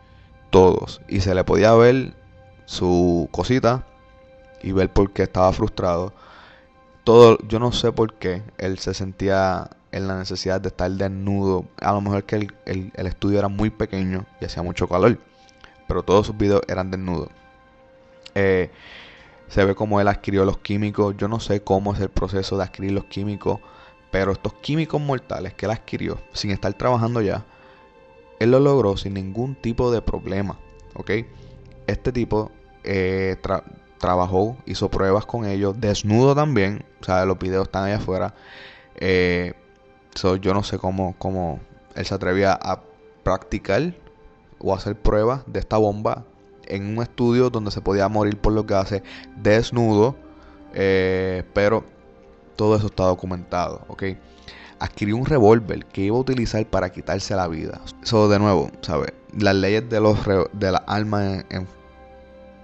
todos, 0.51 1.01
y 1.09 1.21
se 1.21 1.35
le 1.35 1.45
podía 1.45 1.73
ver 1.75 2.15
su 2.67 3.29
cosita 3.31 3.87
y 4.63 4.73
ver 4.73 4.93
por 4.93 5.13
qué 5.13 5.23
estaba 5.23 5.53
frustrado 5.53 6.13
todo, 7.05 7.39
yo 7.49 7.59
no 7.59 7.73
sé 7.73 7.93
por 7.93 8.15
qué 8.15 8.43
él 8.59 8.79
se 8.79 8.95
sentía 8.95 9.71
en 9.93 10.09
la 10.09 10.19
necesidad 10.19 10.61
de 10.61 10.69
estar 10.69 10.91
desnudo. 10.91 11.67
A 11.81 11.93
lo 11.93 12.01
mejor 12.01 12.25
que 12.25 12.37
el, 12.37 12.53
el- 12.67 13.07
estudio 13.07 13.39
era 13.39 13.49
muy 13.49 13.71
pequeño 13.71 14.27
y 14.41 14.47
hacía 14.47 14.63
mucho 14.63 14.89
calor. 14.89 15.19
Pero 15.89 16.03
todos 16.03 16.27
sus 16.27 16.37
videos 16.37 16.63
eran 16.69 16.91
desnudos. 16.91 17.29
Eh, 18.35 18.71
se 19.49 19.65
ve 19.65 19.75
como 19.75 20.01
él 20.01 20.09
adquirió 20.09 20.45
los 20.45 20.59
químicos. 20.59 21.17
Yo 21.17 21.29
no 21.29 21.41
sé 21.41 21.63
cómo 21.63 21.95
es 21.95 22.01
el 22.01 22.09
proceso 22.09 22.57
de 22.57 22.65
adquirir 22.65 22.93
los 22.93 23.05
químicos. 23.05 23.61
Pero 24.11 24.33
estos 24.33 24.55
químicos 24.55 25.01
mortales 25.01 25.55
que 25.55 25.67
él 25.67 25.73
adquirió 25.73 26.19
sin 26.33 26.51
estar 26.51 26.73
trabajando 26.75 27.23
ya, 27.23 27.47
él 28.41 28.51
lo 28.51 28.61
logró 28.61 28.97
sin 28.97 29.15
ningún 29.15 29.55
tipo 29.55 29.91
de 29.91 30.03
problema. 30.03 30.59
¿Ok? 30.95 31.11
Este 31.87 32.13
tipo 32.13 32.51
eh, 32.85 33.37
tra- 33.43 33.65
trabajó, 33.99 34.57
hizo 34.67 34.91
pruebas 34.91 35.27
con 35.27 35.47
ellos, 35.47 35.81
desnudo 35.81 36.35
también. 36.35 36.85
O 37.01 37.05
sea, 37.05 37.25
los 37.25 37.39
videos 37.39 37.65
están 37.69 37.85
allá 37.85 37.97
afuera. 37.97 38.35
Eh, 38.97 39.55
so, 40.15 40.37
yo 40.37 40.55
no 40.55 40.63
sé 40.63 40.79
cómo, 40.79 41.15
cómo 41.19 41.61
él 41.95 42.07
se 42.07 42.15
atrevía 42.15 42.53
a 42.53 42.83
practicar 43.23 43.95
o 44.59 44.75
hacer 44.75 44.97
pruebas 44.97 45.43
de 45.47 45.61
esta 45.61 45.77
bomba 45.77 46.25
en 46.67 46.97
un 46.97 47.03
estudio 47.03 47.51
donde 47.51 47.71
se 47.71 47.81
podía 47.81 48.09
morir 48.09 48.39
por 48.39 48.53
los 48.53 48.67
gases 48.67 49.03
desnudo. 49.37 50.17
eh, 50.75 51.45
pero 51.53 51.85
todo 52.57 52.77
eso 52.77 52.87
está 52.87 53.05
documentado, 53.05 53.83
¿ok? 53.89 54.05
Adquirió 54.79 55.17
un 55.17 55.27
revólver 55.27 55.87
que 55.87 56.03
iba 56.03 56.17
a 56.17 56.21
utilizar 56.21 56.65
para 56.67 56.91
quitarse 56.91 57.35
la 57.35 57.49
vida. 57.49 57.81
Eso 58.03 58.29
de 58.29 58.39
nuevo, 58.39 58.71
¿sabes? 58.83 59.13
Las 59.37 59.55
leyes 59.55 59.89
de 59.89 60.01
los 60.01 60.19
de 60.53 60.73
las 60.73 60.83
armas 60.87 61.45
en 61.51 61.67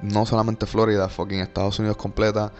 no 0.02 0.26
solamente 0.26 0.66
Florida, 0.66 1.08
fucking 1.08 1.40
Estados 1.40 1.78
Unidos 1.78 1.96
completa, 1.96 2.52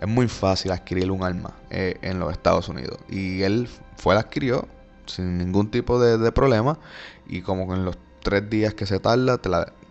es 0.00 0.08
muy 0.08 0.28
fácil 0.28 0.72
adquirir 0.72 1.10
un 1.10 1.22
arma 1.22 1.54
eh, 1.70 1.96
en 2.02 2.18
los 2.18 2.32
Estados 2.32 2.68
Unidos. 2.68 2.98
Y 3.08 3.42
él 3.42 3.68
fue, 3.96 4.14
la 4.14 4.20
adquirió 4.20 4.68
sin 5.06 5.38
ningún 5.38 5.70
tipo 5.70 6.00
de, 6.00 6.18
de 6.18 6.32
problema. 6.32 6.78
Y 7.26 7.42
como 7.42 7.66
que 7.68 7.74
en 7.74 7.84
los 7.84 7.98
tres 8.22 8.48
días 8.50 8.74
que 8.74 8.86
se 8.86 8.98
tarda, 8.98 9.38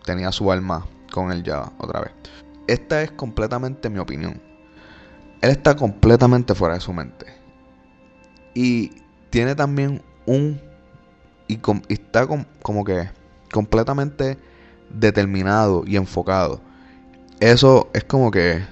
tenía 0.04 0.32
su 0.32 0.52
arma 0.52 0.86
con 1.12 1.32
él 1.32 1.44
ya 1.44 1.72
otra 1.78 2.02
vez. 2.02 2.12
Esta 2.68 3.02
es 3.02 3.12
completamente 3.12 3.90
mi 3.90 4.00
opinión. 4.00 4.42
Él 5.42 5.52
está 5.52 5.76
completamente 5.76 6.56
fuera 6.56 6.76
de 6.76 6.82
su 6.82 6.94
mente. 6.94 7.26
Y 8.54 8.92
tiene 9.30 9.56
también 9.56 10.02
un... 10.26 10.60
Y, 11.48 11.58
com- 11.58 11.82
está 11.90 12.26
com- 12.26 12.46
como 12.62 12.84
que 12.84 13.10
completamente 13.52 14.38
determinado 14.90 15.84
y 15.86 15.96
enfocado. 15.96 16.62
Eso 17.40 17.90
es 17.94 18.04
como 18.04 18.32
que 18.32 18.64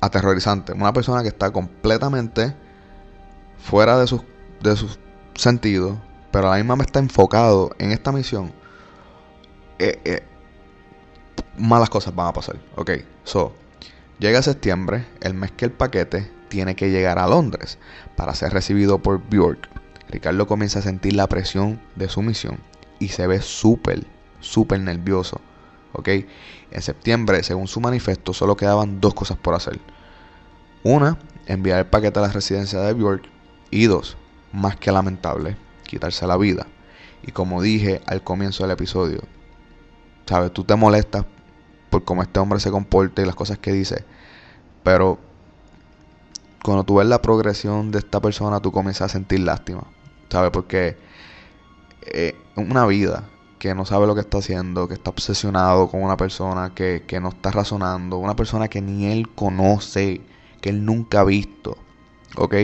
aterrorizante. 0.00 0.72
Una 0.72 0.92
persona 0.92 1.22
que 1.22 1.28
está 1.28 1.50
completamente 1.52 2.54
fuera 3.58 3.98
de 3.98 4.06
sus, 4.06 4.22
de 4.62 4.76
sus 4.76 4.98
sentidos, 5.34 5.98
pero 6.30 6.48
a 6.48 6.52
la 6.52 6.56
misma 6.56 6.76
vez 6.76 6.86
está 6.86 6.98
enfocado 6.98 7.70
en 7.78 7.92
esta 7.92 8.12
misión. 8.12 8.52
Eh, 9.78 10.00
eh, 10.04 10.22
malas 11.56 11.90
cosas 11.90 12.14
van 12.14 12.28
a 12.28 12.32
pasar. 12.32 12.56
Ok, 12.76 12.90
so, 13.24 13.52
llega 14.18 14.42
septiembre, 14.42 15.06
el 15.20 15.34
mes 15.34 15.52
que 15.52 15.66
el 15.66 15.72
paquete 15.72 16.30
tiene 16.48 16.74
que 16.74 16.90
llegar 16.90 17.18
a 17.18 17.28
Londres 17.28 17.78
para 18.16 18.34
ser 18.34 18.52
recibido 18.52 18.98
por 18.98 19.20
Bjork. 19.28 19.68
Ricardo 20.08 20.46
comienza 20.46 20.80
a 20.80 20.82
sentir 20.82 21.14
la 21.14 21.28
presión 21.28 21.80
de 21.94 22.08
su 22.08 22.20
misión 22.22 22.58
y 22.98 23.08
se 23.08 23.26
ve 23.26 23.40
súper, 23.40 24.04
súper 24.40 24.80
nervioso. 24.80 25.40
En 26.70 26.82
septiembre, 26.82 27.42
según 27.42 27.68
su 27.68 27.80
manifiesto, 27.80 28.32
solo 28.32 28.56
quedaban 28.56 29.00
dos 29.00 29.14
cosas 29.14 29.36
por 29.36 29.54
hacer. 29.54 29.80
Una, 30.82 31.18
enviar 31.46 31.80
el 31.80 31.86
paquete 31.86 32.18
a 32.18 32.22
la 32.22 32.28
residencia 32.28 32.80
de 32.80 32.92
Bjork. 32.92 33.24
Y 33.70 33.86
dos, 33.86 34.16
más 34.52 34.76
que 34.76 34.90
lamentable, 34.90 35.56
quitarse 35.84 36.26
la 36.26 36.36
vida. 36.36 36.66
Y 37.22 37.32
como 37.32 37.62
dije 37.62 38.00
al 38.06 38.22
comienzo 38.22 38.64
del 38.64 38.72
episodio, 38.72 39.20
¿sabes? 40.26 40.52
Tú 40.52 40.64
te 40.64 40.74
molestas 40.74 41.24
por 41.88 42.04
cómo 42.04 42.22
este 42.22 42.40
hombre 42.40 42.58
se 42.60 42.70
comporta 42.70 43.22
y 43.22 43.26
las 43.26 43.34
cosas 43.34 43.58
que 43.58 43.72
dice. 43.72 44.04
Pero 44.82 45.18
cuando 46.64 46.84
tú 46.84 46.96
ves 46.96 47.06
la 47.06 47.22
progresión 47.22 47.90
de 47.90 47.98
esta 47.98 48.20
persona, 48.20 48.60
tú 48.60 48.72
comienzas 48.72 49.10
a 49.10 49.12
sentir 49.12 49.40
lástima. 49.40 49.84
¿Sabes? 50.30 50.50
Porque 50.50 50.96
eh, 52.02 52.34
una 52.56 52.86
vida 52.86 53.28
que 53.60 53.74
no 53.74 53.84
sabe 53.84 54.06
lo 54.06 54.14
que 54.14 54.22
está 54.22 54.38
haciendo, 54.38 54.88
que 54.88 54.94
está 54.94 55.10
obsesionado 55.10 55.88
con 55.90 56.02
una 56.02 56.16
persona 56.16 56.74
que, 56.74 57.04
que 57.06 57.20
no 57.20 57.28
está 57.28 57.50
razonando, 57.50 58.16
una 58.16 58.34
persona 58.34 58.68
que 58.68 58.80
ni 58.80 59.04
él 59.12 59.28
conoce, 59.28 60.22
que 60.62 60.70
él 60.70 60.86
nunca 60.86 61.20
ha 61.20 61.24
visto, 61.24 61.76
¿ok? 62.36 62.54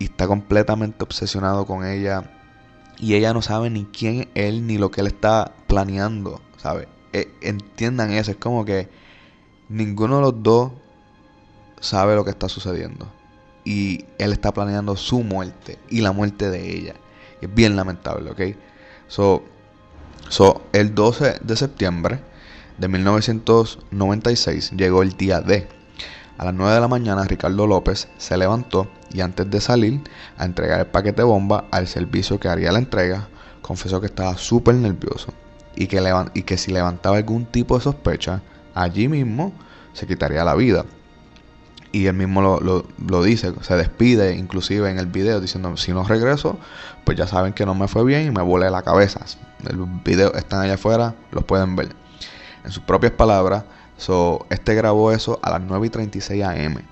Y 0.00 0.04
está 0.04 0.26
completamente 0.26 1.04
obsesionado 1.04 1.66
con 1.66 1.86
ella 1.86 2.32
y 2.98 3.14
ella 3.14 3.32
no 3.32 3.42
sabe 3.42 3.70
ni 3.70 3.84
quién 3.84 4.28
él 4.34 4.66
ni 4.66 4.76
lo 4.76 4.90
que 4.90 5.02
él 5.02 5.06
está 5.06 5.52
planeando, 5.68 6.40
¿sabes? 6.56 6.88
Eh, 7.12 7.32
entiendan 7.40 8.10
eso, 8.10 8.32
es 8.32 8.38
como 8.38 8.64
que 8.64 8.88
ninguno 9.68 10.16
de 10.16 10.22
los 10.22 10.42
dos 10.42 10.72
sabe 11.78 12.16
lo 12.16 12.24
que 12.24 12.30
está 12.30 12.48
sucediendo 12.48 13.06
y 13.64 14.04
él 14.18 14.32
está 14.32 14.52
planeando 14.52 14.96
su 14.96 15.22
muerte 15.22 15.78
y 15.88 16.00
la 16.00 16.10
muerte 16.10 16.50
de 16.50 16.74
ella. 16.74 16.94
Es 17.40 17.54
bien 17.54 17.76
lamentable, 17.76 18.32
¿ok? 18.32 18.56
So, 19.06 19.44
So, 20.28 20.62
el 20.72 20.94
12 20.94 21.38
de 21.42 21.56
septiembre 21.56 22.20
de 22.78 22.88
1996 22.88 24.72
llegó 24.72 25.02
el 25.02 25.16
día 25.16 25.40
D. 25.40 25.68
A 26.36 26.44
las 26.44 26.52
9 26.52 26.74
de 26.74 26.80
la 26.80 26.88
mañana 26.88 27.24
Ricardo 27.24 27.66
López 27.66 28.08
se 28.18 28.36
levantó 28.36 28.88
y 29.12 29.20
antes 29.20 29.48
de 29.48 29.60
salir 29.60 30.02
a 30.36 30.44
entregar 30.44 30.80
el 30.80 30.86
paquete 30.86 31.22
bomba 31.22 31.66
al 31.70 31.86
servicio 31.86 32.40
que 32.40 32.48
haría 32.48 32.72
la 32.72 32.80
entrega, 32.80 33.28
confesó 33.62 34.00
que 34.00 34.06
estaba 34.06 34.36
súper 34.36 34.74
nervioso 34.74 35.32
y 35.76 35.86
que, 35.86 36.02
y 36.34 36.42
que 36.42 36.58
si 36.58 36.72
levantaba 36.72 37.16
algún 37.16 37.46
tipo 37.46 37.78
de 37.78 37.84
sospecha, 37.84 38.42
allí 38.74 39.08
mismo 39.08 39.52
se 39.92 40.06
quitaría 40.06 40.44
la 40.44 40.54
vida. 40.56 40.84
Y 41.92 42.06
él 42.06 42.14
mismo 42.14 42.42
lo, 42.42 42.60
lo, 42.60 43.22
dice, 43.22 43.52
se 43.60 43.76
despide 43.76 44.34
inclusive 44.36 44.90
en 44.90 44.98
el 44.98 45.06
video 45.06 45.40
diciendo, 45.40 45.76
si 45.76 45.92
no 45.92 46.04
regreso, 46.04 46.58
pues 47.04 47.16
ya 47.16 47.26
saben 47.26 47.52
que 47.52 47.64
no 47.64 47.74
me 47.74 47.88
fue 47.88 48.04
bien 48.04 48.26
y 48.26 48.30
me 48.30 48.42
volé 48.42 48.70
la 48.70 48.82
cabeza. 48.82 49.20
El 49.68 49.76
video 50.04 50.34
están 50.34 50.60
allá 50.60 50.74
afuera, 50.74 51.14
los 51.30 51.44
pueden 51.44 51.76
ver. 51.76 51.88
En 52.64 52.72
sus 52.72 52.82
propias 52.82 53.12
palabras, 53.12 53.64
so, 53.96 54.46
este 54.50 54.74
grabó 54.74 55.12
eso 55.12 55.38
a 55.42 55.50
las 55.50 55.60
9 55.60 55.86
y 55.86 55.90
36 55.90 56.44
am. 56.44 56.82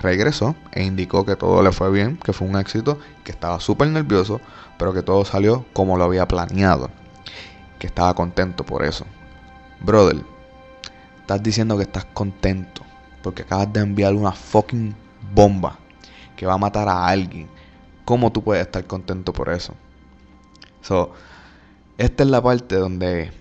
Regresó 0.00 0.54
e 0.72 0.82
indicó 0.82 1.24
que 1.24 1.36
todo 1.36 1.62
le 1.62 1.72
fue 1.72 1.90
bien, 1.90 2.16
que 2.16 2.32
fue 2.32 2.48
un 2.48 2.56
éxito, 2.56 2.98
que 3.24 3.32
estaba 3.32 3.60
súper 3.60 3.88
nervioso, 3.88 4.40
pero 4.78 4.92
que 4.92 5.02
todo 5.02 5.24
salió 5.24 5.64
como 5.72 5.96
lo 5.96 6.04
había 6.04 6.26
planeado. 6.26 6.90
Que 7.78 7.86
estaba 7.86 8.14
contento 8.14 8.64
por 8.64 8.84
eso. 8.84 9.04
Brother, 9.80 10.22
estás 11.20 11.42
diciendo 11.42 11.76
que 11.76 11.82
estás 11.82 12.06
contento 12.06 12.82
porque 13.24 13.40
acabas 13.40 13.72
de 13.72 13.80
enviar 13.80 14.12
una 14.12 14.32
fucking 14.32 14.94
bomba 15.32 15.78
que 16.36 16.44
va 16.44 16.52
a 16.52 16.58
matar 16.58 16.90
a 16.90 17.06
alguien. 17.06 17.48
¿Cómo 18.04 18.30
tú 18.30 18.44
puedes 18.44 18.66
estar 18.66 18.86
contento 18.86 19.32
por 19.32 19.48
eso? 19.48 19.74
So, 20.82 21.10
esta 21.96 22.22
es 22.22 22.28
la 22.28 22.42
parte 22.42 22.76
donde 22.76 23.32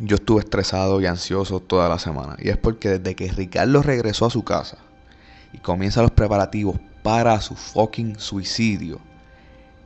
yo 0.00 0.16
estuve 0.16 0.40
estresado 0.40 1.02
y 1.02 1.06
ansioso 1.06 1.60
toda 1.60 1.86
la 1.90 1.98
semana. 1.98 2.36
Y 2.38 2.48
es 2.48 2.56
porque 2.56 2.98
desde 2.98 3.14
que 3.14 3.30
Ricardo 3.30 3.82
regresó 3.82 4.24
a 4.24 4.30
su 4.30 4.42
casa 4.42 4.78
y 5.52 5.58
comienza 5.58 6.00
los 6.00 6.12
preparativos 6.12 6.80
para 7.02 7.38
su 7.42 7.54
fucking 7.54 8.18
suicidio, 8.18 9.00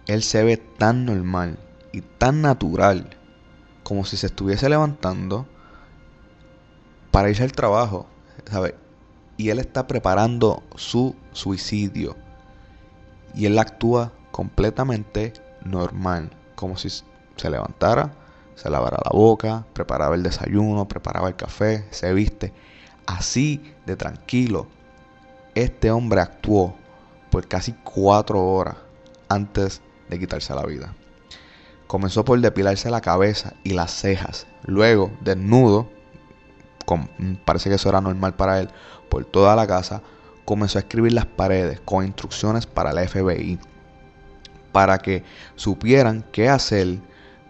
él 0.07 0.23
se 0.23 0.45
ve 0.45 0.59
tan 0.59 1.07
normal 1.07 1.59
y 1.91 2.03
tan 2.03 2.41
natural 2.41 3.17
como 3.83 4.05
si 4.05 4.17
se 4.17 4.29
estuviese 4.29 4.69
levantando 4.69 5.45
para 7.11 7.31
irse 7.31 7.43
al 7.43 7.51
trabajo 7.51 8.07
y 9.37 9.51
él 9.51 9.59
está 9.59 9.87
preparando 9.87 10.63
su 10.77 11.15
suicidio. 11.33 12.17
Y 13.35 13.47
él 13.47 13.59
actúa 13.59 14.13
completamente 14.31 15.33
normal, 15.65 16.31
como 16.55 16.77
si 16.77 16.89
se 16.91 17.51
levantara, 17.51 18.13
se 18.55 18.71
lavara 18.71 18.99
la 19.05 19.11
boca, 19.11 19.67
preparaba 19.73 20.15
el 20.15 20.23
desayuno, 20.23 20.89
preparaba 20.89 21.29
el 21.29 21.37
café, 21.37 21.87
se 21.91 22.13
viste. 22.15 22.53
Así 23.07 23.75
de 23.85 23.97
tranquilo, 23.97 24.67
este 25.55 25.91
hombre 25.91 26.21
actuó 26.21 26.75
por 27.31 27.47
casi 27.47 27.73
cuatro 27.73 28.43
horas 28.45 28.77
antes 29.29 29.83
de 30.09 30.19
quitarse 30.19 30.55
la 30.55 30.65
vida. 30.65 30.95
Comenzó 31.87 32.25
por 32.25 32.41
depilarse 32.41 32.91
la 32.91 33.01
cabeza 33.01 33.53
y 33.63 33.75
las 33.75 33.93
cejas, 33.93 34.47
luego 34.65 35.13
desnudo 35.21 35.89
parece 37.45 37.69
que 37.69 37.77
eso 37.77 37.89
era 37.89 38.01
normal 38.01 38.35
para 38.35 38.61
él, 38.61 38.71
por 39.09 39.25
toda 39.25 39.57
la 39.57 39.67
casa, 39.67 40.03
comenzó 40.45 40.79
a 40.79 40.83
escribir 40.83 41.13
las 41.13 41.27
paredes 41.27 41.81
con 41.81 42.07
instrucciones 42.07 42.67
para 42.67 42.91
el 42.91 43.09
FBI, 43.09 43.59
para 44.73 44.99
que 44.99 45.25
supieran 45.57 46.25
qué 46.33 46.49
hacer 46.49 46.99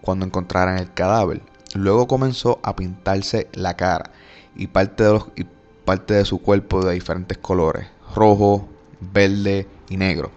cuando 0.01 0.27
encontraran 0.27 0.79
el 0.79 0.93
cadáver. 0.93 1.43
Luego 1.75 2.07
comenzó 2.07 2.59
a 2.63 2.75
pintarse 2.75 3.49
la 3.53 3.77
cara 3.77 4.11
y 4.57 4.69
parte 4.69 5.05
de, 5.05 5.21
y 5.37 5.47
parte 5.85 6.15
de 6.15 6.25
su 6.25 6.39
cuerpo 6.41 6.85
de 6.85 6.95
diferentes 6.95 7.37
colores, 7.39 7.87
rojo, 8.15 8.69
verde 9.01 9.69
y 9.89 9.97
negro. 9.97 10.31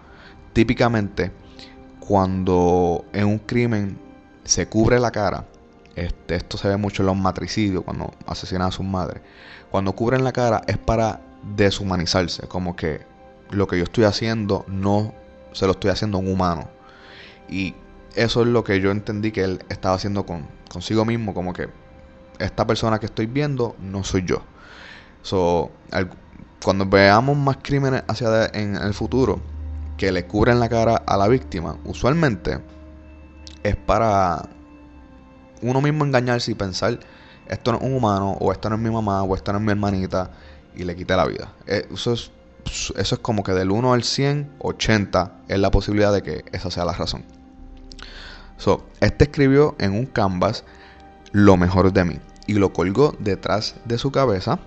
Típicamente, 0.52 1.32
cuando 2.00 3.04
en 3.12 3.26
un 3.26 3.38
crimen 3.38 3.98
se 4.44 4.68
cubre 4.68 4.98
la 4.98 5.10
cara, 5.10 5.46
este, 5.96 6.36
esto 6.36 6.56
se 6.56 6.68
ve 6.68 6.76
mucho 6.76 7.02
en 7.02 7.06
los 7.06 7.16
matricidios, 7.16 7.84
cuando 7.84 8.12
asesinan 8.26 8.68
a 8.68 8.70
sus 8.70 8.86
madres. 8.86 9.22
Cuando 9.70 9.92
cubren 9.92 10.24
la 10.24 10.32
cara 10.32 10.62
es 10.66 10.78
para 10.78 11.20
deshumanizarse, 11.56 12.46
como 12.48 12.76
que 12.76 13.00
lo 13.50 13.66
que 13.66 13.78
yo 13.78 13.84
estoy 13.84 14.04
haciendo 14.04 14.64
no 14.68 15.14
se 15.52 15.66
lo 15.66 15.72
estoy 15.72 15.90
haciendo 15.90 16.18
a 16.18 16.20
un 16.20 16.32
humano. 16.32 16.68
Y 17.48 17.74
eso 18.14 18.42
es 18.42 18.48
lo 18.48 18.64
que 18.64 18.80
yo 18.80 18.90
entendí 18.90 19.32
que 19.32 19.42
él 19.42 19.64
estaba 19.68 19.94
haciendo 19.94 20.24
con, 20.24 20.46
consigo 20.70 21.04
mismo, 21.04 21.34
como 21.34 21.52
que 21.52 21.68
esta 22.38 22.66
persona 22.66 22.98
que 22.98 23.06
estoy 23.06 23.26
viendo 23.26 23.76
no 23.80 24.04
soy 24.04 24.24
yo. 24.24 24.42
So, 25.22 25.70
cuando 26.62 26.86
veamos 26.86 27.36
más 27.36 27.58
crímenes 27.62 28.02
hacia 28.08 28.46
en 28.46 28.76
el 28.76 28.94
futuro 28.94 29.40
que 29.96 30.12
le 30.12 30.26
cubren 30.26 30.60
la 30.60 30.68
cara 30.68 30.96
a 31.06 31.16
la 31.16 31.28
víctima, 31.28 31.76
usualmente 31.84 32.58
es 33.62 33.76
para 33.76 34.48
uno 35.62 35.80
mismo 35.80 36.04
engañarse 36.04 36.50
y 36.50 36.54
pensar, 36.54 36.98
esto 37.48 37.72
no 37.72 37.78
es 37.78 37.84
un 37.84 37.94
humano, 37.94 38.36
o 38.40 38.52
esto 38.52 38.70
no 38.70 38.76
es 38.76 38.82
mi 38.82 38.90
mamá, 38.90 39.22
o 39.22 39.34
esto 39.34 39.52
no 39.52 39.58
es 39.58 39.64
mi 39.64 39.72
hermanita, 39.72 40.30
y 40.74 40.84
le 40.84 40.94
quite 40.96 41.16
la 41.16 41.26
vida. 41.26 41.52
Eh, 41.66 41.86
eso 41.92 42.12
es, 42.12 42.30
eso 42.96 43.14
es 43.14 43.20
como 43.20 43.42
que 43.42 43.52
del 43.52 43.70
1 43.70 43.92
al 43.92 44.04
100, 44.04 44.50
80 44.58 45.32
es 45.48 45.58
la 45.58 45.70
posibilidad 45.70 46.12
de 46.12 46.22
que 46.22 46.44
esa 46.52 46.70
sea 46.70 46.84
la 46.84 46.92
razón. 46.92 47.24
So, 48.56 48.86
este 49.00 49.24
escribió 49.24 49.74
en 49.78 49.92
un 49.92 50.06
canvas 50.06 50.64
lo 51.32 51.56
mejor 51.56 51.92
de 51.92 52.04
mí 52.04 52.18
y 52.46 52.54
lo 52.54 52.72
colgó 52.72 53.14
detrás 53.18 53.76
de 53.84 53.96
su 53.96 54.10
cabeza. 54.12 54.58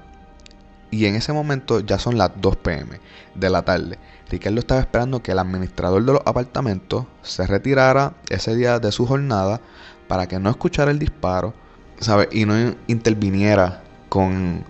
Y 0.90 1.06
en 1.06 1.16
ese 1.16 1.34
momento 1.34 1.80
ya 1.80 1.98
son 2.00 2.18
las 2.18 2.32
2 2.40 2.58
pm 2.58 3.00
de 3.36 3.50
la 3.50 3.64
tarde. 3.64 3.98
Ricardo 4.30 4.60
estaba 4.60 4.82
esperando 4.82 5.22
que 5.22 5.32
el 5.32 5.40
administrador 5.40 6.04
de 6.06 6.14
los 6.14 6.22
apartamentos 6.26 7.06
se 7.22 7.46
retirara 7.46 8.14
ese 8.30 8.56
día 8.56 8.80
de 8.80 8.92
su 8.92 9.06
jornada 9.06 9.60
para 10.14 10.28
que 10.28 10.38
no 10.38 10.52
escuchara 10.52 10.92
el 10.92 11.00
disparo, 11.00 11.56
¿sabes? 12.00 12.28
Y 12.32 12.46
no 12.46 12.54
interviniera 12.86 13.82
con 14.10 14.64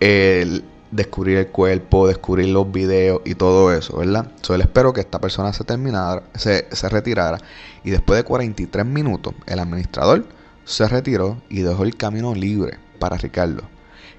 el 0.00 0.64
descubrir 0.90 1.36
el 1.36 1.48
cuerpo, 1.48 2.08
descubrir 2.08 2.48
los 2.48 2.72
videos 2.72 3.20
y 3.26 3.34
todo 3.34 3.70
eso, 3.70 3.98
¿verdad? 3.98 4.32
Solo 4.40 4.62
espero 4.62 4.94
que 4.94 5.02
esta 5.02 5.20
persona 5.20 5.52
se 5.52 5.64
terminara, 5.64 6.22
se, 6.34 6.74
se 6.74 6.88
retirara 6.88 7.36
y 7.84 7.90
después 7.90 8.16
de 8.16 8.24
43 8.24 8.86
minutos 8.86 9.34
el 9.44 9.58
administrador 9.58 10.24
se 10.64 10.88
retiró 10.88 11.42
y 11.50 11.60
dejó 11.60 11.82
el 11.82 11.94
camino 11.94 12.34
libre 12.34 12.78
para 12.98 13.18
Ricardo. 13.18 13.64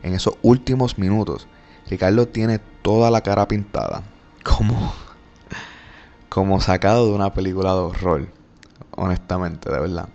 En 0.03 0.13
esos 0.13 0.35
últimos 0.43 0.99
minutos, 0.99 1.47
Ricardo 1.89 2.27
tiene 2.27 2.59
toda 2.83 3.09
la 3.09 3.21
cara 3.21 3.47
pintada, 3.47 4.03
como, 4.43 4.93
como 6.29 6.61
sacado 6.61 7.07
de 7.07 7.13
una 7.13 7.33
película 7.33 7.73
de 7.73 7.79
horror 7.79 8.42
honestamente, 8.97 9.71
de 9.71 9.79
verdad. 9.79 10.09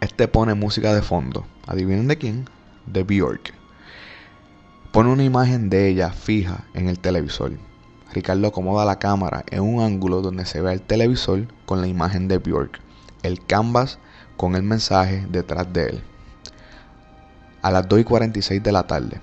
Este 0.00 0.28
pone 0.28 0.54
música 0.54 0.94
de 0.94 1.02
fondo. 1.02 1.46
¿Adivinen 1.66 2.08
de 2.08 2.18
quién? 2.18 2.48
De 2.86 3.04
Bjork. 3.04 3.54
Pone 4.92 5.10
una 5.10 5.24
imagen 5.24 5.70
de 5.70 5.88
ella 5.88 6.10
fija 6.10 6.64
en 6.74 6.88
el 6.88 6.98
televisor. 6.98 7.52
Ricardo 8.12 8.48
acomoda 8.48 8.84
la 8.84 8.98
cámara 8.98 9.44
en 9.50 9.62
un 9.62 9.80
ángulo 9.80 10.20
donde 10.20 10.44
se 10.44 10.60
ve 10.60 10.72
el 10.72 10.82
televisor 10.82 11.46
con 11.64 11.80
la 11.80 11.86
imagen 11.86 12.28
de 12.28 12.38
Bjork, 12.38 12.80
el 13.22 13.44
canvas 13.46 13.98
con 14.36 14.54
el 14.54 14.62
mensaje 14.62 15.26
detrás 15.30 15.72
de 15.72 15.86
él. 15.86 16.02
A 17.62 17.70
las 17.70 17.88
2 17.88 18.00
y 18.00 18.04
46 18.04 18.62
de 18.62 18.72
la 18.72 18.86
tarde, 18.86 19.20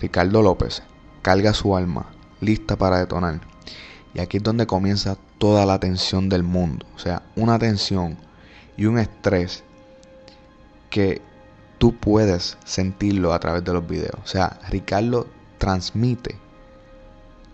Ricardo 0.00 0.42
López 0.42 0.82
carga 1.22 1.54
su 1.54 1.76
alma, 1.76 2.06
lista 2.40 2.76
para 2.76 2.98
detonar. 2.98 3.40
Y 4.16 4.20
aquí 4.22 4.38
es 4.38 4.42
donde 4.42 4.66
comienza 4.66 5.18
toda 5.36 5.66
la 5.66 5.78
tensión 5.78 6.30
del 6.30 6.42
mundo. 6.42 6.86
O 6.94 6.98
sea, 6.98 7.22
una 7.36 7.58
tensión 7.58 8.16
y 8.78 8.86
un 8.86 8.98
estrés 8.98 9.62
que 10.88 11.20
tú 11.76 11.94
puedes 11.94 12.56
sentirlo 12.64 13.34
a 13.34 13.40
través 13.40 13.62
de 13.62 13.74
los 13.74 13.86
videos. 13.86 14.18
O 14.24 14.26
sea, 14.26 14.58
Ricardo 14.70 15.26
transmite 15.58 16.38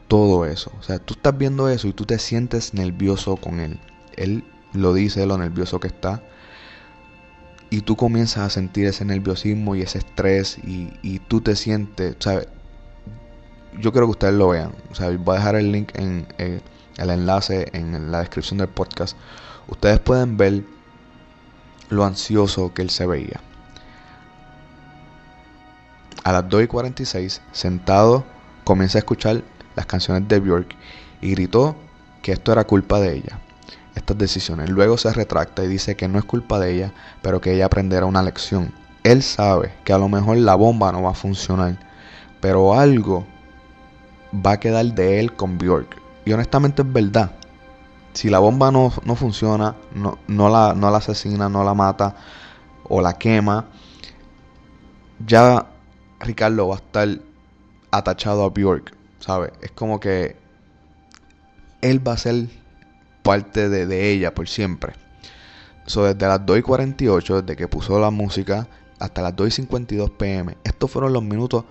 todo 0.07 0.47
eso. 0.47 0.71
O 0.79 0.85
sea, 0.85 1.01
tú 1.01 1.15
estás 1.15 1.37
viendo 1.37 1.69
eso 1.69 1.89
y 1.89 1.93
tú 1.93 2.05
te 2.05 2.21
sientes 2.21 2.75
nervioso 2.75 3.35
con 3.37 3.59
él. 3.59 3.81
Él 4.17 4.45
lo 4.73 4.95
dice, 4.95 5.27
lo 5.27 5.39
nervioso 5.39 5.81
que 5.81 5.89
está. 5.89 6.23
Y 7.71 7.81
tú 7.81 7.97
comienzas 7.97 8.45
a 8.45 8.51
sentir 8.51 8.87
ese 8.87 9.05
nerviosismo 9.05 9.75
y 9.75 9.83
ese 9.83 9.99
estrés 9.99 10.59
y, 10.63 11.19
tú 11.27 11.41
te 11.41 11.57
sientes, 11.57 12.15
¿sabes? 12.21 12.47
Yo 13.79 13.93
quiero 13.93 14.07
que 14.07 14.13
ustedes 14.13 14.35
lo 14.35 14.49
vean. 14.49 14.73
O 14.91 14.95
sea, 14.95 15.11
voy 15.11 15.37
a 15.37 15.39
dejar 15.39 15.57
el 15.57 15.73
link 15.73 15.91
en 15.95 16.27
eh, 16.39 16.61
el 16.97 17.11
enlace 17.11 17.69
en 17.73 18.11
la 18.11 18.21
descripción 18.21 18.59
del 18.59 18.69
podcast. 18.69 19.17
Ustedes 19.69 19.99
pueden 20.01 20.37
ver 20.37 20.65
lo 21.89 22.05
ansioso 22.05 22.73
que 22.75 22.83
él 22.83 22.91
se 22.91 23.07
veía. 23.07 23.41
A 26.25 26.33
las 26.33 26.49
2 26.49 26.65
y 26.65 26.67
46, 26.67 27.41
sentado, 27.53 28.25
comienza 28.65 28.99
a 28.99 29.01
escuchar 29.01 29.43
las 29.75 29.87
canciones 29.87 30.29
de 30.29 30.39
Björk 30.41 30.75
y 31.21 31.33
gritó 31.33 31.77
que 32.23 32.33
esto 32.33 32.53
era 32.53 32.65
culpa 32.65 33.01
de 33.01 33.17
ella. 33.17 33.39
estas 33.95 34.17
decisiones. 34.17 34.71
Luego 34.71 34.97
se 34.97 35.13
retracta 35.13 35.65
y 35.65 35.69
dice 35.69 35.97
que 35.97 36.09
no 36.09 36.19
es 36.19 36.25
culpa 36.25 36.59
de 36.59 36.73
ella, 36.75 36.93
pero 37.21 37.41
que 37.41 37.53
ella 37.53 37.67
aprenderá 37.67 38.07
una 38.07 38.23
lección. 38.23 38.73
Él 39.03 39.23
sabe 39.23 39.75
que 39.85 39.93
a 39.93 39.99
lo 39.99 40.09
mejor 40.09 40.39
la 40.39 40.55
bomba 40.55 40.93
no 40.93 41.03
va 41.03 41.11
a 41.11 41.15
funcionar, 41.15 41.77
pero 42.41 42.79
algo 42.79 43.27
va 44.35 44.53
a 44.53 44.61
quedar 44.61 44.87
de 44.87 45.21
él 45.21 45.35
con 45.35 45.59
Bjork. 45.59 45.97
Y 46.25 46.33
honestamente 46.33 46.83
es 46.83 46.93
verdad. 46.93 47.33
Si 48.13 48.29
la 48.29 48.39
bomba 48.39 48.71
no, 48.71 48.91
funciona, 48.91 49.75
no, 49.95 50.19
no, 50.29 50.49
la, 50.49 50.75
no 50.75 50.91
la 50.91 50.99
asesina, 50.99 51.49
no 51.49 51.65
la 51.65 51.75
mata 51.75 52.15
o 52.85 53.01
la 53.01 53.15
quema, 53.15 53.67
ya 55.27 55.67
Ricardo 56.21 56.69
va 56.69 56.75
a 56.75 56.79
estar 56.79 57.09
atachado 57.91 58.45
a 58.45 58.51
Bjork, 58.51 58.95
¿sabes? 59.19 59.53
Es 59.63 59.71
como 59.71 59.99
que 59.99 60.37
él 61.81 62.07
va 62.07 62.13
a 62.13 62.19
ser 62.19 62.49
parte 63.23 63.69
de, 63.69 64.11
ella 64.11 64.35
por 64.35 64.49
siempre. 64.49 64.95
So, 65.87 66.05
desde 66.05 66.27
las 66.27 66.45
2 66.45 66.59
y 66.59 66.63
48, 66.63 67.43
desde 67.43 67.57
que 67.57 67.69
puso 67.69 67.99
la 67.99 68.11
música, 68.11 68.69
hasta 68.99 69.23
las 69.23 69.35
2 69.35 69.49
y 69.49 69.51
52 69.51 70.11
pm, 70.11 70.57
estos 70.65 70.91
fueron 70.91 71.13
los 71.13 71.23
minutos 71.23 71.65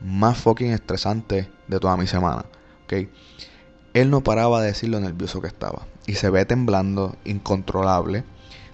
más 0.00 0.38
fucking 0.38 0.72
estresantes 0.72 1.48
de 1.66 1.80
toda 1.80 1.96
mi 1.96 2.06
semana. 2.06 2.44
¿okay? 2.84 3.10
Él 3.94 4.10
no 4.10 4.22
paraba 4.22 4.60
de 4.60 4.68
decir 4.68 4.88
lo 4.88 5.00
nervioso 5.00 5.40
que 5.40 5.48
estaba. 5.48 5.86
Y 6.06 6.14
se 6.14 6.30
ve 6.30 6.44
temblando, 6.44 7.16
incontrolable. 7.24 8.24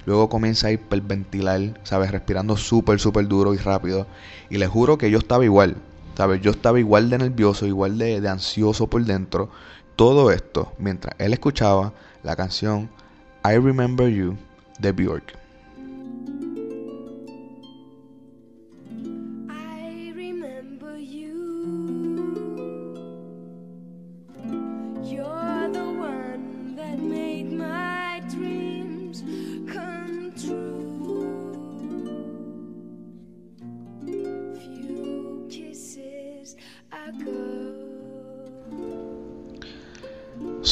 Luego 0.06 0.28
comienza 0.28 0.68
a 0.68 0.72
hiperventilar, 0.72 1.80
¿sabes? 1.82 2.10
Respirando 2.10 2.56
súper, 2.56 3.00
súper 3.00 3.26
duro 3.26 3.54
y 3.54 3.58
rápido. 3.58 4.06
Y 4.50 4.58
le 4.58 4.66
juro 4.66 4.98
que 4.98 5.10
yo 5.10 5.18
estaba 5.18 5.44
igual, 5.44 5.76
¿sabes? 6.16 6.42
Yo 6.42 6.50
estaba 6.50 6.78
igual 6.78 7.08
de 7.10 7.18
nervioso, 7.18 7.66
igual 7.66 7.96
de, 7.96 8.20
de 8.20 8.28
ansioso 8.28 8.88
por 8.88 9.04
dentro. 9.04 9.50
Todo 9.96 10.30
esto 10.30 10.72
mientras 10.78 11.14
él 11.18 11.32
escuchaba 11.32 11.92
la 12.22 12.36
canción 12.36 12.90
I 13.44 13.58
Remember 13.58 14.08
You 14.08 14.36
de 14.78 14.92
Bjork. 14.92 15.43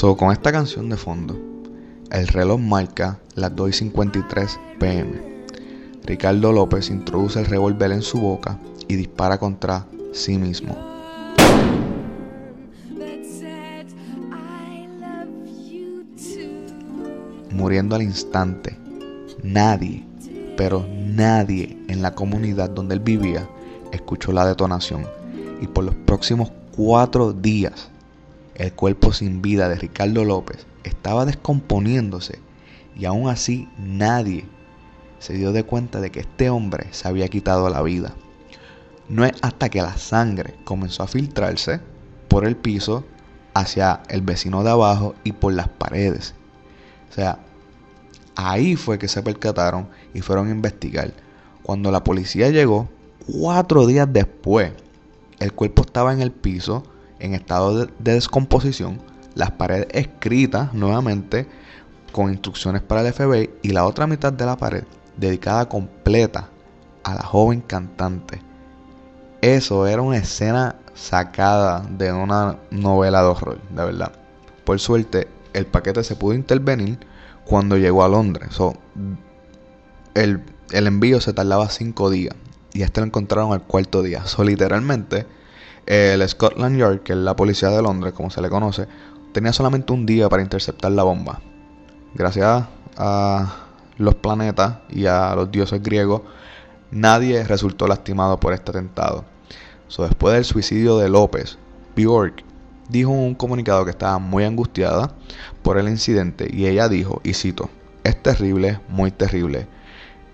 Con 0.02 0.32
esta 0.32 0.50
canción 0.50 0.88
de 0.88 0.96
fondo, 0.96 1.38
el 2.10 2.26
reloj 2.26 2.58
marca 2.58 3.20
las 3.36 3.52
2.53 3.52 4.58
pm. 4.80 5.46
Ricardo 6.04 6.50
López 6.50 6.90
introduce 6.90 7.38
el 7.38 7.46
revólver 7.46 7.92
en 7.92 8.02
su 8.02 8.20
boca 8.20 8.58
y 8.88 8.96
dispara 8.96 9.38
contra 9.38 9.86
sí 10.12 10.38
mismo. 10.38 10.76
Muriendo 17.52 17.94
al 17.94 18.02
instante, 18.02 18.76
nadie, 19.44 20.04
pero 20.56 20.84
nadie 21.06 21.78
en 21.86 22.02
la 22.02 22.12
comunidad 22.12 22.70
donde 22.70 22.96
él 22.96 23.00
vivía 23.00 23.48
escuchó 23.92 24.32
la 24.32 24.48
detonación 24.48 25.06
y 25.60 25.68
por 25.68 25.84
los 25.84 25.94
próximos 25.94 26.50
cuatro 26.74 27.32
días 27.32 27.91
el 28.54 28.72
cuerpo 28.72 29.12
sin 29.12 29.42
vida 29.42 29.68
de 29.68 29.76
Ricardo 29.76 30.24
López 30.24 30.66
estaba 30.84 31.24
descomponiéndose 31.24 32.38
y 32.96 33.04
aún 33.04 33.28
así 33.28 33.68
nadie 33.78 34.44
se 35.18 35.34
dio 35.34 35.52
de 35.52 35.64
cuenta 35.64 36.00
de 36.00 36.10
que 36.10 36.20
este 36.20 36.50
hombre 36.50 36.88
se 36.90 37.08
había 37.08 37.28
quitado 37.28 37.70
la 37.70 37.82
vida. 37.82 38.14
No 39.08 39.24
es 39.24 39.32
hasta 39.42 39.68
que 39.68 39.80
la 39.80 39.96
sangre 39.96 40.54
comenzó 40.64 41.02
a 41.02 41.08
filtrarse 41.08 41.80
por 42.28 42.44
el 42.44 42.56
piso 42.56 43.04
hacia 43.54 44.02
el 44.08 44.22
vecino 44.22 44.64
de 44.64 44.70
abajo 44.70 45.14
y 45.24 45.32
por 45.32 45.52
las 45.52 45.68
paredes. 45.68 46.34
O 47.10 47.14
sea, 47.14 47.38
ahí 48.34 48.76
fue 48.76 48.98
que 48.98 49.08
se 49.08 49.22
percataron 49.22 49.88
y 50.14 50.20
fueron 50.20 50.48
a 50.48 50.52
investigar. 50.52 51.12
Cuando 51.62 51.90
la 51.90 52.02
policía 52.02 52.50
llegó, 52.50 52.88
cuatro 53.26 53.86
días 53.86 54.12
después, 54.12 54.72
el 55.38 55.52
cuerpo 55.52 55.82
estaba 55.82 56.12
en 56.12 56.20
el 56.20 56.32
piso 56.32 56.82
en 57.22 57.34
estado 57.34 57.86
de, 57.86 57.92
descomposición, 57.98 59.00
las 59.34 59.52
paredes 59.52 59.86
escritas 59.92 60.74
nuevamente 60.74 61.46
con 62.10 62.30
instrucciones 62.30 62.82
para 62.82 63.00
el 63.00 63.12
FBI 63.12 63.50
y 63.62 63.70
la 63.70 63.86
otra 63.86 64.06
mitad 64.06 64.32
de 64.32 64.44
la 64.44 64.56
pared 64.56 64.84
dedicada 65.16 65.68
completa 65.68 66.48
a 67.04 67.14
la 67.14 67.22
joven 67.22 67.60
cantante. 67.60 68.42
Eso 69.40 69.86
era 69.86 70.02
una 70.02 70.18
escena 70.18 70.76
sacada 70.94 71.86
de 71.88 72.12
una 72.12 72.58
novela 72.70 73.22
de 73.22 73.28
horror, 73.28 73.60
de 73.70 73.84
verdad. 73.84 74.12
Por 74.64 74.80
suerte, 74.80 75.28
el 75.52 75.66
paquete 75.66 76.02
se 76.02 76.16
pudo 76.16 76.34
intervenir 76.34 76.98
cuando 77.44 77.76
llegó 77.76 78.04
a 78.04 78.08
Londres. 78.08 78.50
el, 80.14 80.42
el, 80.72 80.86
envío 80.86 81.20
se 81.20 81.32
tardaba 81.32 81.68
cinco 81.70 82.10
días 82.10 82.34
y 82.72 82.82
este 82.82 83.00
lo 83.00 83.06
encontraron 83.06 83.52
al 83.52 83.62
cuarto 83.62 84.02
día. 84.02 84.26
So, 84.26 84.44
literalmente, 84.44 85.26
el 85.86 86.26
Scotland 86.28 86.78
Yard, 86.78 87.00
que 87.00 87.12
es 87.12 87.18
la 87.18 87.36
policía 87.36 87.70
de 87.70 87.82
Londres, 87.82 88.12
como 88.12 88.30
se 88.30 88.40
le 88.40 88.48
conoce, 88.48 88.86
tenía 89.32 89.52
solamente 89.52 89.92
un 89.92 90.06
día 90.06 90.28
para 90.28 90.42
interceptar 90.42 90.92
la 90.92 91.02
bomba. 91.02 91.40
Gracias 92.14 92.64
a 92.96 93.56
los 93.96 94.14
planetas 94.16 94.78
y 94.90 95.06
a 95.06 95.34
los 95.34 95.50
dioses 95.50 95.82
griegos, 95.82 96.22
nadie 96.90 97.42
resultó 97.44 97.86
lastimado 97.86 98.38
por 98.38 98.52
este 98.52 98.70
atentado. 98.70 99.24
después 99.98 100.34
del 100.34 100.44
suicidio 100.44 100.98
de 100.98 101.08
López, 101.08 101.58
Bjork 101.96 102.44
dijo 102.88 103.10
en 103.12 103.18
un 103.18 103.34
comunicado 103.34 103.84
que 103.84 103.90
estaba 103.90 104.18
muy 104.18 104.44
angustiada 104.44 105.14
por 105.62 105.78
el 105.78 105.88
incidente 105.88 106.48
y 106.52 106.66
ella 106.66 106.88
dijo, 106.88 107.20
y 107.24 107.34
cito, 107.34 107.70
es 108.04 108.22
terrible, 108.22 108.80
muy 108.88 109.10
terrible. 109.10 109.66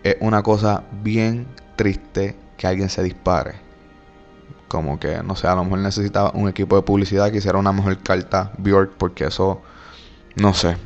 Es 0.02 0.16
una 0.20 0.42
cosa 0.42 0.84
bien 1.02 1.46
triste 1.76 2.36
que 2.56 2.66
alguien 2.66 2.88
se 2.88 3.02
dispare 3.02 3.67
como 4.68 5.00
que, 5.00 5.22
no 5.22 5.34
sé, 5.34 5.48
a 5.48 5.54
lo 5.54 5.64
mejor 5.64 5.80
necesitaba 5.80 6.30
un 6.34 6.48
equipo 6.48 6.76
de 6.76 6.82
publicidad 6.82 7.30
que 7.30 7.38
hiciera 7.38 7.58
una 7.58 7.72
mejor 7.72 7.98
carta 8.02 8.52
Bjork, 8.58 8.92
porque 8.98 9.24
eso, 9.24 9.62
no 10.36 10.54
sé, 10.54 10.76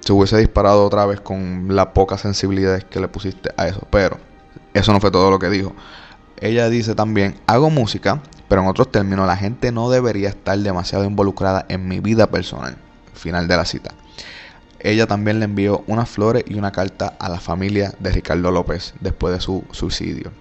se 0.00 0.12
hubiese 0.12 0.38
disparado 0.38 0.84
otra 0.84 1.06
vez 1.06 1.20
con 1.20 1.66
la 1.68 1.92
poca 1.92 2.18
sensibilidad 2.18 2.82
que 2.82 3.00
le 3.00 3.08
pusiste 3.08 3.50
a 3.56 3.68
eso. 3.68 3.86
Pero 3.90 4.18
eso 4.74 4.92
no 4.92 5.00
fue 5.00 5.10
todo 5.10 5.30
lo 5.30 5.38
que 5.38 5.50
dijo. 5.50 5.74
Ella 6.40 6.68
dice 6.70 6.94
también, 6.94 7.36
hago 7.46 7.70
música, 7.70 8.22
pero 8.48 8.62
en 8.62 8.68
otros 8.68 8.90
términos, 8.90 9.26
la 9.26 9.36
gente 9.36 9.72
no 9.72 9.90
debería 9.90 10.30
estar 10.30 10.58
demasiado 10.58 11.04
involucrada 11.04 11.66
en 11.68 11.86
mi 11.86 12.00
vida 12.00 12.28
personal. 12.28 12.76
Final 13.14 13.46
de 13.46 13.56
la 13.56 13.66
cita. 13.66 13.90
Ella 14.78 15.06
también 15.06 15.38
le 15.38 15.44
envió 15.44 15.84
unas 15.86 16.08
flores 16.08 16.44
y 16.46 16.54
una 16.54 16.72
carta 16.72 17.14
a 17.18 17.28
la 17.28 17.38
familia 17.38 17.92
de 17.98 18.10
Ricardo 18.12 18.50
López 18.50 18.94
después 19.00 19.34
de 19.34 19.40
su 19.40 19.64
suicidio. 19.72 20.32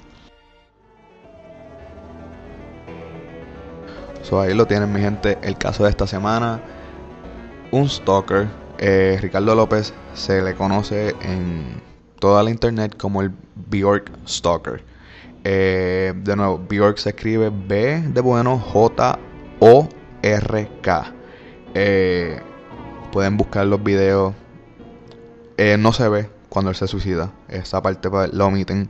Ahí 4.41 4.53
lo 4.53 4.67
tienen, 4.67 4.91
mi 4.93 4.99
gente. 4.99 5.37
El 5.41 5.57
caso 5.57 5.83
de 5.83 5.89
esta 5.89 6.05
semana. 6.05 6.61
Un 7.71 7.89
stalker. 7.89 8.47
Eh, 8.77 9.17
Ricardo 9.21 9.55
López 9.55 9.93
se 10.13 10.41
le 10.41 10.55
conoce 10.55 11.15
en 11.21 11.81
toda 12.19 12.43
la 12.43 12.49
internet 12.49 12.95
como 12.97 13.21
el 13.21 13.31
Bjork 13.69 14.09
Stalker. 14.27 14.83
Eh, 15.43 16.13
de 16.15 16.35
nuevo, 16.35 16.59
Bjork 16.59 16.97
se 16.97 17.09
escribe 17.09 17.49
B 17.49 18.01
de 18.07 18.21
bueno 18.21 18.57
J 18.57 19.19
O 19.59 19.89
R 20.21 20.69
K. 20.81 21.13
Eh, 21.73 22.39
pueden 23.11 23.37
buscar 23.37 23.65
los 23.67 23.83
videos. 23.83 24.33
no 25.77 25.91
se 25.91 26.07
ve 26.07 26.29
cuando 26.49 26.71
él 26.71 26.75
se 26.75 26.87
suicida. 26.87 27.31
Esa 27.47 27.81
parte 27.81 28.09
lo 28.31 28.45
omiten. 28.45 28.89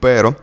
Pero, 0.00 0.36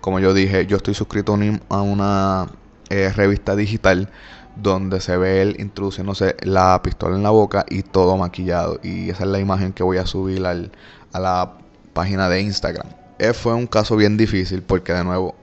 como 0.00 0.20
yo 0.20 0.32
dije, 0.32 0.66
yo 0.66 0.78
estoy 0.78 0.94
suscrito 0.94 1.36
a 1.68 1.82
una 1.82 2.46
eh, 2.92 3.10
revista 3.10 3.56
digital 3.56 4.10
donde 4.54 5.00
se 5.00 5.16
ve 5.16 5.40
él 5.40 5.56
introduciéndose 5.58 6.36
la 6.42 6.78
pistola 6.82 7.16
en 7.16 7.22
la 7.22 7.30
boca 7.30 7.64
y 7.70 7.82
todo 7.82 8.18
maquillado. 8.18 8.78
Y 8.82 9.08
esa 9.08 9.24
es 9.24 9.30
la 9.30 9.40
imagen 9.40 9.72
que 9.72 9.82
voy 9.82 9.96
a 9.96 10.04
subir 10.04 10.44
al, 10.44 10.72
a 11.12 11.20
la 11.20 11.52
página 11.94 12.28
de 12.28 12.42
Instagram. 12.42 12.86
Eh, 13.18 13.32
fue 13.32 13.54
un 13.54 13.66
caso 13.66 13.96
bien 13.96 14.18
difícil 14.18 14.62
porque 14.62 14.92
de 14.92 15.04
nuevo 15.04 15.34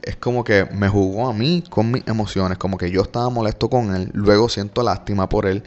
es 0.00 0.16
como 0.16 0.44
que 0.44 0.64
me 0.72 0.88
jugó 0.88 1.28
a 1.28 1.34
mí 1.34 1.62
con 1.68 1.90
mis 1.90 2.06
emociones, 2.06 2.56
como 2.56 2.78
que 2.78 2.90
yo 2.90 3.02
estaba 3.02 3.28
molesto 3.28 3.68
con 3.68 3.94
él, 3.94 4.10
luego 4.14 4.48
siento 4.48 4.82
lástima 4.82 5.28
por 5.28 5.44
él 5.44 5.64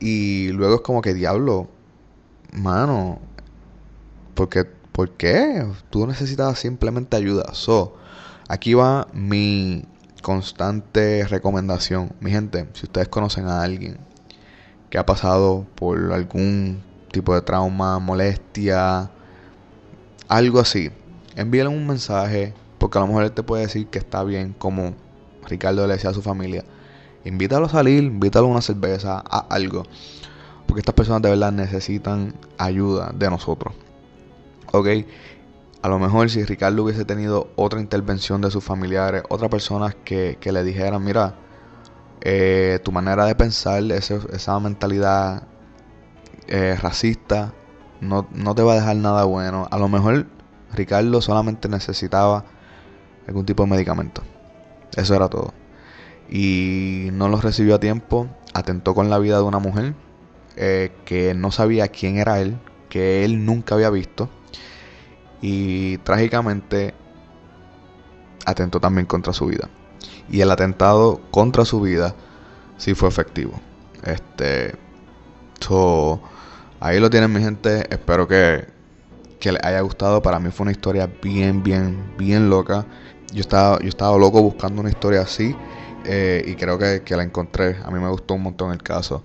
y 0.00 0.48
luego 0.48 0.74
es 0.74 0.80
como 0.82 1.00
que 1.00 1.14
diablo, 1.14 1.68
mano, 2.52 3.20
porque 4.34 4.64
¿por 4.92 5.12
qué? 5.12 5.66
Tú 5.88 6.06
necesitabas 6.06 6.58
simplemente 6.58 7.16
ayuda. 7.16 7.54
So, 7.54 7.96
aquí 8.48 8.74
va 8.74 9.08
mi 9.14 9.86
constante 10.28 11.26
recomendación. 11.26 12.12
Mi 12.20 12.30
gente, 12.30 12.68
si 12.74 12.84
ustedes 12.84 13.08
conocen 13.08 13.46
a 13.46 13.62
alguien 13.62 13.96
que 14.90 14.98
ha 14.98 15.06
pasado 15.06 15.64
por 15.74 16.12
algún 16.12 16.82
tipo 17.10 17.34
de 17.34 17.40
trauma, 17.40 17.98
molestia, 17.98 19.10
algo 20.28 20.60
así, 20.60 20.90
envíale 21.34 21.70
un 21.70 21.86
mensaje, 21.86 22.52
porque 22.76 22.98
a 22.98 23.00
lo 23.00 23.06
mejor 23.06 23.24
él 23.24 23.32
te 23.32 23.42
puede 23.42 23.62
decir 23.62 23.86
que 23.86 23.98
está 23.98 24.22
bien, 24.22 24.54
como 24.58 24.92
Ricardo 25.46 25.86
le 25.86 25.94
decía 25.94 26.10
a 26.10 26.14
su 26.14 26.20
familia. 26.20 26.62
Invítalo 27.24 27.64
a 27.64 27.70
salir, 27.70 28.04
invítalo 28.04 28.48
a 28.48 28.50
una 28.50 28.60
cerveza, 28.60 29.24
a 29.30 29.46
algo. 29.48 29.84
Porque 30.66 30.80
estas 30.80 30.94
personas 30.94 31.22
de 31.22 31.30
verdad 31.30 31.52
necesitan 31.52 32.34
ayuda 32.58 33.12
de 33.14 33.30
nosotros. 33.30 33.72
Ok, 34.72 34.88
a 35.82 35.88
lo 35.88 35.98
mejor 35.98 36.30
si 36.30 36.44
Ricardo 36.44 36.82
hubiese 36.82 37.04
tenido 37.04 37.50
otra 37.56 37.80
intervención 37.80 38.40
de 38.40 38.50
sus 38.50 38.64
familiares, 38.64 39.22
otras 39.28 39.50
personas 39.50 39.94
que, 40.04 40.38
que 40.40 40.52
le 40.52 40.64
dijeran, 40.64 41.04
mira, 41.04 41.36
eh, 42.20 42.80
tu 42.82 42.92
manera 42.92 43.26
de 43.26 43.34
pensar, 43.34 43.82
esa 43.92 44.60
mentalidad 44.60 45.44
eh, 46.48 46.76
racista, 46.80 47.52
no, 48.00 48.26
no 48.32 48.54
te 48.54 48.62
va 48.62 48.72
a 48.72 48.76
dejar 48.76 48.96
nada 48.96 49.24
bueno. 49.24 49.68
A 49.70 49.78
lo 49.78 49.88
mejor 49.88 50.26
Ricardo 50.74 51.20
solamente 51.20 51.68
necesitaba 51.68 52.44
algún 53.26 53.46
tipo 53.46 53.62
de 53.64 53.70
medicamento. 53.70 54.22
Eso 54.96 55.14
era 55.14 55.28
todo. 55.28 55.52
Y 56.28 57.08
no 57.12 57.28
lo 57.28 57.40
recibió 57.40 57.76
a 57.76 57.80
tiempo. 57.80 58.28
Atentó 58.54 58.94
con 58.94 59.10
la 59.10 59.18
vida 59.18 59.36
de 59.36 59.42
una 59.42 59.58
mujer 59.58 59.94
eh, 60.56 60.92
que 61.04 61.34
no 61.34 61.52
sabía 61.52 61.88
quién 61.88 62.16
era 62.16 62.40
él, 62.40 62.58
que 62.88 63.24
él 63.24 63.44
nunca 63.44 63.74
había 63.74 63.90
visto. 63.90 64.28
Y 65.40 65.98
trágicamente 65.98 66.94
atentó 68.44 68.80
también 68.80 69.06
contra 69.06 69.32
su 69.32 69.46
vida. 69.46 69.68
Y 70.30 70.40
el 70.40 70.50
atentado 70.50 71.20
contra 71.30 71.64
su 71.64 71.80
vida 71.80 72.14
sí 72.76 72.94
fue 72.94 73.08
efectivo. 73.08 73.52
Este. 74.04 74.74
ahí 76.80 77.00
lo 77.00 77.10
tienen 77.10 77.32
mi 77.32 77.40
gente. 77.40 77.86
Espero 77.92 78.26
que, 78.26 78.66
que 79.38 79.52
les 79.52 79.62
haya 79.64 79.80
gustado. 79.80 80.22
Para 80.22 80.38
mí 80.38 80.50
fue 80.50 80.64
una 80.64 80.72
historia 80.72 81.08
bien, 81.22 81.62
bien, 81.62 82.14
bien 82.16 82.50
loca. 82.50 82.86
Yo 83.32 83.40
estaba, 83.40 83.78
yo 83.80 83.88
estaba 83.88 84.16
loco 84.16 84.42
buscando 84.42 84.80
una 84.80 84.90
historia 84.90 85.22
así. 85.22 85.54
Eh, 86.04 86.42
y 86.46 86.54
creo 86.54 86.78
que, 86.78 87.02
que 87.02 87.16
la 87.16 87.22
encontré. 87.22 87.76
A 87.84 87.90
mí 87.90 87.98
me 87.98 88.08
gustó 88.08 88.34
un 88.34 88.42
montón 88.42 88.72
el 88.72 88.82
caso. 88.82 89.24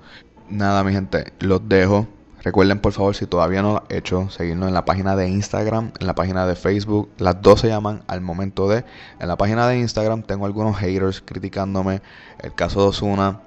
Nada, 0.50 0.84
mi 0.84 0.92
gente, 0.92 1.34
los 1.40 1.68
dejo. 1.68 2.08
Recuerden, 2.44 2.80
por 2.80 2.92
favor, 2.92 3.16
si 3.16 3.26
todavía 3.26 3.62
no 3.62 3.72
lo 3.72 3.78
han 3.78 3.86
hecho, 3.88 4.30
seguirnos 4.30 4.68
en 4.68 4.74
la 4.74 4.84
página 4.84 5.16
de 5.16 5.30
Instagram, 5.30 5.94
en 5.98 6.06
la 6.06 6.14
página 6.14 6.46
de 6.46 6.58
Facebook. 6.58 7.10
Las 7.18 7.42
dos 7.42 7.62
se 7.62 7.70
llaman 7.70 8.04
al 8.08 8.20
momento 8.20 8.68
de. 8.68 8.84
En 9.20 9.30
la 9.30 9.38
página 9.38 9.66
de 9.66 9.80
Instagram 9.80 10.24
tengo 10.24 10.46
algunos 10.46 10.76
haters 10.76 11.22
criticándome. 11.26 12.02
El 12.40 12.54
caso 12.54 12.82
de 12.82 12.88
Osuna, 12.88 13.40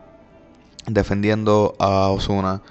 defendiendo 0.86 1.76
a 1.78 2.08
Osuna. 2.08 2.62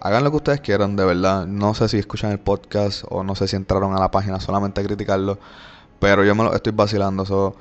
Hagan 0.00 0.24
lo 0.24 0.30
que 0.30 0.38
ustedes 0.38 0.60
quieran, 0.62 0.96
de 0.96 1.04
verdad. 1.04 1.46
No 1.46 1.74
sé 1.74 1.86
si 1.88 1.98
escuchan 1.98 2.30
el 2.30 2.40
podcast 2.40 3.04
o 3.10 3.22
no 3.22 3.34
sé 3.34 3.46
si 3.46 3.56
entraron 3.56 3.94
a 3.94 4.00
la 4.00 4.10
página 4.10 4.40
solamente 4.40 4.80
a 4.80 4.84
criticarlo. 4.84 5.38
Pero 5.98 6.24
yo 6.24 6.34
me 6.34 6.44
lo 6.44 6.54
estoy 6.54 6.72
vacilando. 6.72 7.24
eso 7.24 7.56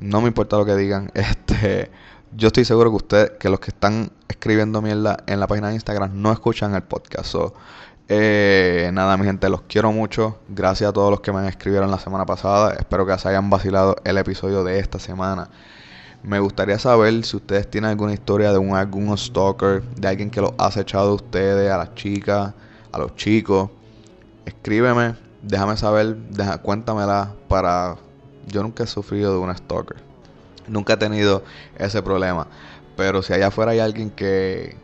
no 0.00 0.22
me 0.22 0.28
importa 0.28 0.56
lo 0.56 0.64
que 0.64 0.76
digan. 0.76 1.10
Este 1.14 1.90
yo 2.34 2.48
estoy 2.48 2.64
seguro 2.64 2.90
que 2.90 2.96
ustedes, 2.96 3.30
que 3.38 3.48
los 3.48 3.60
que 3.60 3.70
están 3.70 4.10
escribiendo 4.28 4.82
mierda 4.82 5.18
en 5.26 5.40
la 5.40 5.46
página 5.46 5.68
de 5.68 5.74
Instagram 5.74 6.10
no 6.20 6.32
escuchan 6.32 6.74
el 6.74 6.82
podcast. 6.82 7.34
eh, 8.08 8.90
nada, 8.92 9.16
mi 9.16 9.24
gente, 9.24 9.48
los 9.48 9.62
quiero 9.62 9.92
mucho. 9.92 10.38
Gracias 10.48 10.90
a 10.90 10.92
todos 10.92 11.10
los 11.10 11.20
que 11.20 11.32
me 11.32 11.48
escribieron 11.48 11.90
la 11.90 11.98
semana 11.98 12.26
pasada. 12.26 12.74
Espero 12.74 13.06
que 13.06 13.16
se 13.18 13.28
hayan 13.28 13.50
vacilado 13.50 13.96
el 14.04 14.18
episodio 14.18 14.64
de 14.64 14.78
esta 14.78 14.98
semana. 14.98 15.48
Me 16.22 16.40
gustaría 16.40 16.78
saber 16.78 17.24
si 17.24 17.36
ustedes 17.36 17.70
tienen 17.70 17.90
alguna 17.90 18.12
historia 18.12 18.52
de 18.52 18.58
un 18.58 18.74
algún 18.74 19.16
stalker, 19.16 19.82
de 19.82 20.08
alguien 20.08 20.30
que 20.30 20.40
los 20.40 20.52
ha 20.58 20.66
acechado 20.66 21.10
a 21.10 21.14
ustedes, 21.14 21.70
a 21.70 21.78
las 21.78 21.94
chicas, 21.94 22.52
a 22.92 22.98
los 22.98 23.14
chicos. 23.14 23.70
Escríbeme, 24.44 25.14
déjame 25.42 25.76
saber, 25.76 26.16
cuéntamela 26.62 27.32
para... 27.48 27.96
Yo 28.46 28.62
nunca 28.62 28.84
he 28.84 28.86
sufrido 28.86 29.32
de 29.32 29.38
un 29.38 29.54
stalker. 29.54 30.05
Nunca 30.68 30.94
he 30.94 30.96
tenido 30.96 31.42
ese 31.78 32.02
problema. 32.02 32.46
Pero 32.96 33.22
si 33.22 33.32
allá 33.32 33.48
afuera 33.48 33.72
hay 33.72 33.80
alguien 33.80 34.10
que 34.10 34.76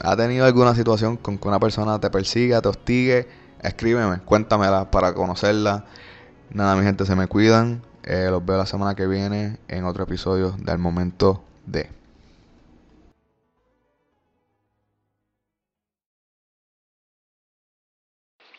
ha 0.00 0.16
tenido 0.16 0.44
alguna 0.44 0.74
situación 0.74 1.16
con 1.16 1.38
que 1.38 1.48
una 1.48 1.58
persona 1.58 1.98
te 2.00 2.10
persiga, 2.10 2.60
te 2.60 2.68
hostigue, 2.68 3.28
escríbeme, 3.62 4.20
cuéntamela 4.20 4.90
para 4.90 5.14
conocerla. 5.14 5.84
Nada, 6.50 6.76
mi 6.76 6.84
gente, 6.84 7.04
se 7.06 7.16
me 7.16 7.26
cuidan. 7.26 7.82
Eh, 8.02 8.28
los 8.30 8.44
veo 8.44 8.58
la 8.58 8.66
semana 8.66 8.94
que 8.94 9.06
viene 9.06 9.58
en 9.68 9.84
otro 9.84 10.04
episodio 10.04 10.52
del 10.58 10.78
momento 10.78 11.42
de. 11.66 11.88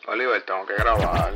Oliver, 0.08 0.44
tengo 0.44 0.66
que 0.66 0.74
grabar. 0.74 1.34